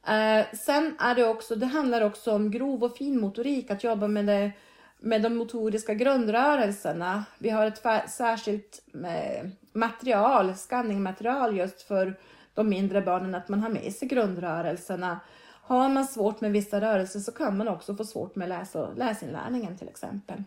Eh, 0.06 0.56
sen 0.56 0.96
är 0.98 1.14
det 1.14 1.26
också, 1.28 1.54
det 1.54 1.66
handlar 1.66 2.00
också 2.00 2.32
om 2.32 2.50
grov 2.50 2.84
och 2.84 2.96
fin 2.96 3.20
motorik, 3.20 3.70
att 3.70 3.84
jobba 3.84 4.08
med, 4.08 4.26
det, 4.26 4.52
med 4.98 5.22
de 5.22 5.36
motoriska 5.36 5.94
grundrörelserna. 5.94 7.24
Vi 7.38 7.50
har 7.50 7.66
ett 7.66 8.10
särskilt 8.10 8.82
eh, 8.94 9.48
material, 9.72 10.54
skanningmaterial 10.56 11.56
just 11.56 11.82
för 11.82 12.14
de 12.54 12.68
mindre 12.68 13.00
barnen, 13.00 13.34
att 13.34 13.48
man 13.48 13.60
har 13.60 13.70
med 13.70 13.92
sig 13.92 14.08
grundrörelserna. 14.08 15.20
Har 15.64 15.88
man 15.88 16.04
svårt 16.04 16.40
med 16.40 16.52
vissa 16.52 16.80
rörelser 16.80 17.20
så 17.20 17.32
kan 17.32 17.56
man 17.56 17.68
också 17.68 17.96
få 17.96 18.04
svårt 18.04 18.36
med 18.36 18.48
läs 18.48 18.74
och, 18.74 18.98
läsinlärningen 18.98 19.78
till 19.78 19.88
exempel. 19.88 20.44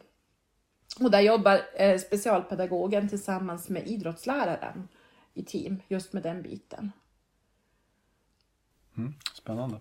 Och 0.99 1.11
där 1.11 1.21
jobbar 1.21 1.61
eh, 1.75 1.97
specialpedagogen 1.97 3.09
tillsammans 3.09 3.69
med 3.69 3.87
idrottsläraren 3.87 4.87
i 5.33 5.43
team 5.43 5.81
just 5.87 6.13
med 6.13 6.23
den 6.23 6.41
biten. 6.41 6.91
Mm, 8.97 9.13
spännande. 9.33 9.79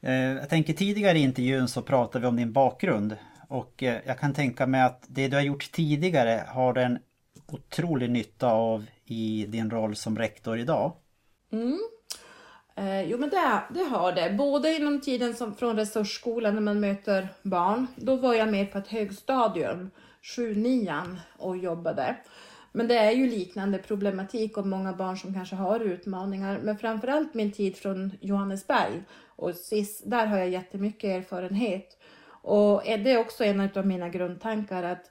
Eh, 0.00 0.12
jag 0.14 0.48
tänker 0.48 0.72
tidigare 0.72 1.18
i 1.18 1.22
intervjun 1.22 1.68
så 1.68 1.82
pratade 1.82 2.22
vi 2.22 2.28
om 2.28 2.36
din 2.36 2.52
bakgrund. 2.52 3.16
Och 3.48 3.82
eh, 3.82 4.00
jag 4.06 4.18
kan 4.18 4.34
tänka 4.34 4.66
mig 4.66 4.82
att 4.82 5.04
det 5.08 5.28
du 5.28 5.36
har 5.36 5.42
gjort 5.42 5.72
tidigare 5.72 6.44
har 6.48 6.72
du 6.72 6.82
en 6.82 6.98
otrolig 7.46 8.10
nytta 8.10 8.52
av 8.52 8.86
i 9.04 9.46
din 9.48 9.70
roll 9.70 9.96
som 9.96 10.18
rektor 10.18 10.58
idag. 10.58 10.92
Mm. 11.52 11.78
Eh, 12.78 13.02
jo 13.02 13.18
men 13.18 13.30
det, 13.30 13.62
det 13.70 13.84
har 13.84 14.12
det. 14.12 14.30
Både 14.30 14.76
inom 14.76 15.00
tiden 15.00 15.34
som 15.34 15.54
från 15.54 15.76
resursskolan 15.76 16.54
när 16.54 16.60
man 16.60 16.80
möter 16.80 17.28
barn. 17.42 17.86
Då 17.96 18.16
var 18.16 18.34
jag 18.34 18.48
med 18.48 18.72
på 18.72 18.78
ett 18.78 18.88
högstadium, 18.88 19.90
7-9 20.22 21.16
och 21.38 21.56
jobbade. 21.56 22.16
Men 22.72 22.88
det 22.88 22.98
är 22.98 23.10
ju 23.10 23.30
liknande 23.30 23.78
problematik 23.78 24.56
och 24.56 24.66
många 24.66 24.92
barn 24.92 25.16
som 25.16 25.34
kanske 25.34 25.56
har 25.56 25.80
utmaningar. 25.80 26.58
Men 26.62 26.78
framförallt 26.78 27.34
min 27.34 27.52
tid 27.52 27.76
från 27.76 28.12
Johannesberg 28.20 29.02
och 29.26 29.54
SIS, 29.54 30.02
där 30.04 30.26
har 30.26 30.38
jag 30.38 30.48
jättemycket 30.48 31.10
erfarenhet. 31.10 31.98
Och 32.42 32.82
det 32.84 33.12
är 33.12 33.18
också 33.18 33.44
en 33.44 33.70
av 33.74 33.86
mina 33.86 34.08
grundtankar 34.08 34.82
att 34.82 35.10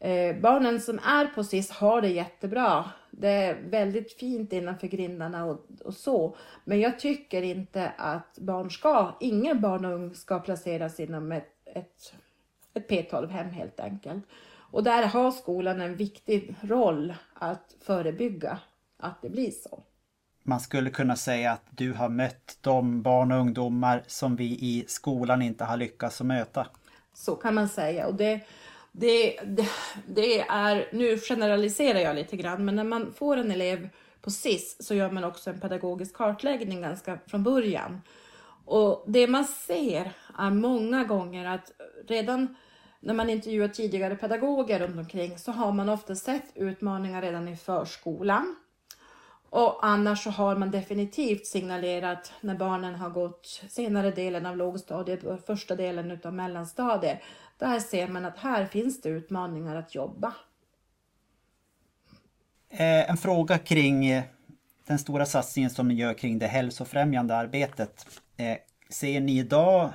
eh, 0.00 0.36
barnen 0.36 0.80
som 0.80 0.98
är 0.98 1.26
på 1.26 1.44
SIS 1.44 1.70
har 1.70 2.02
det 2.02 2.08
jättebra. 2.08 2.84
Det 3.10 3.28
är 3.28 3.54
väldigt 3.54 4.12
fint 4.12 4.52
innanför 4.52 4.86
grindarna 4.86 5.44
och, 5.44 5.66
och 5.84 5.94
så. 5.94 6.36
Men 6.64 6.80
jag 6.80 6.98
tycker 6.98 7.42
inte 7.42 7.92
att 7.96 8.38
barn 8.38 8.70
ska, 8.70 9.16
ingen 9.20 9.60
barn 9.60 9.84
och 9.84 9.92
ung 9.92 10.14
ska 10.14 10.38
placeras 10.38 11.00
inom 11.00 11.32
ett, 11.32 11.48
ett, 11.64 12.14
ett 12.74 12.90
P12-hem 12.90 13.50
helt 13.50 13.80
enkelt. 13.80 14.24
Och 14.70 14.84
där 14.84 15.06
har 15.06 15.30
skolan 15.30 15.80
en 15.80 15.96
viktig 15.96 16.54
roll 16.60 17.14
att 17.34 17.74
förebygga 17.80 18.58
att 18.96 19.22
det 19.22 19.30
blir 19.30 19.50
så. 19.50 19.82
Man 20.42 20.60
skulle 20.60 20.90
kunna 20.90 21.16
säga 21.16 21.52
att 21.52 21.64
du 21.70 21.92
har 21.92 22.08
mött 22.08 22.58
de 22.60 23.02
barn 23.02 23.32
och 23.32 23.38
ungdomar 23.38 24.02
som 24.06 24.36
vi 24.36 24.44
i 24.44 24.84
skolan 24.86 25.42
inte 25.42 25.64
har 25.64 25.76
lyckats 25.76 26.20
möta. 26.20 26.66
Så 27.14 27.34
kan 27.34 27.54
man 27.54 27.68
säga. 27.68 28.06
Och 28.06 28.14
det, 28.14 28.40
det, 29.00 29.40
det, 29.44 29.68
det 30.06 30.40
är, 30.40 30.88
nu 30.92 31.18
generaliserar 31.18 31.98
jag 31.98 32.16
lite 32.16 32.36
grann, 32.36 32.64
men 32.64 32.76
när 32.76 32.84
man 32.84 33.12
får 33.12 33.36
en 33.36 33.50
elev 33.50 33.88
på 34.20 34.30
SIS 34.30 34.76
så 34.80 34.94
gör 34.94 35.10
man 35.10 35.24
också 35.24 35.50
en 35.50 35.60
pedagogisk 35.60 36.14
kartläggning 36.16 36.82
ganska 36.82 37.18
från 37.26 37.42
början. 37.42 38.00
Och 38.64 39.04
det 39.06 39.26
man 39.26 39.44
ser 39.44 40.12
är 40.38 40.50
många 40.50 41.04
gånger 41.04 41.46
att 41.46 41.72
redan 42.08 42.56
när 43.00 43.14
man 43.14 43.30
intervjuar 43.30 43.68
tidigare 43.68 44.16
pedagoger 44.16 44.78
runt 44.78 44.98
omkring 44.98 45.38
så 45.38 45.52
har 45.52 45.72
man 45.72 45.88
ofta 45.88 46.14
sett 46.14 46.52
utmaningar 46.54 47.22
redan 47.22 47.48
i 47.48 47.56
förskolan. 47.56 48.56
Och 49.50 49.86
annars 49.86 50.24
så 50.24 50.30
har 50.30 50.56
man 50.56 50.70
definitivt 50.70 51.46
signalerat 51.46 52.32
när 52.40 52.54
barnen 52.54 52.94
har 52.94 53.10
gått 53.10 53.62
senare 53.68 54.10
delen 54.10 54.46
av 54.46 54.56
lågstadiet 54.56 55.24
och 55.24 55.40
första 55.40 55.76
delen 55.76 56.20
av 56.24 56.34
mellanstadiet. 56.34 57.18
Där 57.58 57.80
ser 57.80 58.08
man 58.08 58.24
att 58.24 58.38
här 58.38 58.66
finns 58.66 59.00
det 59.00 59.08
utmaningar 59.08 59.76
att 59.76 59.94
jobba. 59.94 60.34
Eh, 62.70 63.10
en 63.10 63.16
fråga 63.16 63.58
kring 63.58 64.06
eh, 64.06 64.22
den 64.86 64.98
stora 64.98 65.26
satsningen 65.26 65.70
som 65.70 65.88
ni 65.88 65.94
gör 65.94 66.14
kring 66.14 66.38
det 66.38 66.46
hälsofrämjande 66.46 67.36
arbetet. 67.36 68.06
Eh, 68.36 68.56
ser 68.90 69.20
ni 69.20 69.38
idag 69.38 69.92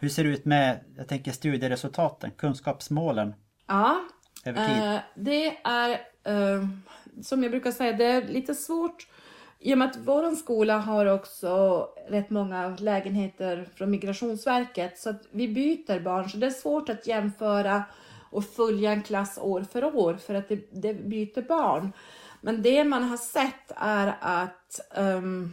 hur 0.00 0.08
ser 0.08 0.24
det 0.24 0.30
ut 0.30 0.44
med, 0.44 0.80
jag 0.96 1.08
tänker 1.08 1.32
studieresultaten, 1.32 2.30
kunskapsmålen? 2.30 3.34
Ja, 3.66 4.00
eh, 4.44 4.98
det 5.14 5.56
är 5.64 6.00
som 7.22 7.42
jag 7.42 7.50
brukar 7.52 7.70
säga, 7.70 7.92
det 7.92 8.04
är 8.04 8.28
lite 8.28 8.54
svårt 8.54 9.06
i 9.58 9.74
och 9.74 9.78
med 9.78 9.90
att 9.90 9.96
vår 9.96 10.34
skola 10.34 10.78
har 10.78 11.06
också 11.06 11.88
rätt 12.08 12.30
många 12.30 12.76
lägenheter 12.78 13.68
från 13.74 13.90
Migrationsverket 13.90 14.98
så 14.98 15.10
att 15.10 15.22
vi 15.30 15.48
byter 15.48 16.00
barn 16.00 16.30
så 16.30 16.36
det 16.36 16.46
är 16.46 16.50
svårt 16.50 16.88
att 16.88 17.06
jämföra 17.06 17.84
och 18.30 18.44
följa 18.44 18.92
en 18.92 19.02
klass 19.02 19.38
år 19.38 19.66
för 19.72 19.96
år 19.96 20.14
för 20.14 20.34
att 20.34 20.48
det, 20.48 20.68
det 20.70 20.94
byter 20.94 21.48
barn. 21.48 21.92
Men 22.40 22.62
det 22.62 22.84
man 22.84 23.02
har 23.02 23.16
sett 23.16 23.72
är 23.76 24.16
att 24.20 24.80
um, 24.96 25.52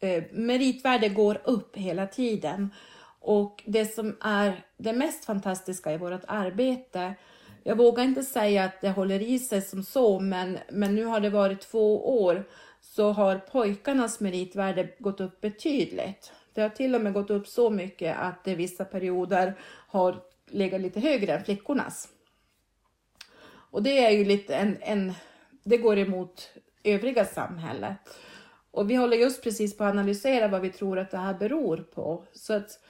eh, 0.00 0.24
meritvärde 0.32 1.08
går 1.08 1.40
upp 1.44 1.76
hela 1.76 2.06
tiden. 2.06 2.70
Och 3.20 3.62
det 3.66 3.84
som 3.84 4.16
är 4.20 4.64
det 4.76 4.92
mest 4.92 5.24
fantastiska 5.24 5.92
i 5.92 5.96
vårt 5.96 6.24
arbete, 6.26 7.14
jag 7.66 7.76
vågar 7.76 8.04
inte 8.04 8.22
säga 8.22 8.64
att 8.64 8.80
det 8.80 8.90
håller 8.90 9.22
i 9.22 9.38
sig 9.38 9.62
som 9.62 9.82
så, 9.82 10.20
men, 10.20 10.58
men 10.70 10.94
nu 10.94 11.04
har 11.04 11.20
det 11.20 11.30
varit 11.30 11.60
två 11.60 12.18
år, 12.24 12.44
så 12.80 13.12
har 13.12 13.38
pojkarnas 13.38 14.20
meritvärde 14.20 14.88
gått 14.98 15.20
upp 15.20 15.40
betydligt. 15.40 16.32
Det 16.52 16.62
har 16.62 16.68
till 16.68 16.94
och 16.94 17.00
med 17.00 17.12
gått 17.12 17.30
upp 17.30 17.46
så 17.46 17.70
mycket 17.70 18.16
att 18.18 18.44
det 18.44 18.54
vissa 18.54 18.84
perioder 18.84 19.54
har 19.88 20.22
legat 20.50 20.80
lite 20.80 21.00
högre 21.00 21.32
än 21.32 21.44
flickornas. 21.44 22.08
Och 23.46 23.82
det 23.82 24.04
är 24.04 24.10
ju 24.10 24.24
lite 24.24 24.54
en, 24.54 24.76
en 24.80 25.12
det 25.62 25.76
går 25.76 25.98
emot 25.98 26.50
övriga 26.82 27.24
samhället. 27.24 27.96
Och 28.70 28.90
vi 28.90 28.94
håller 28.94 29.16
just 29.16 29.42
precis 29.42 29.76
på 29.76 29.84
att 29.84 29.90
analysera 29.90 30.48
vad 30.48 30.60
vi 30.60 30.70
tror 30.70 30.98
att 30.98 31.10
det 31.10 31.18
här 31.18 31.34
beror 31.34 31.76
på. 31.76 32.24
Så 32.32 32.52
att 32.52 32.80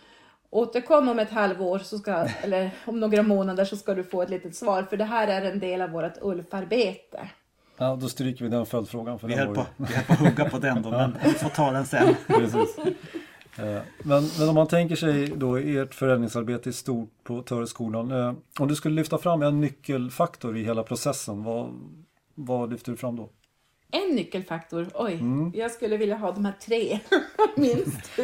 Återkom 0.54 1.08
om 1.08 1.18
ett 1.18 1.30
halvår, 1.30 1.78
så 1.78 1.98
ska, 1.98 2.12
eller 2.42 2.70
om 2.84 3.00
några 3.00 3.22
månader, 3.22 3.64
så 3.64 3.76
ska 3.76 3.94
du 3.94 4.04
få 4.04 4.22
ett 4.22 4.30
litet 4.30 4.56
svar. 4.56 4.82
För 4.82 4.96
det 4.96 5.04
här 5.04 5.28
är 5.28 5.50
en 5.50 5.58
del 5.58 5.82
av 5.82 5.90
vårt 5.90 6.22
ULF-arbete. 6.22 7.28
Ja, 7.76 7.96
då 8.00 8.08
stryker 8.08 8.44
vi 8.44 8.50
den 8.50 8.66
följdfrågan. 8.66 9.18
För 9.18 9.28
vi, 9.28 9.34
höll 9.34 9.54
på, 9.54 9.66
vi 9.76 9.94
höll 9.94 10.04
på 10.04 10.12
att 10.12 10.18
hugga 10.18 10.50
på 10.50 10.58
den 10.58 10.82
då, 10.82 10.90
men 10.90 11.16
vi 11.24 11.30
får 11.30 11.48
ta 11.48 11.70
den 11.70 11.86
sen. 11.86 12.14
Precis. 12.26 12.78
Eh, 13.58 13.82
men, 14.02 14.28
men 14.38 14.48
om 14.48 14.54
man 14.54 14.66
tänker 14.66 14.96
sig 14.96 15.26
då 15.28 15.56
ert 15.56 15.94
förändringsarbete 15.94 16.68
i 16.68 16.72
stort 16.72 17.10
på 17.24 17.42
Töreskolan. 17.42 18.10
Eh, 18.10 18.34
om 18.58 18.68
du 18.68 18.74
skulle 18.74 18.94
lyfta 18.94 19.18
fram 19.18 19.42
en 19.42 19.60
nyckelfaktor 19.60 20.56
i 20.56 20.64
hela 20.64 20.82
processen, 20.82 21.44
vad, 21.44 21.70
vad 22.34 22.70
lyfter 22.70 22.92
du 22.92 22.96
fram 22.96 23.16
då? 23.16 23.28
En 23.94 24.14
nyckelfaktor, 24.16 24.90
oj, 24.94 25.20
jag 25.54 25.70
skulle 25.70 25.96
vilja 25.96 26.16
ha 26.16 26.32
de 26.32 26.44
här 26.44 26.54
tre 26.60 27.00
minst. 27.56 28.18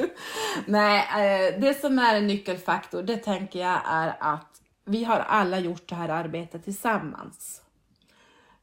Nej, 0.67 0.99
eh, 0.99 1.61
det 1.61 1.81
som 1.81 1.99
är 1.99 2.17
en 2.17 2.27
nyckelfaktor, 2.27 3.03
det 3.03 3.17
tänker 3.17 3.61
jag 3.61 3.81
är 3.85 4.17
att 4.21 4.63
vi 4.85 5.05
har 5.05 5.17
alla 5.19 5.59
gjort 5.59 5.89
det 5.89 5.95
här 5.95 6.09
arbetet 6.09 6.65
tillsammans. 6.65 7.63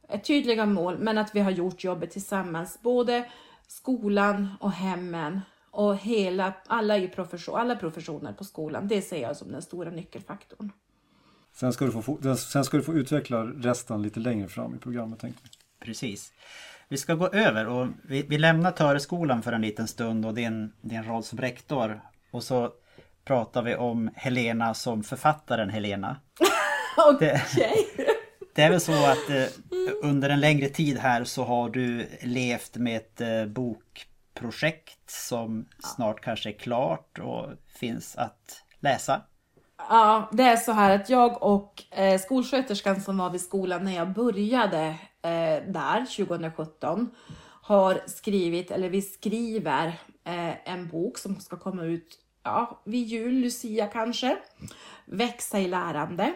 Ett 0.08 0.24
tydliga 0.24 0.66
mål, 0.66 0.98
men 0.98 1.18
att 1.18 1.34
vi 1.34 1.40
har 1.40 1.50
gjort 1.50 1.84
jobbet 1.84 2.10
tillsammans. 2.10 2.78
Både 2.82 3.30
skolan 3.66 4.48
och 4.60 4.72
hemmen 4.72 5.40
och 5.70 5.96
hela, 5.96 6.52
alla, 6.66 6.98
i 6.98 7.08
profession, 7.08 7.54
alla 7.56 7.76
professioner 7.76 8.32
på 8.32 8.44
skolan. 8.44 8.88
Det 8.88 9.02
ser 9.02 9.22
jag 9.22 9.36
som 9.36 9.52
den 9.52 9.62
stora 9.62 9.90
nyckelfaktorn. 9.90 10.72
Sen 11.52 11.72
ska, 11.72 11.84
du 11.84 12.02
få, 12.02 12.36
sen 12.36 12.64
ska 12.64 12.76
du 12.76 12.82
få 12.82 12.94
utveckla 12.94 13.44
resten 13.44 14.02
lite 14.02 14.20
längre 14.20 14.48
fram 14.48 14.74
i 14.74 14.78
programmet. 14.78 15.20
Tänkte 15.20 15.42
jag. 15.44 15.86
Precis. 15.86 16.32
Vi 16.90 16.96
ska 16.96 17.14
gå 17.14 17.28
över 17.28 17.66
och 17.66 17.86
vi, 18.02 18.22
vi 18.22 18.38
lämnar 18.38 18.70
Töreskolan 18.70 19.42
för 19.42 19.52
en 19.52 19.60
liten 19.60 19.88
stund 19.88 20.26
och 20.26 20.34
din, 20.34 20.72
din 20.80 21.04
roll 21.04 21.22
som 21.22 21.38
rektor. 21.38 22.00
Och 22.30 22.44
så 22.44 22.72
pratar 23.24 23.62
vi 23.62 23.76
om 23.76 24.10
Helena 24.14 24.74
som 24.74 25.02
författaren 25.02 25.70
Helena. 25.70 26.16
Okej. 27.14 27.42
Det, 27.56 28.06
det 28.54 28.62
är 28.62 28.70
väl 28.70 28.80
så 28.80 29.06
att 29.06 29.30
eh, 29.30 29.44
under 30.02 30.30
en 30.30 30.40
längre 30.40 30.68
tid 30.68 30.98
här 30.98 31.24
så 31.24 31.44
har 31.44 31.70
du 31.70 32.08
levt 32.22 32.76
med 32.76 32.96
ett 32.96 33.20
eh, 33.20 33.46
bokprojekt 33.46 35.10
som 35.10 35.68
snart 35.78 36.20
kanske 36.20 36.48
är 36.48 36.58
klart 36.58 37.18
och 37.18 37.46
finns 37.78 38.16
att 38.16 38.62
läsa. 38.80 39.22
Ja, 39.88 40.28
det 40.32 40.42
är 40.42 40.56
så 40.56 40.72
här 40.72 40.94
att 40.94 41.10
jag 41.10 41.42
och 41.42 41.82
eh, 41.90 42.20
skolsköterskan 42.20 43.00
som 43.00 43.18
var 43.18 43.30
vid 43.30 43.40
skolan 43.40 43.84
när 43.84 43.96
jag 43.96 44.12
började 44.12 44.96
eh, 45.22 45.72
där 45.72 46.16
2017 46.16 47.10
har 47.62 48.00
skrivit, 48.06 48.70
eller 48.70 48.88
vi 48.88 49.02
skriver 49.02 49.86
eh, 50.24 50.72
en 50.72 50.88
bok 50.88 51.18
som 51.18 51.40
ska 51.40 51.56
komma 51.56 51.84
ut 51.84 52.18
ja, 52.42 52.82
vid 52.84 53.06
jul, 53.06 53.34
Lucia 53.34 53.86
kanske. 53.86 54.36
Växa 55.04 55.60
i 55.60 55.68
lärande. 55.68 56.32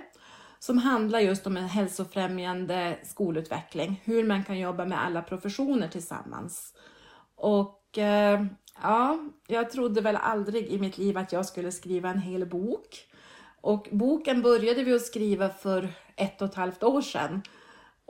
Som 0.58 0.78
handlar 0.78 1.20
just 1.20 1.46
om 1.46 1.56
en 1.56 1.68
hälsofrämjande 1.68 2.98
skolutveckling. 3.02 4.00
Hur 4.04 4.24
man 4.24 4.44
kan 4.44 4.58
jobba 4.58 4.84
med 4.84 5.04
alla 5.04 5.22
professioner 5.22 5.88
tillsammans. 5.88 6.74
Och 7.34 7.98
eh, 7.98 8.44
ja, 8.82 9.18
jag 9.46 9.70
trodde 9.70 10.00
väl 10.00 10.16
aldrig 10.16 10.66
i 10.66 10.78
mitt 10.78 10.98
liv 10.98 11.18
att 11.18 11.32
jag 11.32 11.46
skulle 11.46 11.72
skriva 11.72 12.10
en 12.10 12.18
hel 12.18 12.46
bok. 12.46 13.06
Och 13.60 13.88
boken 13.92 14.42
började 14.42 14.84
vi 14.84 14.94
att 14.94 15.06
skriva 15.06 15.48
för 15.48 15.88
ett 16.16 16.42
och 16.42 16.48
ett 16.48 16.54
halvt 16.54 16.82
år 16.82 17.00
sedan. 17.00 17.42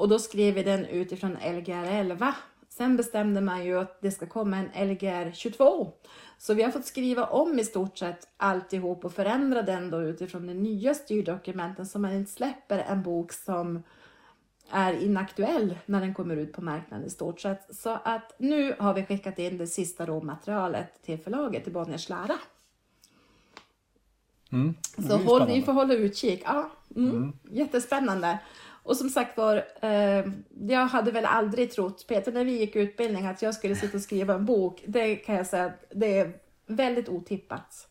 Och 0.02 0.08
då 0.08 0.18
skrev 0.18 0.54
vi 0.54 0.62
den 0.62 0.86
utifrån 0.86 1.32
Lgr 1.32 1.84
11. 1.84 2.34
Sen 2.68 2.96
bestämde 2.96 3.40
man 3.40 3.64
ju 3.64 3.78
att 3.78 4.00
det 4.00 4.10
ska 4.10 4.26
komma 4.26 4.56
en 4.56 4.88
Lgr 4.88 5.32
22. 5.32 5.92
Så 6.38 6.54
vi 6.54 6.62
har 6.62 6.70
fått 6.70 6.86
skriva 6.86 7.26
om 7.26 7.58
i 7.58 7.64
stort 7.64 7.98
sett 7.98 8.28
alltihop 8.36 9.04
och 9.04 9.12
förändra 9.12 9.62
den 9.62 9.90
då 9.90 10.02
utifrån 10.02 10.46
de 10.46 10.54
nya 10.54 10.94
styrdokumenten 10.94 11.86
så 11.86 11.98
man 11.98 12.12
inte 12.12 12.32
släpper 12.32 12.78
en 12.78 13.02
bok 13.02 13.32
som 13.32 13.82
är 14.70 14.92
inaktuell 14.92 15.78
när 15.86 16.00
den 16.00 16.14
kommer 16.14 16.36
ut 16.36 16.52
på 16.52 16.62
marknaden 16.62 17.06
i 17.06 17.10
stort 17.10 17.40
sett. 17.40 17.76
Så 17.76 17.98
att 18.04 18.34
nu 18.38 18.74
har 18.78 18.94
vi 18.94 19.04
skickat 19.04 19.38
in 19.38 19.58
det 19.58 19.66
sista 19.66 20.06
råmaterialet 20.06 21.02
till 21.02 21.18
förlaget, 21.18 21.64
till 21.64 21.72
Bonniers 21.72 22.08
Lära. 22.08 22.38
Mm. 24.52 24.74
Så 25.08 25.16
håll, 25.16 25.46
vi 25.46 25.62
får 25.62 25.72
hålla 25.72 25.94
utkik. 25.94 26.42
Ja, 26.44 26.70
mm, 26.96 27.10
mm. 27.10 27.32
Jättespännande. 27.50 28.38
Och 28.82 28.96
som 28.96 29.08
sagt 29.08 29.36
var, 29.36 29.64
eh, 29.82 30.24
jag 30.68 30.86
hade 30.86 31.10
väl 31.10 31.24
aldrig 31.24 31.72
trott, 31.72 32.06
Peter, 32.08 32.32
när 32.32 32.44
vi 32.44 32.58
gick 32.58 32.76
utbildning, 32.76 33.26
att 33.26 33.42
jag 33.42 33.54
skulle 33.54 33.76
sitta 33.76 33.96
och 33.96 34.02
skriva 34.02 34.34
en 34.34 34.46
bok. 34.46 34.82
Det 34.86 35.16
kan 35.16 35.34
jag 35.34 35.46
säga, 35.46 35.72
det 35.90 36.18
är 36.18 36.32
väldigt 36.66 37.08
otippat. 37.08 37.88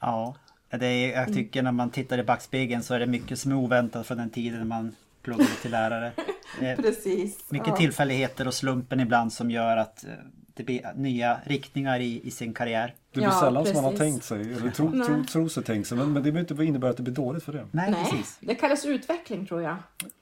Ja, 0.00 0.34
det 0.70 0.86
är, 0.86 1.20
jag 1.20 1.34
tycker 1.34 1.62
när 1.62 1.72
man 1.72 1.90
tittar 1.90 2.18
i 2.18 2.22
backspegeln 2.22 2.82
så 2.82 2.94
är 2.94 3.00
det 3.00 3.06
mycket 3.06 3.38
som 3.38 3.52
är 3.52 3.56
oväntat 3.56 4.06
från 4.06 4.18
den 4.18 4.30
tiden 4.30 4.68
man 4.68 4.96
pluggade 5.22 5.50
till 5.62 5.70
lärare. 5.70 6.12
Precis. 6.76 7.50
Mycket 7.50 7.68
ja. 7.68 7.76
tillfälligheter 7.76 8.46
och 8.46 8.54
slumpen 8.54 9.00
ibland 9.00 9.32
som 9.32 9.50
gör 9.50 9.76
att 9.76 10.04
eh, 10.04 10.10
det 10.54 10.62
blir 10.62 10.92
nya 10.94 11.40
riktningar 11.44 12.00
i, 12.00 12.20
i 12.24 12.30
sin 12.30 12.54
karriär. 12.54 12.94
Det 13.12 13.20
blir 13.20 13.28
ja, 13.28 13.40
sällan 13.40 13.62
precis. 13.62 13.76
som 13.76 13.84
man 13.84 13.92
har 13.92 13.98
tänkt 13.98 14.24
sig, 14.24 14.40
eller 14.40 14.70
tro, 14.70 15.04
tro, 15.04 15.24
tro 15.24 15.48
sig 15.48 15.62
tänkt 15.62 15.88
sig. 15.88 15.98
Men, 15.98 16.12
men 16.12 16.22
det 16.22 16.32
behöver 16.32 16.52
inte 16.52 16.64
innebära 16.64 16.90
att 16.90 16.96
det 16.96 17.02
blir 17.02 17.14
dåligt 17.14 17.42
för 17.42 17.52
det. 17.52 17.66
Nej, 17.70 17.90
Nej 17.90 18.04
precis. 18.10 18.38
det 18.40 18.54
kallas 18.54 18.86
utveckling 18.86 19.46
tror 19.46 19.62
jag. 19.62 19.76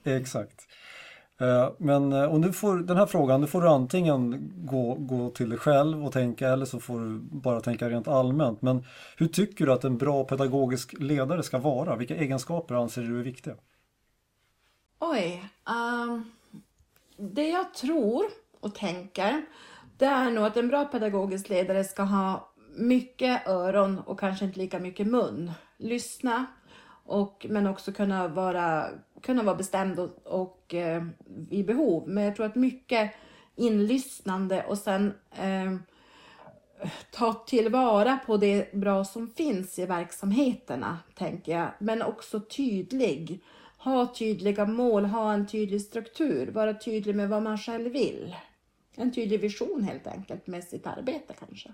Exakt. 0.05 0.67
Eh, 1.41 1.71
men 1.79 2.13
och 2.13 2.35
eh, 2.35 2.39
nu 2.39 2.53
får, 2.53 2.77
den 2.77 2.97
här 2.97 3.07
frågan, 3.07 3.41
nu 3.41 3.47
får 3.47 3.63
du 3.63 3.69
antingen 3.69 4.53
gå, 4.57 4.95
gå 4.95 5.31
till 5.31 5.49
dig 5.49 5.59
själv 5.59 6.07
och 6.07 6.13
tänka 6.13 6.49
eller 6.49 6.67
så 6.67 6.81
får 6.81 7.01
du 7.01 7.19
bara 7.23 7.61
tänka 7.61 7.91
rent 7.91 8.09
allmänt. 8.09 8.63
Men 8.63 8.85
hur 9.17 9.27
tycker 9.27 9.67
du 9.67 9.73
att 9.73 9.85
en 9.85 9.99
bra 9.99 10.25
pedagogisk 10.25 10.95
ledare 10.99 11.43
ska 11.43 11.59
vara? 11.59 11.97
Vilka 11.97 12.17
egenskaper 12.17 12.75
anser 12.75 13.03
du 13.03 13.19
är 13.19 13.23
viktiga? 13.23 13.55
Oj, 14.99 15.45
um, 15.65 16.31
det 17.17 17.49
jag 17.49 17.75
tror 17.75 18.25
och 18.61 18.75
tänker 18.75 19.43
det 20.01 20.07
är 20.07 20.31
nog 20.31 20.45
att 20.45 20.57
en 20.57 20.69
bra 20.69 20.85
pedagogisk 20.85 21.49
ledare 21.49 21.85
ska 21.85 22.03
ha 22.03 22.53
mycket 22.75 23.49
öron 23.49 23.99
och 23.99 24.21
kanske 24.21 24.45
inte 24.45 24.59
lika 24.59 24.79
mycket 24.79 25.07
mun. 25.07 25.53
Lyssna, 25.77 26.47
och, 27.05 27.47
men 27.49 27.67
också 27.67 27.93
kunna 27.93 28.29
vara, 28.29 28.89
kunna 29.23 29.43
vara 29.43 29.57
bestämd 29.57 29.99
och, 29.99 30.11
och 30.25 30.75
eh, 30.75 31.05
vid 31.27 31.67
behov. 31.67 32.09
Men 32.09 32.25
jag 32.25 32.37
tror 32.37 32.47
att 32.47 32.55
mycket 32.55 33.15
inlyssnande 33.57 34.65
och 34.69 34.79
sen 34.79 35.15
eh, 35.33 35.77
ta 37.11 37.33
tillvara 37.33 38.19
på 38.27 38.37
det 38.37 38.73
bra 38.73 39.05
som 39.05 39.29
finns 39.29 39.79
i 39.79 39.87
verksamheterna, 39.87 40.99
tänker 41.15 41.53
jag. 41.53 41.69
Men 41.79 42.03
också 42.03 42.41
tydlig. 42.41 43.41
Ha 43.79 44.15
tydliga 44.15 44.67
mål, 44.67 45.05
ha 45.05 45.33
en 45.33 45.47
tydlig 45.47 45.81
struktur, 45.81 46.51
vara 46.51 46.75
tydlig 46.75 47.17
med 47.17 47.29
vad 47.29 47.43
man 47.43 47.59
själv 47.59 47.93
vill 47.93 48.35
en 49.01 49.13
tydlig 49.13 49.41
vision 49.41 49.83
helt 49.83 50.07
enkelt 50.07 50.47
med 50.47 50.65
sitt 50.65 50.87
arbete 50.87 51.35
kanske. 51.39 51.73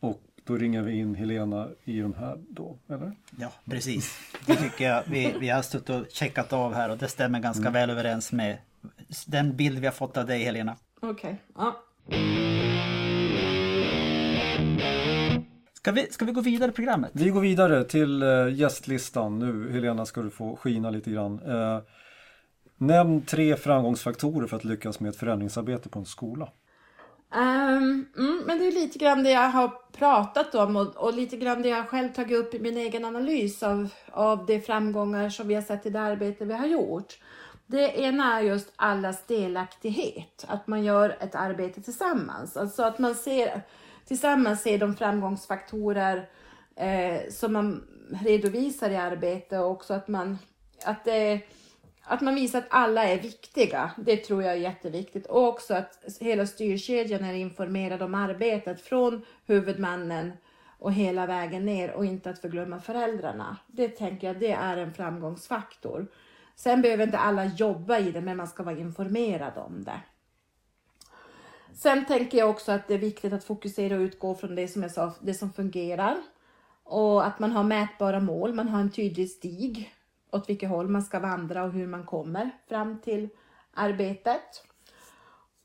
Och 0.00 0.22
då 0.44 0.56
ringer 0.56 0.82
vi 0.82 0.98
in 0.98 1.14
Helena 1.14 1.68
i 1.84 2.00
de 2.00 2.14
här 2.14 2.44
då, 2.48 2.78
eller? 2.88 3.12
Ja, 3.38 3.52
precis. 3.64 4.18
Det 4.46 4.56
tycker 4.56 4.84
jag. 4.84 5.02
Vi, 5.10 5.34
vi 5.40 5.48
har 5.48 5.62
stått 5.62 5.90
och 5.90 6.06
checkat 6.10 6.52
av 6.52 6.74
här 6.74 6.90
och 6.90 6.98
det 6.98 7.08
stämmer 7.08 7.40
ganska 7.40 7.60
mm. 7.60 7.72
väl 7.72 7.90
överens 7.90 8.32
med 8.32 8.58
den 9.26 9.56
bild 9.56 9.78
vi 9.78 9.86
har 9.86 9.92
fått 9.92 10.16
av 10.16 10.26
dig 10.26 10.44
Helena. 10.44 10.76
Okej, 11.00 11.10
okay. 11.10 11.34
ja. 11.54 11.82
Ska 15.72 15.92
vi, 15.92 16.06
ska 16.10 16.24
vi 16.24 16.32
gå 16.32 16.40
vidare 16.40 16.70
i 16.70 16.74
programmet? 16.74 17.10
Vi 17.14 17.30
går 17.30 17.40
vidare 17.40 17.84
till 17.84 18.22
uh, 18.22 18.54
gästlistan 18.54 19.38
nu. 19.38 19.72
Helena 19.72 20.06
ska 20.06 20.22
du 20.22 20.30
få 20.30 20.56
skina 20.56 20.90
lite 20.90 21.10
grann. 21.10 21.40
Nämn 22.78 23.22
tre 23.22 23.56
framgångsfaktorer 23.56 24.46
för 24.46 24.56
att 24.56 24.64
lyckas 24.64 25.00
med 25.00 25.08
ett 25.08 25.16
förändringsarbete 25.16 25.88
på 25.88 25.98
en 25.98 26.06
skola. 26.06 26.48
Um, 27.34 28.06
mm, 28.18 28.42
men 28.46 28.58
det 28.58 28.66
är 28.66 28.72
lite 28.72 28.98
grann 28.98 29.22
det 29.22 29.30
jag 29.30 29.48
har 29.48 29.72
pratat 29.92 30.54
om 30.54 30.76
och, 30.76 30.96
och, 30.96 31.14
lite 31.14 31.36
grann 31.36 31.62
det 31.62 31.68
jag 31.68 31.88
själv 31.88 32.12
tagit 32.12 32.38
upp 32.38 32.54
i 32.54 32.58
min 32.58 32.76
egen 32.76 33.04
analys 33.04 33.62
av, 33.62 33.88
av 34.12 34.46
de 34.46 34.60
framgångar 34.60 35.30
som 35.30 35.48
vi 35.48 35.54
har 35.54 35.62
sett 35.62 35.86
i 35.86 35.90
det 35.90 36.00
arbete 36.00 36.44
vi 36.44 36.54
har 36.54 36.66
gjort. 36.66 37.18
Det 37.66 38.00
ena 38.00 38.38
är 38.38 38.42
just 38.42 38.72
allas 38.76 39.26
delaktighet, 39.26 40.44
att 40.48 40.66
man 40.66 40.84
gör 40.84 41.16
ett 41.20 41.34
arbete 41.34 41.82
tillsammans. 41.82 42.56
Alltså 42.56 42.82
att 42.82 42.98
man 42.98 43.14
ser, 43.14 43.62
tillsammans 44.06 44.62
ser 44.62 44.78
de 44.78 44.96
framgångsfaktorer 44.96 46.28
eh, 46.76 47.30
som 47.30 47.52
man 47.52 47.84
redovisar 48.24 48.90
i 48.90 48.96
arbetet 48.96 49.60
och 49.60 49.70
också 49.70 49.94
att 49.94 50.08
man 50.08 50.38
att 50.84 51.04
det 51.04 51.40
att 52.08 52.20
man 52.20 52.34
visar 52.34 52.58
att 52.58 52.66
alla 52.70 53.04
är 53.04 53.18
viktiga, 53.18 53.90
det 53.96 54.16
tror 54.16 54.42
jag 54.42 54.52
är 54.52 54.56
jätteviktigt. 54.56 55.26
Och 55.26 55.48
också 55.48 55.74
att 55.74 56.18
hela 56.20 56.46
styrkedjan 56.46 57.24
är 57.24 57.34
informerad 57.34 58.02
om 58.02 58.14
arbetet 58.14 58.80
från 58.80 59.24
huvudmannen 59.46 60.32
och 60.78 60.92
hela 60.92 61.26
vägen 61.26 61.66
ner 61.66 61.92
och 61.92 62.04
inte 62.04 62.30
att 62.30 62.38
förglömma 62.38 62.80
föräldrarna. 62.80 63.56
Det 63.66 63.88
tänker 63.88 64.26
jag, 64.26 64.40
det 64.40 64.52
är 64.52 64.76
en 64.76 64.94
framgångsfaktor. 64.94 66.06
Sen 66.56 66.82
behöver 66.82 67.04
inte 67.04 67.18
alla 67.18 67.44
jobba 67.44 67.98
i 67.98 68.10
det, 68.10 68.20
men 68.20 68.36
man 68.36 68.48
ska 68.48 68.62
vara 68.62 68.78
informerad 68.78 69.58
om 69.58 69.84
det. 69.84 70.00
Sen 71.74 72.06
tänker 72.06 72.38
jag 72.38 72.50
också 72.50 72.72
att 72.72 72.88
det 72.88 72.94
är 72.94 72.98
viktigt 72.98 73.32
att 73.32 73.44
fokusera 73.44 73.94
och 73.94 74.00
utgå 74.00 74.34
från 74.34 74.54
det 74.54 74.68
som 74.68 74.82
jag 74.82 74.90
sa, 74.90 75.12
det 75.20 75.34
som 75.34 75.52
fungerar. 75.52 76.16
Och 76.84 77.26
att 77.26 77.38
man 77.38 77.52
har 77.52 77.64
mätbara 77.64 78.20
mål, 78.20 78.54
man 78.54 78.68
har 78.68 78.80
en 78.80 78.90
tydlig 78.90 79.30
stig 79.30 79.95
åt 80.30 80.48
vilket 80.48 80.68
håll 80.68 80.88
man 80.88 81.02
ska 81.02 81.18
vandra 81.18 81.64
och 81.64 81.72
hur 81.72 81.86
man 81.86 82.04
kommer 82.04 82.50
fram 82.68 82.98
till 83.00 83.28
arbetet. 83.74 84.64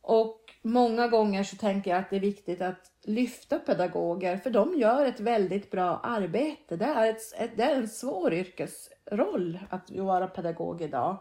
Och 0.02 0.42
många 0.62 1.08
gånger 1.08 1.44
så 1.44 1.56
tänker 1.56 1.92
jag 1.92 2.00
att 2.00 2.10
det 2.10 2.16
är 2.16 2.20
viktigt 2.20 2.62
att 2.62 2.92
lyfta 3.04 3.60
pedagoger 3.60 4.38
för 4.38 4.50
de 4.50 4.78
gör 4.78 5.06
ett 5.06 5.20
väldigt 5.20 5.72
bra 5.72 6.00
arbete. 6.04 6.76
Det 6.76 6.86
är, 6.86 7.10
ett, 7.10 7.58
det 7.58 7.64
är 7.64 7.76
en 7.76 7.88
svår 7.88 8.34
yrkesroll 8.34 9.60
att 9.70 9.92
vara 9.92 10.28
pedagog 10.28 10.82
idag. 10.82 11.18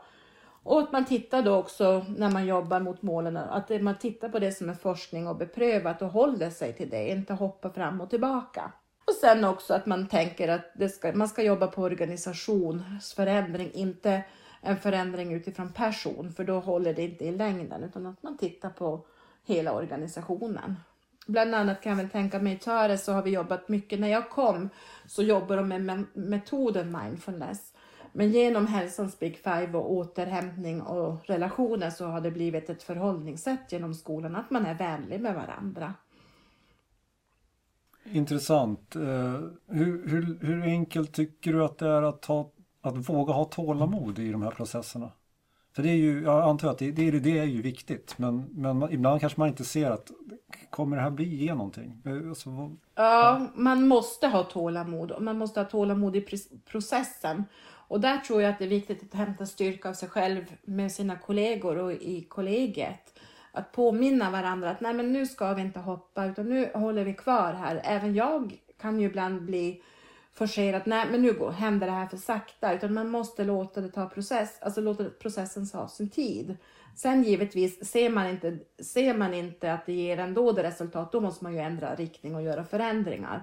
Och 0.62 0.80
att 0.80 0.92
man 0.92 1.04
tittar 1.04 1.42
då 1.42 1.56
också 1.56 2.04
när 2.16 2.30
man 2.30 2.46
jobbar 2.46 2.80
mot 2.80 3.02
målen, 3.02 3.36
att 3.36 3.82
man 3.82 3.98
tittar 3.98 4.28
på 4.28 4.38
det 4.38 4.52
som 4.52 4.68
är 4.68 4.74
forskning 4.74 5.28
och 5.28 5.36
beprövat 5.36 6.02
och 6.02 6.08
håller 6.08 6.50
sig 6.50 6.72
till 6.72 6.90
det, 6.90 7.08
inte 7.08 7.34
hoppar 7.34 7.70
fram 7.70 8.00
och 8.00 8.10
tillbaka. 8.10 8.72
Och 9.04 9.14
sen 9.14 9.44
också 9.44 9.74
att 9.74 9.86
man 9.86 10.08
tänker 10.08 10.48
att 10.48 10.92
ska, 10.92 11.12
man 11.12 11.28
ska 11.28 11.42
jobba 11.42 11.66
på 11.66 11.82
organisationsförändring, 11.82 13.72
inte 13.72 14.22
en 14.60 14.76
förändring 14.76 15.32
utifrån 15.32 15.72
person, 15.72 16.32
för 16.32 16.44
då 16.44 16.60
håller 16.60 16.94
det 16.94 17.02
inte 17.02 17.24
i 17.24 17.32
längden, 17.32 17.84
utan 17.84 18.06
att 18.06 18.22
man 18.22 18.38
tittar 18.38 18.70
på 18.70 19.06
hela 19.44 19.72
organisationen. 19.72 20.76
Bland 21.26 21.54
annat 21.54 21.80
kan 21.80 21.90
jag 21.90 21.96
väl 21.96 22.10
tänka 22.10 22.38
mig 22.38 22.52
i 22.52 22.58
Töre 22.58 22.98
så 22.98 23.12
har 23.12 23.22
vi 23.22 23.30
jobbat 23.30 23.68
mycket, 23.68 24.00
när 24.00 24.08
jag 24.08 24.30
kom 24.30 24.68
så 25.06 25.22
jobbade 25.22 25.60
de 25.60 25.68
med 25.68 26.04
metoden 26.12 26.98
mindfulness. 27.02 27.74
Men 28.12 28.30
genom 28.30 28.66
hälsans 28.66 29.18
Big 29.18 29.36
Five 29.36 29.78
och 29.78 29.92
återhämtning 29.92 30.82
och 30.82 31.26
relationer 31.26 31.90
så 31.90 32.06
har 32.06 32.20
det 32.20 32.30
blivit 32.30 32.70
ett 32.70 32.82
förhållningssätt 32.82 33.72
genom 33.72 33.94
skolan 33.94 34.36
att 34.36 34.50
man 34.50 34.66
är 34.66 34.74
vänlig 34.74 35.20
med 35.20 35.34
varandra. 35.34 35.94
Intressant. 38.12 38.96
Eh, 38.96 39.02
hur, 39.66 40.08
hur, 40.08 40.38
hur 40.40 40.62
enkelt 40.62 41.12
tycker 41.12 41.52
du 41.52 41.64
att 41.64 41.78
det 41.78 41.88
är 41.88 42.02
att, 42.02 42.24
ha, 42.24 42.50
att 42.80 43.08
våga 43.08 43.32
ha 43.32 43.44
tålamod 43.44 44.18
i 44.18 44.32
de 44.32 44.42
här 44.42 44.50
processerna? 44.50 45.10
För 45.76 45.82
det 45.82 45.88
är 45.88 45.96
ju, 45.96 46.22
jag 46.22 46.42
antar 46.42 46.68
att 46.68 46.78
det, 46.78 46.90
det, 46.90 47.10
det 47.10 47.38
är 47.38 47.44
ju 47.44 47.62
viktigt 47.62 48.18
men, 48.18 48.44
men 48.50 48.92
ibland 48.92 49.20
kanske 49.20 49.40
man 49.40 49.48
inte 49.48 49.64
ser 49.64 49.90
att 49.90 50.10
kommer 50.70 50.96
det 50.96 51.02
här 51.02 51.10
bli 51.10 51.24
ge 51.24 51.54
någonting? 51.54 52.02
Eh, 52.04 52.28
alltså, 52.28 52.50
vad, 52.50 52.76
ja, 52.94 53.46
man 53.54 53.88
måste 53.88 54.26
ha 54.26 54.44
tålamod 54.44 55.10
och 55.10 55.22
man 55.22 55.38
måste 55.38 55.60
ha 55.60 55.64
tålamod 55.64 56.16
i 56.16 56.26
processen. 56.70 57.44
Och 57.90 58.00
där 58.00 58.18
tror 58.18 58.42
jag 58.42 58.50
att 58.50 58.58
det 58.58 58.64
är 58.64 58.68
viktigt 58.68 59.02
att 59.02 59.14
hämta 59.14 59.46
styrka 59.46 59.88
av 59.88 59.94
sig 59.94 60.08
själv 60.08 60.44
med 60.62 60.92
sina 60.92 61.16
kollegor 61.16 61.78
och 61.78 61.92
i 61.92 62.26
kollegiet. 62.28 63.09
Att 63.52 63.72
påminna 63.72 64.30
varandra 64.30 64.70
att 64.70 64.80
nej 64.80 64.94
men 64.94 65.12
nu 65.12 65.26
ska 65.26 65.54
vi 65.54 65.62
inte 65.62 65.78
hoppa 65.78 66.26
utan 66.26 66.48
nu 66.48 66.70
håller 66.74 67.04
vi 67.04 67.14
kvar 67.14 67.52
här. 67.52 67.80
Även 67.84 68.14
jag 68.14 68.60
kan 68.80 69.00
ju 69.00 69.06
ibland 69.06 69.42
bli 69.42 69.82
forcerad. 70.32 70.82
Nej 70.84 71.06
men 71.10 71.22
nu 71.22 71.32
går, 71.32 71.50
händer 71.50 71.86
det 71.86 71.92
här 71.92 72.06
för 72.06 72.16
sakta. 72.16 72.74
Utan 72.74 72.94
man 72.94 73.08
måste 73.10 73.44
låta 73.44 73.80
det 73.80 73.88
ta 73.88 74.06
process, 74.06 74.58
alltså 74.62 74.80
låta 74.80 75.04
processen 75.04 75.68
ta 75.68 75.88
sin 75.88 76.10
tid. 76.10 76.56
Sen 76.96 77.22
givetvis, 77.22 77.90
ser 77.90 78.10
man, 78.10 78.26
inte, 78.26 78.58
ser 78.82 79.14
man 79.14 79.34
inte 79.34 79.72
att 79.72 79.86
det 79.86 79.92
ger 79.92 80.18
ändå 80.18 80.52
det 80.52 80.62
resultat, 80.62 81.12
då 81.12 81.20
måste 81.20 81.44
man 81.44 81.54
ju 81.54 81.58
ändra 81.58 81.94
riktning 81.94 82.34
och 82.34 82.42
göra 82.42 82.64
förändringar. 82.64 83.42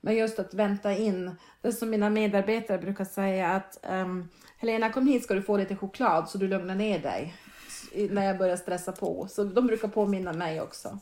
Men 0.00 0.16
just 0.16 0.38
att 0.38 0.54
vänta 0.54 0.92
in, 0.92 1.36
det 1.62 1.72
som 1.72 1.90
mina 1.90 2.10
medarbetare 2.10 2.78
brukar 2.78 3.04
säga 3.04 3.48
att 3.48 3.84
um, 3.90 4.28
Helena 4.58 4.92
kom 4.92 5.06
hit 5.06 5.24
ska 5.24 5.34
du 5.34 5.42
få 5.42 5.56
lite 5.56 5.76
choklad 5.76 6.28
så 6.28 6.38
du 6.38 6.48
lugnar 6.48 6.74
ner 6.74 6.98
dig 6.98 7.34
när 8.10 8.24
jag 8.24 8.38
börjar 8.38 8.56
stressa 8.56 8.92
på. 8.92 9.26
Så 9.30 9.44
de 9.44 9.66
brukar 9.66 9.88
påminna 9.88 10.32
mig 10.32 10.60
också. 10.60 10.98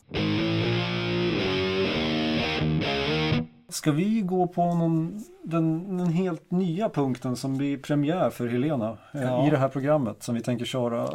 Ska 3.68 3.92
vi 3.92 4.20
gå 4.20 4.46
på 4.46 4.74
någon, 4.74 5.24
den, 5.42 5.96
den 5.96 6.06
helt 6.06 6.50
nya 6.50 6.88
punkten 6.88 7.36
som 7.36 7.58
blir 7.58 7.78
premiär 7.78 8.30
för 8.30 8.48
Helena 8.48 8.98
eh, 9.14 9.22
ja. 9.22 9.46
i 9.46 9.50
det 9.50 9.56
här 9.56 9.68
programmet 9.68 10.22
som 10.22 10.34
vi 10.34 10.40
tänker 10.40 10.64
köra 10.64 11.08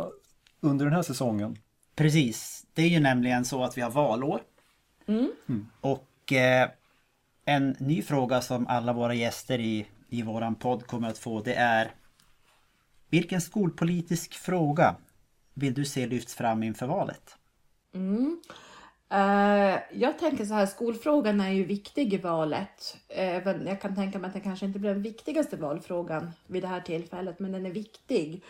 under 0.62 0.86
den 0.86 0.94
här 0.94 1.02
säsongen? 1.02 1.58
Precis, 1.96 2.66
det 2.74 2.82
är 2.82 2.88
ju 2.88 3.00
nämligen 3.00 3.46
så 3.46 3.64
att 3.64 3.78
vi 3.78 3.82
har 3.82 3.92
valår. 3.92 4.42
Mm. 5.08 5.32
Mm. 5.50 5.68
Och 5.82 6.34
eh, 6.34 6.70
en 7.46 7.76
ny 7.80 8.02
fråga 8.02 8.42
som 8.42 8.68
alla 8.68 8.94
våra 8.94 9.14
gäster 9.14 9.60
i, 9.60 9.86
i 10.10 10.22
våran 10.22 10.56
podd 10.56 10.88
kommer 10.88 11.10
att 11.10 11.18
få 11.18 11.42
det 11.42 11.54
är 11.54 11.92
Vilken 13.10 13.42
skolpolitisk 13.42 14.34
fråga 14.34 14.96
vill 15.58 15.74
du 15.74 15.86
se 15.86 16.08
lyfts 16.08 16.36
fram 16.36 16.64
inför 16.64 16.88
valet? 16.88 17.36
Mm. 17.94 18.42
Uh, 19.14 19.80
jag 19.92 20.20
tänker 20.20 20.46
så 20.46 20.54
här, 20.54 20.66
skolfrågan 20.66 21.42
är 21.42 21.52
ju 21.52 21.64
viktig 21.64 22.14
i 22.14 22.18
valet. 22.18 22.98
Även, 23.08 23.68
jag 23.68 23.82
kan 23.82 23.96
tänka 23.96 24.20
mig 24.20 24.28
att 24.28 24.34
det 24.34 24.40
kanske 24.40 24.66
inte 24.66 24.80
blir 24.80 24.94
den 24.94 25.02
viktigaste 25.02 25.58
valfrågan 25.58 26.32
vid 26.48 26.64
det 26.64 26.68
här 26.68 26.82
tillfället, 26.82 27.40
men 27.40 27.52
den 27.52 27.66
är 27.66 27.72
viktig. 27.72 28.44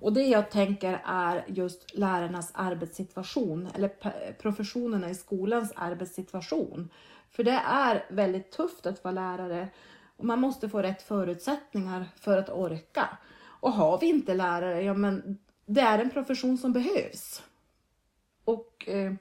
Och 0.00 0.12
det 0.12 0.22
jag 0.22 0.50
tänker 0.50 1.02
är 1.04 1.44
just 1.48 1.94
lärarnas 1.94 2.50
arbetssituation, 2.54 3.68
eller 3.74 3.88
professionerna 4.32 5.10
i 5.10 5.14
skolans 5.14 5.72
arbetssituation. 5.76 6.88
För 7.30 7.44
det 7.44 7.60
är 7.66 8.04
väldigt 8.10 8.52
tufft 8.52 8.86
att 8.86 9.04
vara 9.04 9.14
lärare 9.14 9.68
och 10.16 10.24
man 10.24 10.40
måste 10.40 10.68
få 10.68 10.82
rätt 10.82 11.02
förutsättningar 11.02 12.06
för 12.16 12.38
att 12.38 12.50
orka. 12.50 13.18
Och 13.44 13.72
har 13.72 14.00
vi 14.00 14.06
inte 14.06 14.34
lärare, 14.34 14.82
ja 14.82 14.94
men 14.94 15.38
det 15.66 15.80
är 15.80 15.98
en 15.98 16.10
profession 16.10 16.58
som 16.58 16.72
behövs. 16.72 17.42
Och 18.44 18.88
eh, 18.88 19.12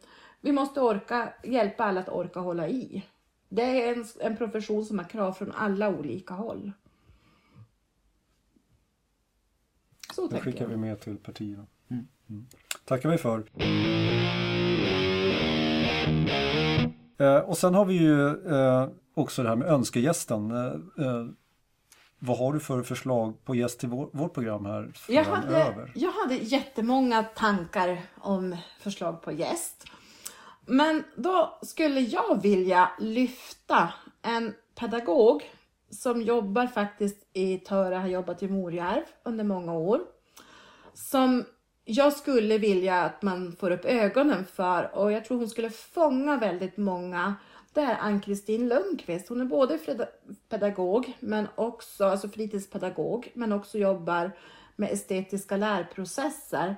vi 0.42 0.52
måste 0.52 0.82
orka 0.82 1.34
hjälpa 1.44 1.84
alla 1.84 2.00
att 2.00 2.10
orka 2.10 2.40
hålla 2.40 2.70
i. 2.70 3.06
Det 3.50 3.62
är 3.62 3.94
en, 3.94 4.06
en 4.20 4.38
profession 4.38 4.86
som 4.86 5.00
har 5.00 5.06
krav 5.06 5.34
från 5.34 5.52
alla 5.52 5.90
olika 5.90 6.34
håll. 6.34 6.72
Så 10.14 10.28
det 10.28 10.40
skickar 10.40 10.62
jag. 10.62 10.70
vi 10.70 10.78
med 10.78 11.00
till 11.00 11.18
partierna. 11.18 11.66
Mm. 11.90 12.08
Mm. 12.30 12.46
tackar 12.86 13.10
vi 13.10 13.18
för. 13.18 13.44
Eh, 17.18 17.40
och 17.40 17.58
sen 17.58 17.74
har 17.74 17.86
vi 17.86 17.94
ju 17.94 18.28
eh, 18.28 18.90
också 19.14 19.44
det 19.44 19.50
här 19.50 19.56
med 19.56 19.68
önskegästen. 19.68 20.52
Eh, 20.52 21.06
eh 21.06 21.28
vad 22.24 22.38
har 22.38 22.54
du 22.54 22.60
för 22.60 22.84
förslag 22.84 23.46
på 23.46 23.56
gäst 23.56 23.80
till 23.80 23.90
vår, 23.90 24.10
vårt 24.12 24.34
program 24.34 24.66
här 24.66 24.92
jag 25.08 25.24
hade, 25.24 25.90
jag 25.96 26.12
hade 26.12 26.36
jättemånga 26.36 27.24
tankar 27.24 28.02
om 28.20 28.56
förslag 28.80 29.22
på 29.22 29.32
gäst. 29.32 29.86
Men 30.66 31.04
då 31.16 31.60
skulle 31.62 32.00
jag 32.00 32.42
vilja 32.42 32.92
lyfta 33.00 33.94
en 34.22 34.54
pedagog 34.80 35.44
som 35.90 36.22
jobbar 36.22 36.68
faktiskt 36.68 37.30
i 37.34 37.58
Töre, 37.58 37.96
har 37.96 38.08
jobbat 38.08 38.44
i 38.44 38.48
Morjärv 38.48 39.04
under 39.24 39.44
många 39.44 39.74
år. 39.74 40.02
Som 40.94 41.46
jag 41.86 42.14
skulle 42.14 42.58
vilja 42.58 43.02
att 43.02 43.22
man 43.22 43.56
får 43.60 43.72
upp 43.72 43.86
ögonen 43.86 44.46
för 44.46 44.96
och 44.96 45.12
jag 45.12 45.26
tror 45.26 45.38
hon 45.38 45.50
skulle 45.50 45.70
fånga 45.70 46.38
väldigt 46.38 46.78
många. 46.78 47.36
Det 47.74 47.82
är 47.82 47.98
Ann-Kristin 47.98 48.70
Lundqvist. 48.70 49.30
Hon 49.30 49.42
är 49.42 49.46
både 49.46 49.80
pedagog, 50.50 51.18
men 51.20 51.48
också, 51.56 52.06
alltså 52.06 52.30
fritidspedagog, 52.30 53.32
men 53.34 53.52
också 53.52 53.78
jobbar 53.78 54.32
med 54.76 54.92
estetiska 54.92 55.58
lärprocesser. 55.58 56.76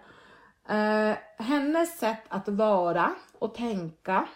Eh, 0.70 1.18
hennes 1.38 2.00
sätt 2.00 2.24
att 2.28 2.48
vara 2.48 3.16
och 3.40 3.56
tänka 3.56 4.28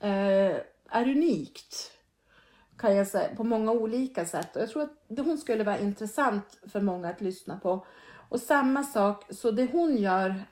eh, 0.00 0.56
är 0.90 1.08
unikt 1.08 1.92
kan 2.78 2.96
jag 2.96 3.06
säga, 3.06 3.36
på 3.36 3.44
många 3.44 3.72
olika 3.72 4.24
sätt. 4.24 4.56
Och 4.56 4.62
jag 4.62 4.70
tror 4.70 4.82
att 4.82 5.18
hon 5.18 5.38
skulle 5.38 5.64
vara 5.64 5.78
intressant 5.78 6.58
för 6.72 6.80
många 6.80 7.08
att 7.08 7.20
lyssna 7.20 7.58
på. 7.58 7.86
Och 8.28 8.40
samma 8.40 8.82
sak, 8.82 9.24
så 9.30 9.50
det 9.50 9.72
hon 9.72 9.96
gör, 9.96 10.44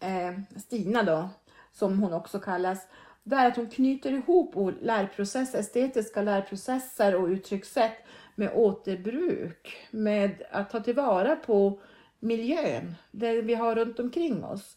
eh, 0.00 0.60
Stina 0.60 1.02
då, 1.02 1.28
som 1.72 2.02
hon 2.02 2.12
också 2.12 2.38
kallas, 2.38 2.86
det 3.24 3.36
är 3.36 3.48
att 3.48 3.56
hon 3.56 3.70
knyter 3.70 4.12
ihop 4.12 4.74
lärprocesser, 4.80 5.58
estetiska 5.58 6.22
lärprocesser 6.22 7.14
och 7.14 7.28
uttryckssätt 7.28 7.96
med 8.34 8.52
återbruk, 8.54 9.76
med 9.90 10.42
att 10.50 10.70
ta 10.70 10.80
tillvara 10.80 11.36
på 11.36 11.80
miljön, 12.18 12.94
det 13.10 13.42
vi 13.42 13.54
har 13.54 13.74
runt 13.74 13.98
omkring 13.98 14.44
oss. 14.44 14.76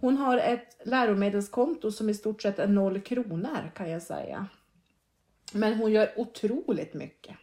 Hon 0.00 0.16
har 0.16 0.38
ett 0.38 0.80
läromedelskonto 0.84 1.92
som 1.92 2.08
i 2.08 2.14
stort 2.14 2.42
sett 2.42 2.58
är 2.58 2.66
noll 2.66 3.00
kronor 3.00 3.70
kan 3.74 3.90
jag 3.90 4.02
säga. 4.02 4.46
Men 5.52 5.74
hon 5.74 5.92
gör 5.92 6.12
otroligt 6.16 6.94
mycket. 6.94 7.36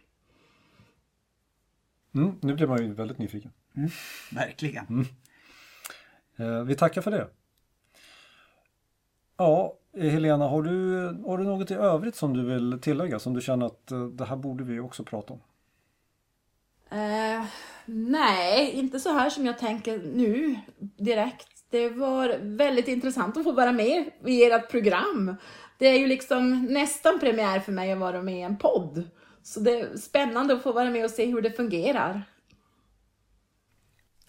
Mm, 2.14 2.38
nu 2.42 2.54
blir 2.54 2.66
man 2.66 2.78
ju 2.78 2.92
väldigt 2.92 3.18
nyfiken. 3.18 3.52
Mm, 3.76 3.90
verkligen. 4.32 4.86
Mm. 4.86 5.06
Eh, 6.36 6.64
vi 6.64 6.74
tackar 6.74 7.02
för 7.02 7.10
det. 7.10 7.28
Ja, 9.36 9.78
Helena, 9.96 10.48
har 10.48 10.62
du, 10.62 11.06
har 11.26 11.38
du 11.38 11.44
något 11.44 11.70
i 11.70 11.74
övrigt 11.74 12.16
som 12.16 12.32
du 12.32 12.44
vill 12.44 12.80
tillägga 12.80 13.18
som 13.18 13.34
du 13.34 13.40
känner 13.40 13.66
att 13.66 13.90
eh, 13.90 14.04
det 14.04 14.24
här 14.24 14.36
borde 14.36 14.64
vi 14.64 14.80
också 14.80 15.04
prata 15.04 15.32
om? 15.32 15.40
Eh, 16.90 17.44
nej, 17.86 18.70
inte 18.70 19.00
så 19.00 19.12
här 19.12 19.30
som 19.30 19.46
jag 19.46 19.58
tänker 19.58 19.98
nu 19.98 20.56
direkt. 20.96 21.48
Det 21.70 21.88
var 21.88 22.38
väldigt 22.40 22.88
intressant 22.88 23.36
att 23.36 23.44
få 23.44 23.52
vara 23.52 23.72
med 23.72 24.10
i 24.26 24.44
ert 24.44 24.70
program. 24.70 25.36
Det 25.78 25.86
är 25.86 25.98
ju 25.98 26.06
liksom 26.06 26.64
nästan 26.64 27.20
premiär 27.20 27.60
för 27.60 27.72
mig 27.72 27.92
att 27.92 27.98
vara 27.98 28.22
med 28.22 28.38
i 28.38 28.42
en 28.42 28.56
podd. 28.56 29.02
Så 29.42 29.60
det 29.60 29.80
är 29.80 29.96
spännande 29.96 30.54
att 30.54 30.62
få 30.62 30.72
vara 30.72 30.90
med 30.90 31.04
och 31.04 31.10
se 31.10 31.26
hur 31.26 31.42
det 31.42 31.50
fungerar. 31.50 32.22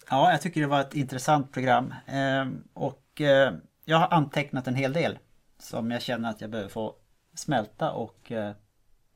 Ja, 0.09 0.31
jag 0.31 0.41
tycker 0.41 0.61
det 0.61 0.67
var 0.67 0.81
ett 0.81 0.95
intressant 0.95 1.51
program. 1.51 1.93
Ehm, 2.05 2.63
och 2.73 3.21
eh, 3.21 3.53
jag 3.85 3.97
har 3.97 4.07
antecknat 4.13 4.67
en 4.67 4.75
hel 4.75 4.93
del 4.93 5.19
som 5.65 5.91
jag 5.91 6.01
känner 6.01 6.29
att 6.29 6.41
jag 6.41 6.49
behöver 6.49 6.69
få 6.69 6.95
smälta 7.33 7.91
och 7.91 8.31
eh, 8.31 8.51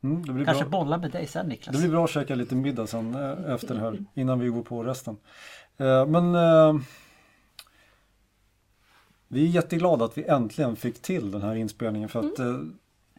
mm, 0.03 0.45
kanske 0.45 0.65
bra. 0.65 0.79
bolla 0.79 0.97
med 0.97 1.11
dig 1.11 1.27
sen 1.27 1.47
Niklas. 1.47 1.75
Det 1.75 1.81
blir 1.81 1.91
bra 1.91 2.03
att 2.03 2.09
käka 2.09 2.35
lite 2.35 2.55
middag 2.55 2.87
sen 2.87 3.15
eh, 3.15 3.53
efter 3.53 3.75
det 3.75 3.79
här 3.81 4.05
innan 4.13 4.39
vi 4.39 4.47
går 4.47 4.63
på 4.63 4.83
resten. 4.83 5.17
Men 6.07 6.35
Vi 9.27 9.43
är 9.43 9.47
jätteglada 9.47 10.05
att 10.05 10.17
vi 10.17 10.23
äntligen 10.23 10.75
fick 10.75 11.01
till 11.01 11.31
den 11.31 11.41
här 11.41 11.55
inspelningen 11.55 12.09
för 12.09 12.19
att 12.19 12.39
Mm. 12.39 12.77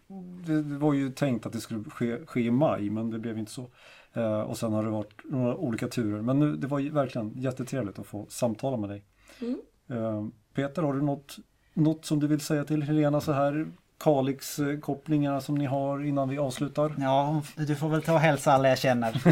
eh, 0.09 0.17
det, 0.47 0.63
det 0.63 0.79
var 0.79 0.93
ju 0.95 1.11
tänkt 1.11 1.47
att 1.47 1.53
det 1.53 1.61
skulle 1.61 1.85
ske, 1.85 2.27
ske 2.27 2.41
i 2.41 2.51
maj 2.51 2.91
men 2.91 3.11
det 3.11 3.19
blev 3.19 3.39
inte 3.39 3.53
så. 3.53 3.67
Eh, 4.13 4.41
och 4.41 4.59
sen 4.59 4.73
har 4.73 4.85
det 4.85 4.91
varit 4.91 5.21
några 5.25 5.57
olika 5.57 5.89
turer. 5.89 6.23
Men 6.23 6.39
nu, 6.39 6.57
det 6.57 6.67
var 6.67 6.79
ju 6.79 6.91
verkligen 6.91 7.33
jättetrevligt 7.37 7.99
att 7.99 8.07
få 8.07 8.27
samtala 8.29 8.77
med 8.77 8.91
dig. 8.91 9.05
Mm. 9.41 9.61
Eh, 9.89 10.27
Peter, 10.55 10.83
har 10.83 10.93
du 10.93 11.03
något, 11.03 11.37
något 11.81 12.05
som 12.05 12.21
du 12.21 12.27
vill 12.27 12.41
säga 12.41 12.65
till 12.65 12.83
Helena 12.83 13.21
så 13.21 13.33
här? 13.33 13.67
Kalix-kopplingarna 14.05 15.41
som 15.41 15.55
ni 15.55 15.67
har 15.67 16.07
innan 16.07 16.29
vi 16.29 16.39
avslutar? 16.39 16.95
Ja, 16.99 17.43
du 17.57 17.77
får 17.77 17.89
väl 17.89 18.03
ta 18.03 18.13
och 18.13 18.21
hälsa 18.21 18.53
alla 18.53 18.69
jag 18.69 18.79
känner. 18.79 19.23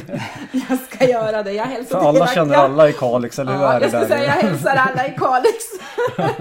Jag 0.68 0.78
ska 0.78 1.05
göra 1.09 1.42
det. 1.42 1.53
Jag 1.53 1.64
hälsar 1.64 2.01
För 2.01 2.09
alla 2.09 2.26
känner 2.26 2.55
Ja. 2.55 2.61
alla 2.61 2.88
i 2.88 2.92
Kalix, 2.92 3.38
eller 3.38 3.53
hur 3.53 3.62
Ja, 3.62 3.72
är 3.72 3.80
det 3.80 3.84
jag 3.84 3.90
ska 3.90 4.01
där? 4.01 4.07
säga 4.09 4.24
jag 4.24 4.42
hälsar 4.42 4.76
alla 4.76 5.07
i 5.07 5.11
Kalix. 5.11 5.55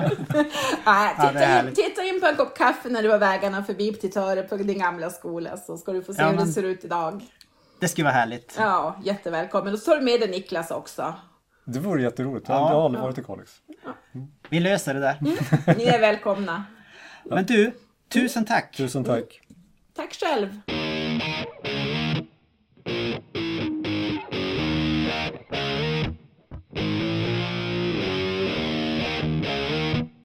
Ja, 0.85 0.93
är 1.09 1.13
titta, 1.15 1.31
in, 1.31 1.37
härligt. 1.37 1.75
titta 1.75 2.03
in 2.03 2.21
på 2.21 2.27
en 2.27 2.35
kopp 2.35 2.57
kaffe 2.57 2.89
när 2.89 3.03
du 3.03 3.09
har 3.11 3.17
vägarna 3.19 3.63
förbi 3.63 3.93
till 3.93 4.11
Töre 4.11 4.41
på 4.43 4.55
din 4.57 4.79
gamla 4.79 5.09
skola 5.09 5.57
så 5.57 5.77
ska 5.77 5.91
du 5.93 6.03
få 6.03 6.13
se 6.13 6.21
Ja, 6.21 6.27
hur 6.27 6.37
det 6.37 6.43
men- 6.43 6.53
ser 6.53 6.63
ut 6.63 6.85
idag. 6.85 7.21
Det 7.79 7.87
skulle 7.87 8.05
vara 8.05 8.13
härligt. 8.13 8.55
Ja, 8.59 8.95
jättevälkommen. 9.03 9.73
Och 9.73 9.79
så 9.79 9.91
tar 9.91 9.97
du 9.97 10.03
med 10.05 10.19
dig 10.19 10.29
Niklas 10.29 10.71
också. 10.71 11.13
Det 11.70 11.80
vore 11.80 12.01
jätteroligt. 12.01 12.49
Jag 12.49 12.55
Ja. 12.57 12.68
har 12.68 12.86
aldrig 12.86 13.03
varit 13.03 13.18
i 13.18 13.24
Kalix. 13.24 13.61
Vi 14.49 14.59
löser 14.59 14.93
det 14.93 14.99
där. 14.99 15.18
Ni 15.78 15.84
är 15.84 15.99
välkomna. 15.99 16.63
Men 17.24 17.45
du, 17.45 17.72
tusen 18.09 18.45
tack. 18.45 18.76
Tusen 18.78 19.03
tack. 19.03 19.41
Tack 19.95 20.13
själv. 20.13 20.49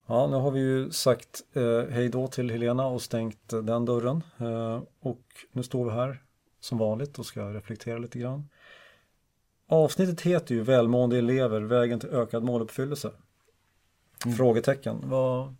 Ja, 0.06 0.26
nu 0.26 0.36
har 0.36 0.50
vi 0.50 0.60
ju 0.60 0.90
sagt 0.90 1.42
eh, 1.54 1.92
hej 1.94 2.08
då 2.08 2.26
till 2.28 2.50
Helena 2.50 2.86
och 2.86 3.02
stängt 3.02 3.48
den 3.48 3.84
dörren. 3.84 4.22
Eh, 4.40 4.82
och 5.00 5.20
nu 5.52 5.62
står 5.62 5.84
vi 5.84 5.90
här 5.90 6.22
som 6.60 6.78
vanligt 6.78 7.18
och 7.18 7.26
ska 7.26 7.40
reflektera 7.54 7.98
lite 7.98 8.18
grann. 8.18 8.48
Avsnittet 9.72 10.20
heter 10.20 10.54
ju 10.54 10.62
Välmående 10.62 11.18
elever, 11.18 11.60
vägen 11.60 12.00
till 12.00 12.08
ökad 12.08 12.42
måluppfyllelse. 12.42 13.10
Frågetecken, 14.36 15.00
vad, 15.04 15.54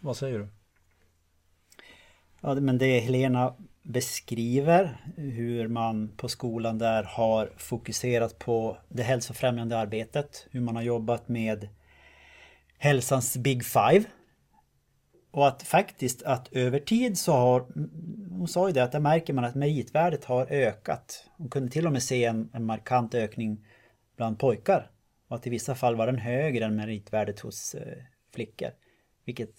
vad 0.00 0.16
säger 0.16 0.38
du? 0.38 0.48
Ja, 2.40 2.54
men 2.54 2.78
det 2.78 3.00
Helena 3.00 3.54
beskriver 3.82 5.12
hur 5.16 5.68
man 5.68 6.08
på 6.16 6.28
skolan 6.28 6.78
där 6.78 7.02
har 7.02 7.50
fokuserat 7.56 8.38
på 8.38 8.78
det 8.88 9.02
hälsofrämjande 9.02 9.78
arbetet. 9.78 10.46
Hur 10.50 10.60
man 10.60 10.76
har 10.76 10.82
jobbat 10.82 11.28
med 11.28 11.68
hälsans 12.78 13.36
Big 13.36 13.64
Five. 13.64 14.04
Och 15.32 15.48
att 15.48 15.62
faktiskt 15.62 16.22
att 16.22 16.48
över 16.52 16.78
tid 16.78 17.18
så 17.18 17.32
har, 17.32 17.66
hon 18.30 18.48
sa 18.48 18.68
ju 18.68 18.72
det, 18.72 18.84
att 18.84 18.92
där 18.92 19.00
märker 19.00 19.32
man 19.32 19.44
att 19.44 19.54
meritvärdet 19.54 20.24
har 20.24 20.46
ökat. 20.46 21.24
Hon 21.36 21.48
kunde 21.48 21.70
till 21.70 21.86
och 21.86 21.92
med 21.92 22.02
se 22.02 22.24
en, 22.24 22.50
en 22.52 22.64
markant 22.64 23.14
ökning 23.14 23.66
bland 24.16 24.38
pojkar. 24.38 24.90
Och 25.28 25.36
att 25.36 25.46
i 25.46 25.50
vissa 25.50 25.74
fall 25.74 25.96
var 25.96 26.06
den 26.06 26.18
högre 26.18 26.64
än 26.64 26.76
meritvärdet 26.76 27.40
hos 27.40 27.74
eh, 27.74 28.02
flickor. 28.34 28.70
Vilket 29.24 29.50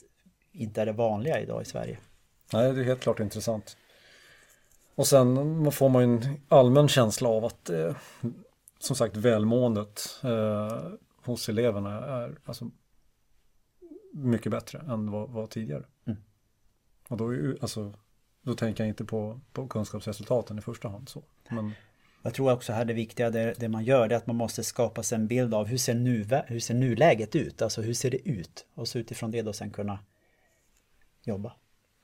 inte 0.52 0.82
är 0.82 0.86
det 0.86 0.92
vanliga 0.92 1.40
idag 1.40 1.62
i 1.62 1.66
Sverige. 1.66 1.98
Nej, 2.54 2.74
det 2.74 2.82
är 2.82 2.86
helt 2.86 3.02
klart 3.02 3.20
intressant. 3.20 3.78
Och 4.96 5.08
sen 5.08 5.72
får 5.72 5.90
man 5.90 6.02
ju 6.02 6.16
en 6.16 6.42
allmän 6.48 6.88
känsla 6.88 7.30
av 7.30 7.46
att 7.46 7.70
eh, 7.70 7.96
som 8.80 8.96
sagt 8.96 9.18
välmåendet 9.18 10.20
eh, 10.24 10.78
hos 11.24 11.50
eleverna 11.50 12.06
är 12.06 12.36
alltså, 12.46 12.72
mycket 14.14 14.51
bättre 14.51 14.80
än 14.80 15.11
vad 15.11 15.30
var 15.30 15.47
tidigare. 15.47 15.84
Mm. 16.05 16.20
Och 17.07 17.18
då, 17.18 17.34
är 17.34 17.57
alltså, 17.61 17.93
då 18.41 18.53
tänker 18.53 18.84
jag 18.84 18.89
inte 18.89 19.05
på, 19.05 19.39
på 19.53 19.68
kunskapsresultaten 19.68 20.57
i 20.57 20.61
första 20.61 20.88
hand. 20.89 21.09
Så. 21.09 21.24
Men 21.49 21.72
Jag 22.22 22.34
tror 22.34 22.51
också 22.51 22.74
här 22.74 22.86
det 22.86 22.93
viktiga 22.93 23.30
det, 23.30 23.53
det 23.59 23.70
man 23.70 23.84
gör 23.84 24.09
är 24.09 24.16
att 24.16 24.28
man 24.28 24.36
måste 24.36 24.64
skapa 24.64 25.03
sig 25.03 25.16
en 25.16 25.28
bild 25.28 25.53
av 25.53 25.68
hur 25.68 25.78
ser, 25.78 25.93
nu, 25.93 26.28
hur 26.47 26.59
ser 26.59 26.74
nuläget 26.74 27.36
ut? 27.36 27.61
Alltså 27.61 27.82
hur 27.82 27.93
ser 27.93 28.11
det 28.11 28.30
ut? 28.30 28.66
Och 28.74 28.88
så 28.88 28.99
utifrån 28.99 29.32
det 29.32 29.41
då 29.41 29.53
sen 29.53 29.72
kunna 29.72 29.99
jobba 31.24 31.53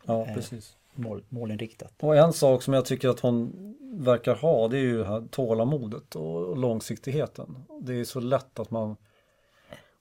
ja, 0.06 0.26
Eh. 0.28 0.34
precis. 0.34 0.78
mål, 0.94 1.24
målinriktat. 1.30 1.94
Och 2.00 2.18
en 2.18 2.34
sak 2.34 2.64
som 2.64 2.74
jag 2.74 2.86
tycker 2.86 3.10
att 3.10 3.20
hon 3.20 3.76
verkar 3.94 4.36
ha 4.36 4.68
det 4.68 4.78
är 4.78 4.82
ju 4.82 5.04
här 5.04 5.28
tålamodet 5.32 6.16
och 6.16 6.58
långsiktigheten. 6.58 7.66
Det 7.82 7.94
är 7.94 8.04
så 8.04 8.20
lätt 8.20 8.60
att 8.60 8.72
man 8.72 8.96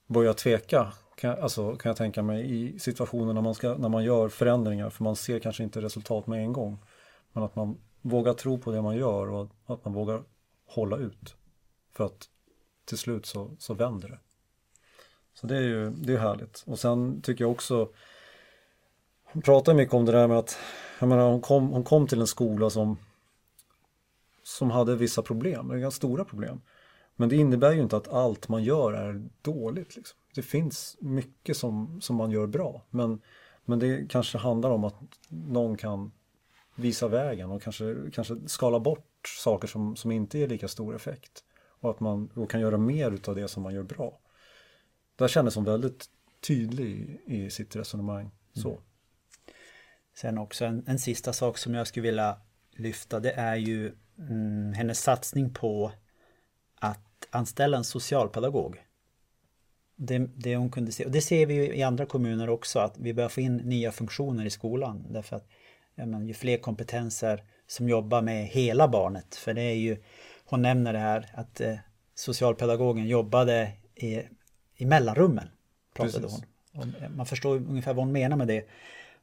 börjar 0.06 0.32
tveka 0.32 0.92
kan, 1.18 1.30
jag- 1.30 1.38
alltså, 1.40 1.76
kan 1.76 1.90
jag 1.90 1.96
tänka 1.96 2.22
mig 2.22 2.54
i 2.54 2.78
situationer 2.78 3.32
när 3.32 3.42
man, 3.42 3.54
ska, 3.54 3.74
när 3.74 3.88
man 3.88 4.04
gör 4.04 4.28
förändringar 4.28 4.90
för 4.90 5.04
man 5.04 5.16
ser 5.16 5.38
kanske 5.38 5.62
inte 5.62 5.80
resultat 5.80 6.26
med 6.26 6.40
en 6.40 6.52
gång. 6.52 6.78
Men 7.32 7.42
att 7.42 7.56
man 7.56 7.76
vågar 8.02 8.34
tro 8.34 8.58
på 8.58 8.70
det 8.70 8.82
man 8.82 8.96
gör 8.96 9.30
och 9.30 9.48
att 9.66 9.84
man 9.84 9.94
vågar 9.94 10.22
hålla 10.66 10.96
ut. 10.96 11.36
För 11.92 12.04
att 12.04 12.28
till 12.84 12.98
slut 12.98 13.26
så, 13.26 13.56
så 13.58 13.74
vänder 13.74 14.08
det. 14.08 14.18
Så 15.34 15.46
det 15.46 15.56
är 15.56 15.62
ju 15.62 15.90
det 15.90 16.12
är 16.12 16.18
härligt. 16.18 16.64
Och 16.66 16.78
sen 16.78 17.22
tycker 17.22 17.44
jag 17.44 17.50
också 17.50 17.88
hon 19.24 19.42
pratar 19.42 19.74
mycket 19.74 19.94
om 19.94 20.04
det 20.04 20.12
där 20.12 20.28
med 20.28 20.38
att 20.38 20.58
jag 21.00 21.08
menar, 21.08 21.30
hon, 21.30 21.40
kom, 21.40 21.68
hon 21.68 21.84
kom 21.84 22.06
till 22.06 22.20
en 22.20 22.26
skola 22.26 22.70
som 22.70 22.96
som 24.42 24.70
hade 24.70 24.96
vissa 24.96 25.22
problem, 25.22 25.68
ganska 25.68 25.96
stora 25.96 26.24
problem. 26.24 26.60
Men 27.16 27.28
det 27.28 27.36
innebär 27.36 27.72
ju 27.72 27.80
inte 27.82 27.96
att 27.96 28.08
allt 28.08 28.48
man 28.48 28.64
gör 28.64 28.92
är 28.92 29.28
dåligt. 29.42 29.96
Liksom. 29.96 30.18
Det 30.38 30.42
finns 30.42 30.96
mycket 31.00 31.56
som, 31.56 32.00
som 32.00 32.16
man 32.16 32.30
gör 32.30 32.46
bra. 32.46 32.82
Men, 32.90 33.20
men 33.64 33.78
det 33.78 34.10
kanske 34.10 34.38
handlar 34.38 34.70
om 34.70 34.84
att 34.84 34.94
någon 35.28 35.76
kan 35.76 36.12
visa 36.74 37.08
vägen 37.08 37.50
och 37.50 37.62
kanske, 37.62 37.96
kanske 38.12 38.36
skala 38.46 38.80
bort 38.80 39.28
saker 39.44 39.68
som, 39.68 39.96
som 39.96 40.12
inte 40.12 40.38
ger 40.38 40.48
lika 40.48 40.68
stor 40.68 40.96
effekt. 40.96 41.44
Och 41.80 41.90
att 41.90 42.00
man 42.00 42.30
då 42.34 42.46
kan 42.46 42.60
göra 42.60 42.76
mer 42.76 43.10
utav 43.10 43.34
det 43.34 43.48
som 43.48 43.62
man 43.62 43.74
gör 43.74 43.82
bra. 43.82 44.20
Där 45.16 45.28
kändes 45.28 45.54
hon 45.54 45.64
väldigt 45.64 46.06
tydlig 46.40 47.20
i, 47.26 47.36
i 47.36 47.50
sitt 47.50 47.76
resonemang. 47.76 48.30
Så. 48.52 48.80
Sen 50.14 50.38
också 50.38 50.64
en, 50.64 50.84
en 50.86 50.98
sista 50.98 51.32
sak 51.32 51.58
som 51.58 51.74
jag 51.74 51.86
skulle 51.86 52.08
vilja 52.08 52.40
lyfta 52.70 53.20
det 53.20 53.32
är 53.32 53.56
ju 53.56 53.92
mm, 54.18 54.72
hennes 54.72 55.00
satsning 55.00 55.54
på 55.54 55.92
att 56.74 57.28
anställa 57.30 57.76
en 57.76 57.84
socialpedagog. 57.84 58.84
Det, 60.00 60.18
det 60.34 60.56
hon 60.56 60.70
kunde 60.70 60.92
se, 60.92 61.04
och 61.04 61.10
det 61.10 61.20
ser 61.20 61.46
vi 61.46 61.54
ju 61.54 61.74
i 61.74 61.82
andra 61.82 62.06
kommuner 62.06 62.50
också 62.50 62.78
att 62.78 62.98
vi 62.98 63.14
börjar 63.14 63.28
få 63.28 63.40
in 63.40 63.56
nya 63.56 63.92
funktioner 63.92 64.44
i 64.44 64.50
skolan 64.50 65.06
därför 65.10 65.36
att 65.36 65.48
men, 65.94 66.26
ju 66.26 66.34
fler 66.34 66.58
kompetenser 66.58 67.42
som 67.66 67.88
jobbar 67.88 68.22
med 68.22 68.46
hela 68.46 68.88
barnet 68.88 69.36
för 69.36 69.54
det 69.54 69.62
är 69.62 69.74
ju 69.74 69.96
hon 70.44 70.62
nämner 70.62 70.92
det 70.92 70.98
här 70.98 71.30
att 71.34 71.60
eh, 71.60 71.74
socialpedagogen 72.14 73.06
jobbade 73.08 73.72
i, 73.94 74.20
i 74.76 74.86
mellanrummen 74.86 75.48
pratade 75.94 76.22
Precis. 76.22 76.44
hon. 76.72 76.82
Och 76.82 77.10
man 77.16 77.26
förstår 77.26 77.56
ungefär 77.56 77.94
vad 77.94 78.04
hon 78.04 78.12
menar 78.12 78.36
med 78.36 78.48
det. 78.48 78.68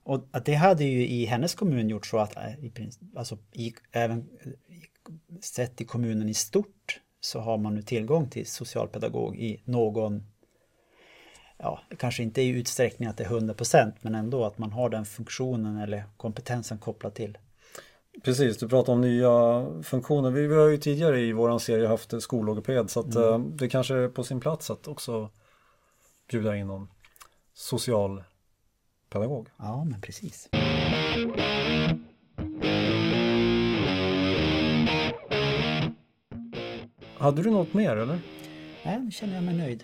Och 0.04 0.28
att 0.32 0.46
det 0.46 0.54
hade 0.54 0.84
ju 0.84 1.08
i 1.08 1.26
hennes 1.26 1.56
kommun 1.56 1.90
gjort 1.90 2.06
så 2.06 2.18
att 2.18 2.36
eh, 2.36 2.44
alltså 3.16 3.38
i, 3.52 3.74
även 3.92 4.20
eh, 4.20 4.52
sett 5.42 5.82
i 5.82 5.86
kommunen 5.86 6.30
i 6.30 6.34
stort 6.34 7.02
så 7.20 7.40
har 7.40 7.58
man 7.58 7.76
nu 7.76 7.82
tillgång 7.82 8.30
till 8.30 8.46
socialpedagog 8.46 9.40
i 9.40 9.62
någon 9.66 10.24
ja, 11.58 11.82
kanske 11.98 12.24
inte 12.24 12.42
i 12.42 12.50
utsträckning 12.50 13.10
att 13.10 13.18
det 13.18 13.24
är 13.24 13.30
100% 13.30 13.94
men 14.02 14.16
ändå 14.16 14.46
att 14.46 14.58
man 14.58 14.72
har 14.72 14.90
den 14.90 15.06
funktionen 15.06 15.78
eller 15.78 16.04
kompetensen 16.18 16.78
kopplad 16.78 17.14
till. 17.14 17.38
Precis, 18.24 18.58
du 18.58 18.68
pratar 18.68 18.94
om 18.94 19.02
nya 19.02 19.66
funktioner. 19.84 20.32
Vi, 20.32 20.48
vi 20.48 20.56
har 20.56 20.68
ju 20.68 20.78
tidigare 20.78 21.20
i 21.20 21.34
våran 21.34 21.60
serie 21.60 21.88
haft 21.88 22.22
skollogoped 22.22 22.90
så 22.90 23.00
att 23.00 23.16
eh, 23.16 23.40
det 23.40 23.70
kanske 23.70 23.96
är 23.96 24.08
på 24.08 24.24
sin 24.24 24.40
plats 24.40 24.70
att 24.70 24.88
också 24.88 25.30
bjuda 26.30 26.56
in 26.56 26.68
någon 26.68 26.88
social 27.54 28.24
pedagog. 29.10 29.50
Ja, 29.58 29.84
men 29.84 30.02
precis. 30.02 30.50
Hade 37.18 37.42
du 37.42 37.50
något 37.50 37.74
mer 37.74 37.98
eller? 37.98 38.20
Nej, 38.86 39.00
nu 39.00 39.12
känner 39.12 39.36
jag 39.36 39.44
mig 39.44 39.56
nöjd. 39.56 39.84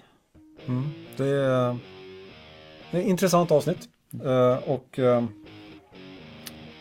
Mm. 0.68 0.90
Det, 1.18 1.26
är, 1.26 1.78
det 2.92 2.98
är 2.98 3.02
ett 3.02 3.08
intressant 3.08 3.52
avsnitt 3.52 3.90
Eh, 4.26 4.70
och 4.70 5.00
eh, 5.00 5.24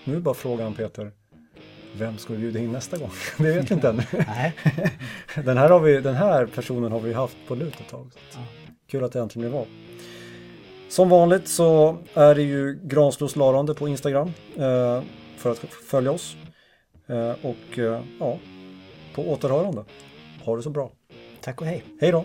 nu 0.04 0.16
är 0.16 0.20
bara 0.20 0.34
frågan 0.34 0.74
Peter, 0.74 1.12
vem 1.96 2.18
ska 2.18 2.32
vi 2.32 2.38
bjuda 2.38 2.58
in 2.58 2.72
nästa 2.72 2.98
gång? 2.98 3.10
Det 3.38 3.52
vet 3.52 3.70
vi 3.70 3.74
inte 3.74 3.88
ännu. 3.88 4.02
Den 5.44 5.56
här, 5.56 5.70
har 5.70 5.80
vi, 5.80 6.00
den 6.00 6.14
här 6.14 6.46
personen 6.46 6.92
har 6.92 7.00
vi 7.00 7.12
haft 7.12 7.36
på 7.48 7.54
lut 7.54 7.80
ett 7.80 7.88
tag. 7.88 8.10
Ja. 8.32 8.38
Kul 8.86 9.04
att 9.04 9.12
det 9.12 9.20
äntligen 9.20 9.50
blev 9.50 9.60
av. 9.60 9.66
Som 10.88 11.08
vanligt 11.08 11.48
så 11.48 11.96
är 12.14 12.34
det 12.34 12.42
ju 12.42 12.78
Granslås 12.82 13.36
Larande 13.36 13.74
på 13.74 13.88
Instagram 13.88 14.32
eh, 14.56 15.02
för 15.36 15.50
att 15.50 15.58
följa 15.90 16.10
oss. 16.10 16.36
Eh, 17.06 17.30
och 17.30 17.78
eh, 17.78 18.00
ja, 18.20 18.38
på 19.14 19.32
återhörande. 19.32 19.84
Ha 20.44 20.56
det 20.56 20.62
så 20.62 20.70
bra. 20.70 20.90
Tack 21.40 21.60
och 21.60 21.66
hej. 21.66 21.84
Hej 22.00 22.12
då! 22.12 22.24